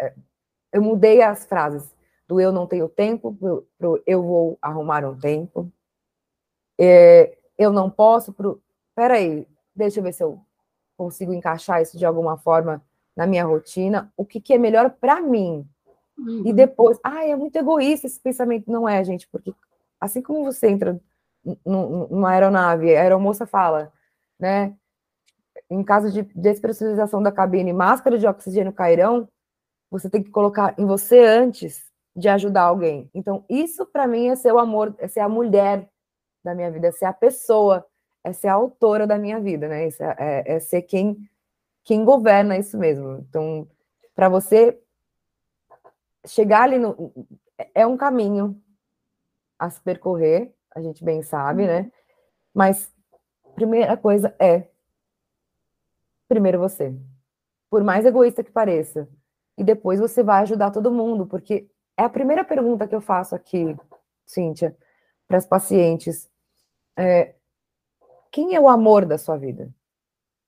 eu 0.71 0.83
mudei 0.83 1.23
as 1.23 1.47
frases 1.47 1.95
do 2.27 2.39
eu 2.39 2.51
não 2.51 2.67
tenho 2.67 2.87
tempo 2.87 3.35
para 3.79 3.87
eu 4.05 4.21
vou 4.21 4.59
arrumar 4.61 5.03
um 5.03 5.17
tempo. 5.17 5.67
É, 6.79 7.35
eu 7.57 7.71
não 7.71 7.89
posso 7.89 8.31
pro 8.31 8.61
peraí, 8.95 9.47
deixa 9.75 9.99
eu 9.99 10.03
ver 10.03 10.13
se 10.13 10.23
eu 10.23 10.39
consigo 10.95 11.33
encaixar 11.33 11.81
isso 11.81 11.97
de 11.97 12.05
alguma 12.05 12.37
forma 12.37 12.85
na 13.15 13.25
minha 13.25 13.45
rotina. 13.45 14.11
O 14.17 14.25
que, 14.25 14.39
que 14.39 14.53
é 14.53 14.57
melhor 14.57 14.89
para 14.89 15.21
mim? 15.21 15.67
Uhum. 16.17 16.43
E 16.45 16.53
depois, 16.53 16.99
ah, 17.03 17.25
é 17.25 17.35
muito 17.35 17.55
egoísta 17.55 18.07
esse 18.07 18.19
pensamento. 18.19 18.71
Não 18.71 18.87
é, 18.87 19.03
gente, 19.03 19.27
porque 19.27 19.53
assim 19.99 20.21
como 20.21 20.43
você 20.43 20.67
entra 20.67 20.99
numa 21.65 22.31
aeronave, 22.31 22.95
a 22.95 23.01
aeromoça 23.01 23.45
fala, 23.45 23.91
né? 24.39 24.73
Em 25.69 25.83
caso 25.83 26.11
de 26.11 26.23
despressurização 26.35 27.21
da 27.21 27.31
cabine, 27.31 27.71
máscara 27.71 28.17
de 28.17 28.27
oxigênio 28.27 28.73
cairão, 28.73 29.27
você 29.89 30.09
tem 30.09 30.21
que 30.21 30.31
colocar 30.31 30.73
em 30.77 30.85
você 30.85 31.19
antes 31.23 31.85
de 32.15 32.27
ajudar 32.29 32.63
alguém. 32.63 33.09
Então, 33.13 33.43
isso 33.49 33.85
para 33.85 34.07
mim 34.07 34.27
é 34.27 34.35
ser 34.35 34.53
o 34.53 34.59
amor, 34.59 34.95
é 34.97 35.07
ser 35.07 35.19
a 35.19 35.29
mulher 35.29 35.89
da 36.43 36.55
minha 36.55 36.71
vida, 36.71 36.87
é 36.87 36.91
ser 36.91 37.05
a 37.05 37.13
pessoa, 37.13 37.85
é 38.23 38.31
ser 38.31 38.47
a 38.47 38.53
autora 38.53 39.05
da 39.05 39.17
minha 39.17 39.39
vida, 39.39 39.67
né? 39.67 39.87
É, 39.87 39.89
é, 40.17 40.55
é 40.55 40.59
ser 40.59 40.81
quem, 40.83 41.17
quem 41.85 42.03
governa 42.03 42.57
isso 42.57 42.77
mesmo. 42.77 43.25
Então, 43.29 43.67
para 44.13 44.27
você 44.27 44.77
chegar 46.25 46.63
ali 46.63 46.77
no. 46.77 47.13
É 47.73 47.87
um 47.87 47.95
caminho 47.95 48.61
a 49.57 49.69
se 49.69 49.79
percorrer, 49.79 50.53
a 50.71 50.81
gente 50.81 51.05
bem 51.05 51.21
sabe, 51.21 51.65
né? 51.65 51.81
Uhum. 51.81 51.91
Mas 52.53 52.93
primeira 53.55 53.95
coisa 53.95 54.35
é 54.37 54.67
primeiro 56.27 56.59
você. 56.59 56.93
Por 57.69 57.83
mais 57.83 58.05
egoísta 58.05 58.43
que 58.43 58.51
pareça, 58.51 59.07
e 59.57 59.63
depois 59.63 59.99
você 59.99 60.21
vai 60.21 60.41
ajudar 60.41 60.71
todo 60.71 60.91
mundo, 60.91 61.25
porque 61.25 61.69
é 61.95 62.03
a 62.03 62.09
primeira 62.09 62.43
pergunta 62.43 62.87
que 62.87 62.95
eu 62.95 62.99
faço 62.99 63.35
aqui, 63.35 63.77
Cíntia, 64.25 64.75
para 65.27 65.37
as 65.37 65.45
pacientes. 65.45 66.29
É, 66.97 67.35
quem 68.31 68.55
é 68.55 68.59
o 68.59 68.67
amor 68.67 69.05
da 69.05 69.17
sua 69.17 69.37
vida? 69.37 69.73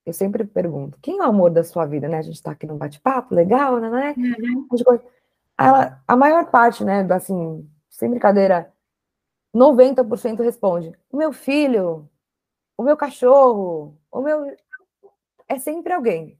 Eu 0.07 0.13
sempre 0.13 0.45
pergunto, 0.45 0.97
quem 1.01 1.19
é 1.19 1.21
o 1.21 1.25
amor 1.25 1.51
da 1.51 1.65
sua 1.65 1.85
vida, 1.85 2.07
né? 2.07 2.19
A 2.19 2.21
gente 2.21 2.35
está 2.35 2.51
aqui 2.51 2.65
num 2.65 2.77
bate-papo 2.77 3.35
legal, 3.35 3.77
né? 3.77 4.15
Uhum. 4.17 4.99
Ela, 5.57 6.01
a 6.07 6.15
maior 6.15 6.49
parte, 6.49 6.81
né, 6.85 7.05
assim, 7.11 7.69
sem 7.89 8.09
brincadeira, 8.09 8.71
90% 9.53 10.41
responde: 10.41 10.93
o 11.11 11.17
meu 11.17 11.33
filho, 11.33 12.09
o 12.77 12.83
meu 12.83 12.95
cachorro, 12.95 13.97
o 14.09 14.21
meu. 14.21 14.55
É 15.45 15.59
sempre 15.59 15.91
alguém. 15.91 16.39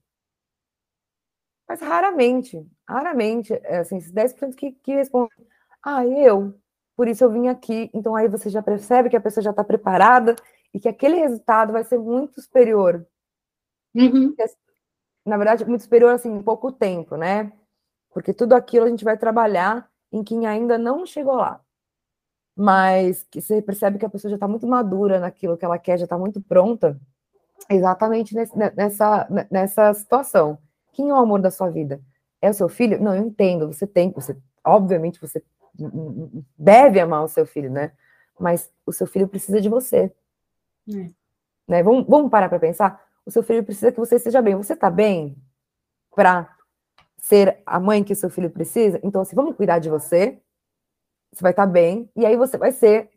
Mas 1.68 1.82
raramente, 1.82 2.66
raramente, 2.88 3.52
é 3.52 3.80
assim, 3.80 3.98
esses 3.98 4.14
10% 4.14 4.56
que, 4.56 4.72
que 4.72 4.94
respondem, 4.94 5.46
ah, 5.84 6.06
eu, 6.06 6.58
por 6.96 7.10
isso 7.10 7.22
eu 7.22 7.30
vim 7.30 7.50
aqui. 7.50 7.90
Então 7.94 8.16
aí 8.16 8.30
você 8.30 8.50
já 8.50 8.62
percebe 8.62 9.10
que 9.10 9.18
a 9.18 9.22
pessoa 9.22 9.44
já 9.44 9.52
está 9.52 9.64
preparada 9.64 10.38
e 10.74 10.80
que 10.80 10.88
aquele 10.88 11.18
resultado 11.18 11.74
vai 11.74 11.84
ser 11.84 11.98
muito 11.98 12.42
superior. 12.42 13.06
Uhum. 13.98 14.36
Na 15.26 15.38
verdade, 15.38 15.66
muito 15.66 15.82
superior, 15.84 16.14
assim, 16.14 16.34
em 16.34 16.44
pouco 16.44 16.72
tempo, 16.72 17.18
né? 17.18 17.52
Porque 18.14 18.34
tudo 18.34 18.54
aquilo 18.54 18.86
a 18.86 18.90
gente 18.90 19.04
vai 19.06 19.18
trabalhar 19.18 19.90
em 20.12 20.24
quem 20.24 20.46
ainda 20.48 20.78
não 20.78 21.06
chegou 21.06 21.36
lá. 21.36 21.62
mas 22.56 23.24
que 23.30 23.40
você 23.40 23.62
percebe 23.62 24.00
que 24.00 24.06
a 24.06 24.10
pessoa 24.10 24.30
já 24.30 24.36
está 24.36 24.48
muito 24.48 24.66
madura 24.68 25.20
naquilo 25.20 25.56
que 25.58 25.64
ela 25.64 25.78
quer, 25.78 25.98
já 26.00 26.06
está 26.06 26.18
muito 26.18 26.42
pronta, 26.42 27.00
exatamente 27.70 28.36
nessa, 28.76 29.28
nessa 29.52 29.94
situação. 29.94 30.58
Quem 30.94 31.10
é 31.10 31.14
o 31.14 31.18
amor 31.18 31.42
da 31.42 31.52
sua 31.52 31.70
vida? 31.70 32.02
É 32.42 32.50
o 32.50 32.54
seu 32.54 32.70
filho? 32.70 33.02
Não, 33.02 33.16
eu 33.16 33.24
entendo, 33.24 33.68
você 33.68 33.86
tem, 33.88 34.12
você, 34.12 34.38
obviamente 34.66 35.22
você 35.22 35.44
deve 36.58 37.00
amar 37.00 37.24
o 37.24 37.28
seu 37.28 37.46
filho, 37.46 37.72
né? 37.72 37.92
Mas 38.40 38.72
o 38.86 38.92
seu 38.92 39.08
filho 39.08 39.28
precisa 39.28 39.62
de 39.62 39.70
você. 39.70 40.12
É. 40.90 41.10
Né? 41.68 41.84
Vamos, 41.84 42.06
vamos 42.08 42.32
parar 42.32 42.50
para 42.50 42.60
pensar? 42.60 43.07
O 43.28 43.32
seu 43.32 43.44
filho 43.44 43.62
precisa 43.62 43.92
que 43.92 44.00
você 44.00 44.16
esteja 44.16 44.42
bem. 44.42 44.56
Você 44.56 44.72
está 44.72 44.90
bem 44.90 45.36
para 46.16 46.50
ser 47.18 47.62
a 47.66 47.78
mãe 47.78 48.02
que 48.02 48.14
o 48.14 48.16
seu 48.16 48.30
filho 48.30 48.50
precisa? 48.50 49.02
Então, 49.04 49.20
assim, 49.20 49.36
vamos 49.36 49.54
cuidar 49.58 49.80
de 49.80 49.90
você, 49.90 50.42
você 51.34 51.42
vai 51.42 51.52
estar 51.52 51.68
tá 51.68 51.72
bem, 51.72 52.10
e 52.16 52.26
aí 52.26 52.38
você 52.38 52.58
vai 52.58 52.72
ser 52.72 53.10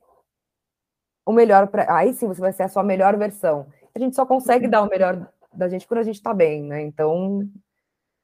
o 1.24 1.32
melhor 1.32 1.68
para. 1.68 1.96
Aí 1.96 2.12
sim 2.12 2.26
você 2.26 2.40
vai 2.40 2.52
ser 2.52 2.64
a 2.64 2.68
sua 2.68 2.82
melhor 2.82 3.16
versão. 3.16 3.68
A 3.94 4.00
gente 4.00 4.16
só 4.16 4.26
consegue 4.26 4.66
dar 4.66 4.82
o 4.82 4.88
melhor 4.88 5.32
da 5.54 5.68
gente 5.68 5.86
quando 5.86 6.00
a 6.00 6.02
gente 6.02 6.16
está 6.16 6.34
bem, 6.34 6.64
né? 6.64 6.82
Então, 6.82 7.48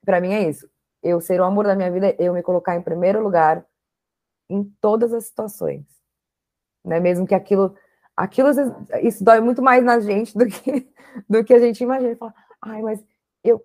para 0.04 0.20
mim 0.20 0.32
é 0.32 0.48
isso. 0.48 0.68
Eu 1.04 1.20
ser 1.20 1.40
o 1.40 1.44
amor 1.44 1.66
da 1.66 1.76
minha 1.76 1.90
vida, 1.92 2.16
eu 2.18 2.34
me 2.34 2.42
colocar 2.42 2.74
em 2.74 2.82
primeiro 2.82 3.22
lugar 3.22 3.64
em 4.50 4.64
todas 4.80 5.12
as 5.12 5.26
situações. 5.26 5.84
Né? 6.84 6.98
Mesmo 6.98 7.28
que 7.28 7.34
aquilo, 7.34 7.76
aquilo 8.16 8.48
isso 9.02 9.22
dói 9.24 9.40
muito 9.40 9.62
mais 9.62 9.84
na 9.84 10.00
gente 10.00 10.36
do 10.36 10.46
que 10.46 10.88
do 11.28 11.44
que 11.44 11.54
a 11.54 11.58
gente 11.58 11.82
imagina. 11.82 12.16
Fala, 12.16 12.34
ai, 12.62 12.82
mas 12.82 13.04
eu 13.44 13.64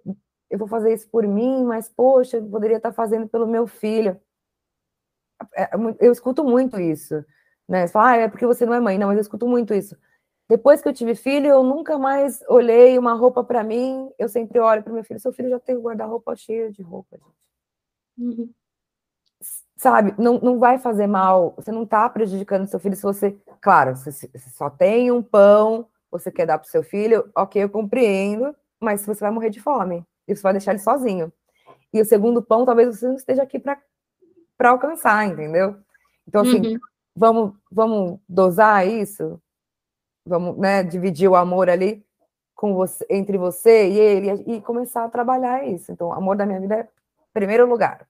eu 0.49 0.57
vou 0.59 0.67
fazer 0.67 0.93
isso 0.93 1.07
por 1.09 1.25
mim, 1.25 1.63
mas 1.63 1.87
poxa, 1.89 2.37
eu 2.37 2.49
poderia 2.49 2.77
estar 2.77 2.91
fazendo 2.91 3.27
pelo 3.29 3.47
meu 3.47 3.65
filho. 3.67 4.19
É, 5.55 5.63
é 5.63 5.69
eu 5.99 6.11
escuto 6.11 6.43
muito 6.43 6.79
isso, 6.79 7.23
né? 7.67 7.87
Você 7.87 7.93
fala, 7.93 8.11
ah, 8.11 8.17
é 8.17 8.27
porque 8.27 8.45
você 8.45 8.65
não 8.65 8.73
é 8.73 8.79
mãe. 8.79 8.97
Não, 8.97 9.07
mas 9.07 9.17
eu 9.17 9.21
escuto 9.21 9.47
muito 9.47 9.73
isso. 9.73 9.95
Depois 10.49 10.81
que 10.81 10.89
eu 10.89 10.93
tive 10.93 11.15
filho, 11.15 11.47
eu 11.47 11.63
nunca 11.63 11.97
mais 11.97 12.43
olhei 12.49 12.97
uma 12.99 13.13
roupa 13.13 13.43
para 13.43 13.63
mim. 13.63 14.11
Eu 14.19 14.27
sempre 14.27 14.59
olho 14.59 14.83
para 14.83 14.91
meu 14.93 15.03
filho. 15.03 15.19
Seu 15.19 15.31
filho 15.31 15.49
já 15.49 15.59
tem 15.59 15.77
o 15.77 15.81
guarda-roupa 15.81 16.35
cheio 16.35 16.71
de 16.71 16.81
roupa, 16.81 17.17
gente. 17.17 17.49
Uhum. 18.17 18.53
Sabe, 19.82 20.13
não, 20.15 20.38
não 20.39 20.59
vai 20.59 20.77
fazer 20.77 21.07
mal. 21.07 21.55
Você 21.55 21.71
não 21.71 21.82
está 21.82 22.07
prejudicando 22.07 22.67
seu 22.67 22.79
filho 22.79 22.95
se 22.95 23.01
você. 23.01 23.36
Claro, 23.59 23.95
se 23.95 24.11
você 24.11 24.49
só 24.51 24.69
tem 24.69 25.11
um 25.11 25.23
pão, 25.23 25.88
você 26.11 26.32
quer 26.32 26.45
dar 26.45 26.59
para 26.59 26.67
o 26.67 26.69
seu 26.69 26.84
filho, 26.84 27.27
ok, 27.36 27.63
eu 27.63 27.67
compreendo, 27.67 28.55
mas 28.79 29.03
você 29.03 29.21
vai 29.21 29.32
morrer 29.32 29.49
de 29.49 29.59
fome. 29.59 30.05
E 30.27 30.36
você 30.36 30.43
vai 30.43 30.53
deixar 30.53 30.73
ele 30.73 30.79
sozinho. 30.82 31.34
E 31.91 31.99
o 31.99 32.05
segundo 32.05 32.43
pão, 32.43 32.63
talvez 32.63 32.95
você 32.95 33.07
não 33.07 33.15
esteja 33.15 33.41
aqui 33.41 33.57
para 33.57 33.75
para 34.55 34.69
alcançar, 34.69 35.25
entendeu? 35.25 35.75
Então, 36.27 36.41
assim, 36.41 36.73
uhum. 36.75 36.79
vamos, 37.15 37.53
vamos 37.71 38.19
dosar 38.29 38.88
isso, 38.88 39.41
vamos 40.23 40.59
né, 40.59 40.84
dividir 40.84 41.27
o 41.27 41.36
amor 41.36 41.71
ali 41.71 42.05
com 42.53 42.75
você, 42.75 43.03
entre 43.09 43.36
você 43.36 43.89
e 43.89 43.99
ele 43.99 44.43
e 44.45 44.61
começar 44.61 45.05
a 45.05 45.09
trabalhar 45.09 45.67
isso. 45.67 45.91
Então, 45.91 46.09
o 46.09 46.13
amor 46.13 46.38
da 46.38 46.45
minha 46.45 46.59
vida 46.59 46.75
é 46.75 46.88
primeiro 47.34 47.67
lugar. 47.67 48.07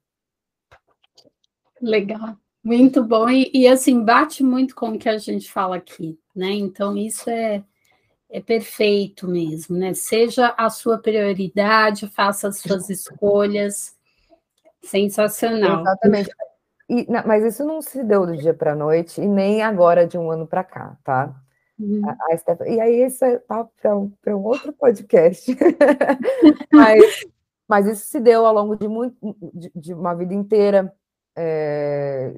Legal, 1.81 2.37
muito 2.63 3.03
bom. 3.03 3.27
E, 3.29 3.49
e 3.53 3.67
assim, 3.67 4.03
bate 4.03 4.43
muito 4.43 4.75
com 4.75 4.89
o 4.89 4.99
que 4.99 5.09
a 5.09 5.17
gente 5.17 5.51
fala 5.51 5.77
aqui, 5.77 6.19
né? 6.35 6.51
Então, 6.51 6.95
isso 6.95 7.29
é, 7.29 7.63
é 8.29 8.39
perfeito 8.39 9.27
mesmo, 9.27 9.77
né? 9.77 9.93
Seja 9.93 10.53
a 10.57 10.69
sua 10.69 10.97
prioridade, 10.97 12.07
faça 12.07 12.47
as 12.47 12.59
suas 12.59 12.89
escolhas 12.89 13.99
Sensacional. 14.83 15.81
Exatamente. 15.81 16.31
E, 16.89 17.09
não, 17.09 17.23
mas 17.25 17.43
isso 17.43 17.63
não 17.63 17.81
se 17.81 18.03
deu 18.03 18.25
do 18.25 18.35
dia 18.35 18.53
para 18.53 18.73
a 18.73 18.75
noite 18.75 19.21
e 19.21 19.27
nem 19.27 19.61
agora 19.61 20.07
de 20.07 20.17
um 20.17 20.29
ano 20.31 20.45
para 20.45 20.63
cá, 20.63 20.97
tá? 21.03 21.33
Uhum. 21.79 22.01
A, 22.05 22.33
a 22.33 22.37
Steph... 22.37 22.61
E 22.67 22.79
aí 22.79 23.03
isso 23.05 23.23
é 23.23 23.37
tá 23.37 23.65
para 23.81 23.95
um, 23.95 24.11
um 24.27 24.43
outro 24.43 24.73
podcast. 24.73 25.55
mas, 26.71 27.25
mas 27.67 27.87
isso 27.87 28.05
se 28.07 28.19
deu 28.19 28.45
ao 28.45 28.53
longo 28.53 28.75
de, 28.75 28.87
muito, 28.87 29.15
de, 29.53 29.71
de 29.73 29.93
uma 29.93 30.13
vida 30.13 30.33
inteira, 30.33 30.93
é... 31.35 32.33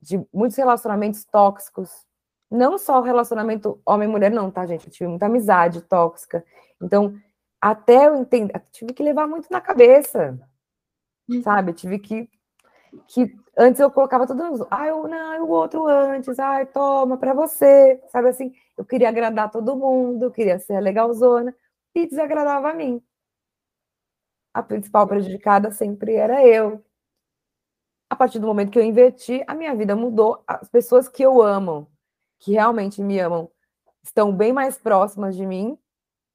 de 0.00 0.24
muitos 0.32 0.56
relacionamentos 0.56 1.24
tóxicos. 1.24 1.90
Não 2.50 2.76
só 2.78 3.00
o 3.00 3.02
relacionamento 3.02 3.80
homem-mulher, 3.86 4.30
não, 4.30 4.50
tá, 4.50 4.66
gente? 4.66 4.86
Eu 4.86 4.92
tive 4.92 5.08
muita 5.08 5.26
amizade 5.26 5.80
tóxica. 5.82 6.44
Então, 6.82 7.14
até 7.60 8.08
eu 8.08 8.16
entender, 8.16 8.60
tive 8.72 8.92
que 8.92 9.02
levar 9.02 9.26
muito 9.26 9.48
na 9.50 9.60
cabeça 9.60 10.38
sabe? 11.42 11.72
tive 11.72 11.98
que, 11.98 12.28
que 13.06 13.34
antes 13.56 13.80
eu 13.80 13.90
colocava 13.90 14.26
tudo, 14.26 14.66
ah, 14.70 14.86
eu 14.86 15.06
não, 15.08 15.44
o 15.44 15.50
outro 15.50 15.86
antes, 15.86 16.38
ai, 16.38 16.66
toma 16.66 17.16
para 17.16 17.32
você, 17.34 18.02
sabe 18.08 18.28
assim? 18.28 18.52
Eu 18.76 18.84
queria 18.84 19.08
agradar 19.08 19.50
todo 19.50 19.76
mundo, 19.76 20.24
eu 20.24 20.30
queria 20.30 20.58
ser 20.58 20.80
legalzona 20.80 21.54
e 21.94 22.06
desagradava 22.06 22.70
a 22.70 22.74
mim. 22.74 23.02
A 24.54 24.62
principal 24.62 25.06
prejudicada 25.06 25.70
sempre 25.70 26.14
era 26.14 26.46
eu. 26.46 26.84
A 28.12 28.14
partir 28.14 28.38
do 28.38 28.46
momento 28.46 28.70
que 28.70 28.78
eu 28.78 28.84
inverti, 28.84 29.42
a 29.46 29.54
minha 29.54 29.74
vida 29.74 29.96
mudou. 29.96 30.44
As 30.46 30.68
pessoas 30.68 31.08
que 31.08 31.22
eu 31.22 31.40
amo, 31.40 31.88
que 32.38 32.52
realmente 32.52 33.00
me 33.02 33.18
amam, 33.18 33.50
estão 34.04 34.30
bem 34.30 34.52
mais 34.52 34.76
próximas 34.76 35.34
de 35.34 35.46
mim, 35.46 35.78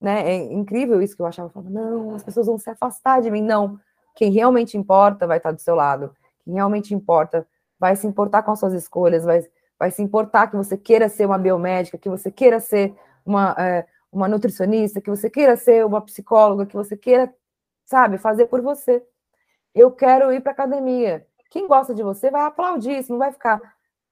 né? 0.01 0.27
É 0.27 0.35
incrível 0.51 0.99
isso 1.03 1.15
que 1.15 1.21
eu 1.21 1.27
achava. 1.27 1.51
Falava, 1.51 1.69
não, 1.69 2.15
as 2.15 2.23
pessoas 2.23 2.47
vão 2.47 2.57
se 2.57 2.67
afastar 2.67 3.21
de 3.21 3.29
mim. 3.29 3.43
Não, 3.43 3.79
quem 4.15 4.31
realmente 4.31 4.75
importa 4.75 5.27
vai 5.27 5.37
estar 5.37 5.51
do 5.51 5.61
seu 5.61 5.75
lado. 5.75 6.15
Quem 6.43 6.55
realmente 6.55 6.95
importa 6.95 7.47
vai 7.79 7.95
se 7.95 8.07
importar 8.07 8.41
com 8.41 8.49
as 8.49 8.59
suas 8.59 8.73
escolhas, 8.73 9.23
vai, 9.23 9.45
vai 9.77 9.91
se 9.91 10.01
importar 10.01 10.47
que 10.47 10.57
você 10.57 10.75
queira 10.75 11.07
ser 11.07 11.27
uma 11.27 11.37
biomédica, 11.37 11.99
que 11.99 12.09
você 12.09 12.31
queira 12.31 12.59
ser 12.59 12.95
uma, 13.23 13.55
é, 13.55 13.85
uma 14.11 14.27
nutricionista, 14.27 14.99
que 14.99 15.11
você 15.11 15.29
queira 15.29 15.55
ser 15.55 15.85
uma 15.85 16.01
psicóloga, 16.01 16.65
que 16.65 16.75
você 16.75 16.97
queira, 16.97 17.31
sabe, 17.85 18.17
fazer 18.17 18.47
por 18.47 18.63
você. 18.63 19.05
Eu 19.75 19.91
quero 19.91 20.33
ir 20.33 20.41
para 20.41 20.53
academia. 20.53 21.23
Quem 21.49 21.67
gosta 21.67 21.93
de 21.93 22.03
você 22.03 22.29
vai 22.29 22.43
aplaudir, 22.43 22.99
isso 22.99 23.11
não 23.11 23.19
vai 23.19 23.31
ficar. 23.31 23.61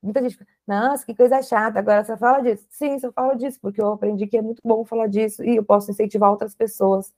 Muita 0.01 0.21
gente 0.21 0.37
fica, 0.37 0.47
nossa, 0.67 1.05
que 1.05 1.15
coisa 1.15 1.41
chata, 1.41 1.79
agora 1.79 2.03
você 2.03 2.15
fala 2.17 2.41
disso. 2.41 2.65
Sim, 2.69 2.97
eu 3.01 3.11
falo 3.11 3.35
disso, 3.35 3.59
porque 3.61 3.81
eu 3.81 3.91
aprendi 3.91 4.27
que 4.27 4.37
é 4.37 4.41
muito 4.41 4.61
bom 4.63 4.85
falar 4.85 5.07
disso 5.07 5.43
e 5.43 5.55
eu 5.55 5.63
posso 5.63 5.89
incentivar 5.91 6.29
outras 6.29 6.53
pessoas 6.55 7.13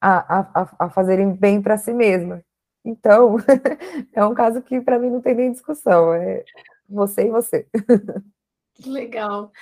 a, 0.00 0.62
a, 0.62 0.74
a 0.86 0.90
fazerem 0.90 1.32
bem 1.32 1.62
para 1.62 1.78
si 1.78 1.92
mesma. 1.92 2.44
Então, 2.84 3.36
é 4.12 4.24
um 4.24 4.34
caso 4.34 4.60
que 4.60 4.80
para 4.80 4.98
mim 4.98 5.10
não 5.10 5.20
tem 5.20 5.34
nem 5.34 5.52
discussão, 5.52 6.12
é 6.12 6.44
você 6.88 7.28
e 7.28 7.30
você. 7.30 7.66
Legal. 8.84 9.52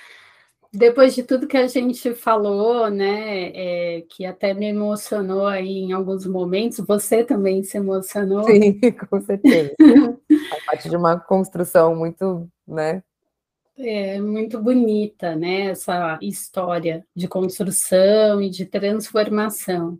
Depois 0.73 1.13
de 1.13 1.23
tudo 1.23 1.47
que 1.47 1.57
a 1.57 1.67
gente 1.67 2.13
falou, 2.15 2.89
né, 2.89 3.49
é, 3.53 4.05
que 4.09 4.25
até 4.25 4.53
me 4.53 4.67
emocionou 4.67 5.45
aí 5.45 5.79
em 5.79 5.91
alguns 5.91 6.25
momentos, 6.25 6.79
você 6.79 7.25
também 7.25 7.61
se 7.61 7.75
emocionou. 7.75 8.43
Sim, 8.43 8.79
com 9.09 9.19
certeza. 9.19 9.75
a 9.81 10.65
parte 10.65 10.89
de 10.89 10.95
uma 10.95 11.19
construção 11.19 11.93
muito, 11.93 12.47
né? 12.65 13.03
É 13.77 14.19
muito 14.21 14.61
bonita, 14.61 15.35
né, 15.35 15.71
essa 15.71 16.17
história 16.21 17.05
de 17.13 17.27
construção 17.27 18.41
e 18.41 18.49
de 18.49 18.65
transformação. 18.65 19.99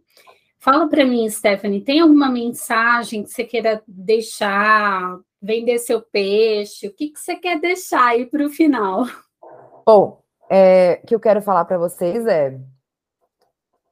Fala 0.58 0.88
para 0.88 1.04
mim, 1.04 1.30
Stephanie, 1.30 1.82
tem 1.82 2.00
alguma 2.00 2.30
mensagem 2.30 3.24
que 3.24 3.30
você 3.30 3.44
queira 3.44 3.82
deixar, 3.86 5.20
vender 5.42 5.80
seu 5.80 6.02
peixe? 6.02 6.88
O 6.88 6.94
que, 6.94 7.10
que 7.10 7.20
você 7.20 7.36
quer 7.36 7.60
deixar 7.60 8.06
aí 8.06 8.26
para 8.26 8.46
o 8.46 8.50
final? 8.50 9.08
Bom, 9.86 10.21
é, 10.54 10.98
que 11.08 11.16
eu 11.16 11.20
quero 11.20 11.42
falar 11.42 11.64
para 11.64 11.78
vocês 11.78 12.28
é, 12.28 12.60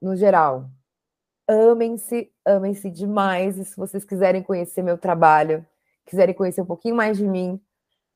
no 0.01 0.13
geral, 0.17 0.69
amem-se, 1.47 2.29
amem-se 2.45 2.91
demais. 2.91 3.57
E 3.57 3.63
se 3.63 3.77
vocês 3.77 4.03
quiserem 4.03 4.43
conhecer 4.43 4.81
meu 4.81 4.97
trabalho, 4.97 5.65
quiserem 6.05 6.35
conhecer 6.35 6.61
um 6.61 6.65
pouquinho 6.65 6.97
mais 6.97 7.17
de 7.17 7.25
mim, 7.25 7.61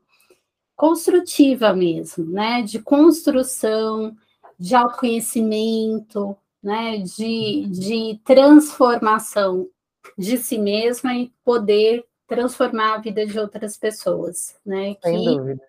construtiva 0.75 1.73
mesmo, 1.73 2.23
né? 2.25 2.61
De 2.61 2.80
construção, 2.80 4.15
de 4.59 4.75
autoconhecimento, 4.75 6.38
né? 6.61 6.99
De, 6.99 7.65
de 7.67 8.21
transformação 8.23 9.67
de 10.15 10.38
si 10.38 10.59
mesma 10.59 11.15
e 11.15 11.34
poder 11.43 12.05
transformar 12.28 12.95
a 12.95 12.99
vida 12.99 13.25
de 13.25 13.39
outras 13.39 13.75
pessoas, 13.75 14.55
né? 14.63 14.95
Sem 15.01 15.17
que, 15.17 15.25
dúvida 15.25 15.63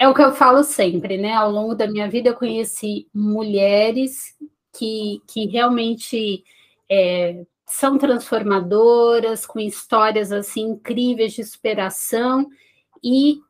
é 0.00 0.08
o 0.08 0.14
que 0.14 0.22
eu 0.22 0.32
falo 0.32 0.64
sempre, 0.64 1.18
né? 1.18 1.34
Ao 1.34 1.50
longo 1.50 1.74
da 1.74 1.86
minha 1.86 2.08
vida, 2.08 2.30
eu 2.30 2.34
conheci 2.34 3.06
mulheres 3.12 4.34
que, 4.72 5.20
que 5.28 5.46
realmente 5.46 6.42
é, 6.90 7.44
são 7.66 7.98
transformadoras, 7.98 9.44
com 9.44 9.60
histórias 9.60 10.32
assim 10.32 10.70
incríveis 10.70 11.34
de 11.34 11.44
superação, 11.44 12.48
e 13.04 13.40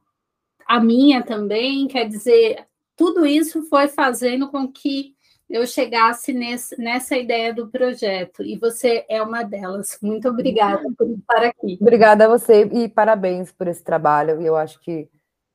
a 0.67 0.81
minha 0.81 1.23
também, 1.23 1.87
quer 1.87 2.09
dizer, 2.09 2.67
tudo 2.97 3.25
isso 3.25 3.63
foi 3.69 3.87
fazendo 3.87 4.51
com 4.51 4.67
que 4.67 5.15
eu 5.49 5.65
chegasse 5.69 6.33
nesse, 6.33 6.77
nessa 6.83 7.17
ideia 7.17 7.55
do 7.55 7.69
projeto, 7.69 8.43
e 8.43 8.59
você 8.59 9.05
é 9.09 9.23
uma 9.23 9.45
delas. 9.45 9.97
Muito 10.03 10.29
obrigada 10.29 10.83
por 10.99 11.09
estar 11.11 11.45
aqui. 11.45 11.79
Obrigada 11.81 12.25
a 12.25 12.29
você 12.29 12.65
e 12.65 12.89
parabéns 12.89 13.53
por 13.53 13.69
esse 13.69 13.85
trabalho. 13.85 14.43
Eu 14.43 14.57
acho 14.57 14.81
que, 14.81 15.09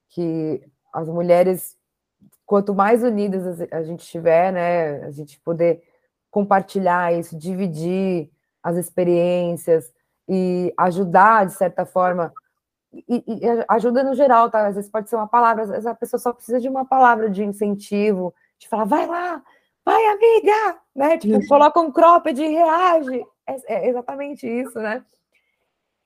que 0.08 0.62
as 0.96 1.10
mulheres, 1.10 1.78
quanto 2.46 2.74
mais 2.74 3.04
unidas 3.04 3.62
a 3.72 3.84
gente 3.84 4.02
estiver, 4.02 4.54
né, 4.54 5.04
a 5.04 5.12
gente 5.12 5.40
poder 5.42 5.84
compartilhar 6.32 7.14
isso, 7.14 7.38
dividir 7.38 8.30
as 8.64 8.78
experiências 8.78 9.94
e 10.28 10.74
ajudar, 10.78 11.46
de 11.46 11.54
certa 11.54 11.86
forma, 11.86 12.34
e, 12.94 13.24
e, 13.28 13.42
ajuda 13.68 14.04
no 14.04 14.16
geral, 14.16 14.50
tá? 14.50 14.68
Às 14.68 14.76
vezes 14.76 14.90
pode 14.90 15.10
ser 15.10 15.18
uma 15.18 15.28
palavra, 15.28 15.64
às 15.64 15.70
vezes 15.70 15.86
a 15.86 15.94
pessoa 15.94 16.20
só 16.20 16.32
precisa 16.32 16.60
de 16.60 16.70
uma 16.70 16.86
palavra 16.86 17.30
de 17.30 17.44
incentivo, 17.44 18.34
de 18.58 18.70
falar, 18.70 18.86
vai 18.86 19.06
lá, 19.06 19.44
vai, 19.84 20.06
amiga, 20.08 20.80
né? 20.96 21.18
Tipo, 21.18 21.46
coloca 21.48 21.80
um 21.80 21.92
cropped 21.92 22.42
e 22.42 22.48
reage. 22.48 23.26
É, 23.46 23.76
é 23.76 23.90
exatamente 23.90 24.48
isso, 24.48 24.80
né? 24.80 25.04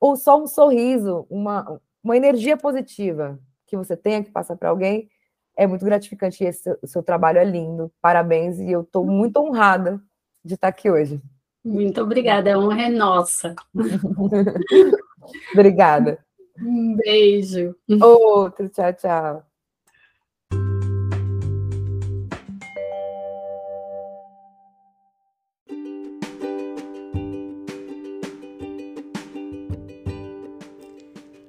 Ou 0.00 0.16
só 0.16 0.40
um 0.40 0.46
sorriso, 0.46 1.26
uma, 1.30 1.80
uma 2.02 2.16
energia 2.16 2.56
positiva, 2.56 3.38
que 3.70 3.76
você 3.76 3.96
tenha 3.96 4.22
que 4.22 4.30
passar 4.30 4.56
para 4.56 4.68
alguém, 4.68 5.08
é 5.56 5.66
muito 5.66 5.84
gratificante. 5.84 6.42
E 6.42 6.48
esse 6.48 6.76
o 6.82 6.86
seu 6.86 7.02
trabalho 7.02 7.38
é 7.38 7.44
lindo. 7.44 7.90
Parabéns. 8.02 8.58
E 8.58 8.70
eu 8.70 8.82
estou 8.82 9.06
muito 9.06 9.38
honrada 9.38 10.02
de 10.44 10.54
estar 10.54 10.68
aqui 10.68 10.90
hoje. 10.90 11.22
Muito 11.64 12.00
obrigada, 12.02 12.54
a 12.54 12.58
honra 12.58 12.84
é 12.84 12.88
nossa. 12.88 13.54
obrigada. 15.52 16.18
Um 16.58 16.96
beijo. 16.96 17.76
Outro, 18.00 18.68
tchau, 18.70 18.92
tchau. 18.94 19.46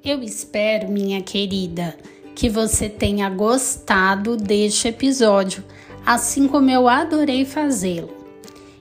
Eu 0.04 0.22
espero, 0.24 0.90
minha 0.90 1.22
querida, 1.22 1.96
que 2.36 2.50
você 2.50 2.90
tenha 2.90 3.30
gostado 3.30 4.36
deste 4.38 4.88
episódio, 4.88 5.64
assim 6.06 6.48
como 6.48 6.70
eu 6.70 6.88
adorei 6.88 7.46
fazê-lo. 7.46 8.10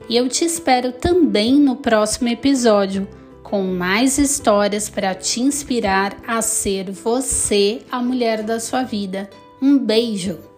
E 0.09 0.17
eu 0.17 0.29
te 0.29 0.45
espero 0.45 0.93
também 0.93 1.55
no 1.55 1.77
próximo 1.77 2.29
episódio 2.29 3.07
com 3.43 3.63
mais 3.63 4.17
histórias 4.17 4.89
para 4.89 5.15
te 5.15 5.41
inspirar 5.41 6.17
a 6.27 6.41
ser 6.41 6.91
você 6.91 7.83
a 7.91 8.01
mulher 8.01 8.43
da 8.43 8.61
sua 8.61 8.83
vida. 8.83 9.29
Um 9.61 9.77
beijo! 9.77 10.50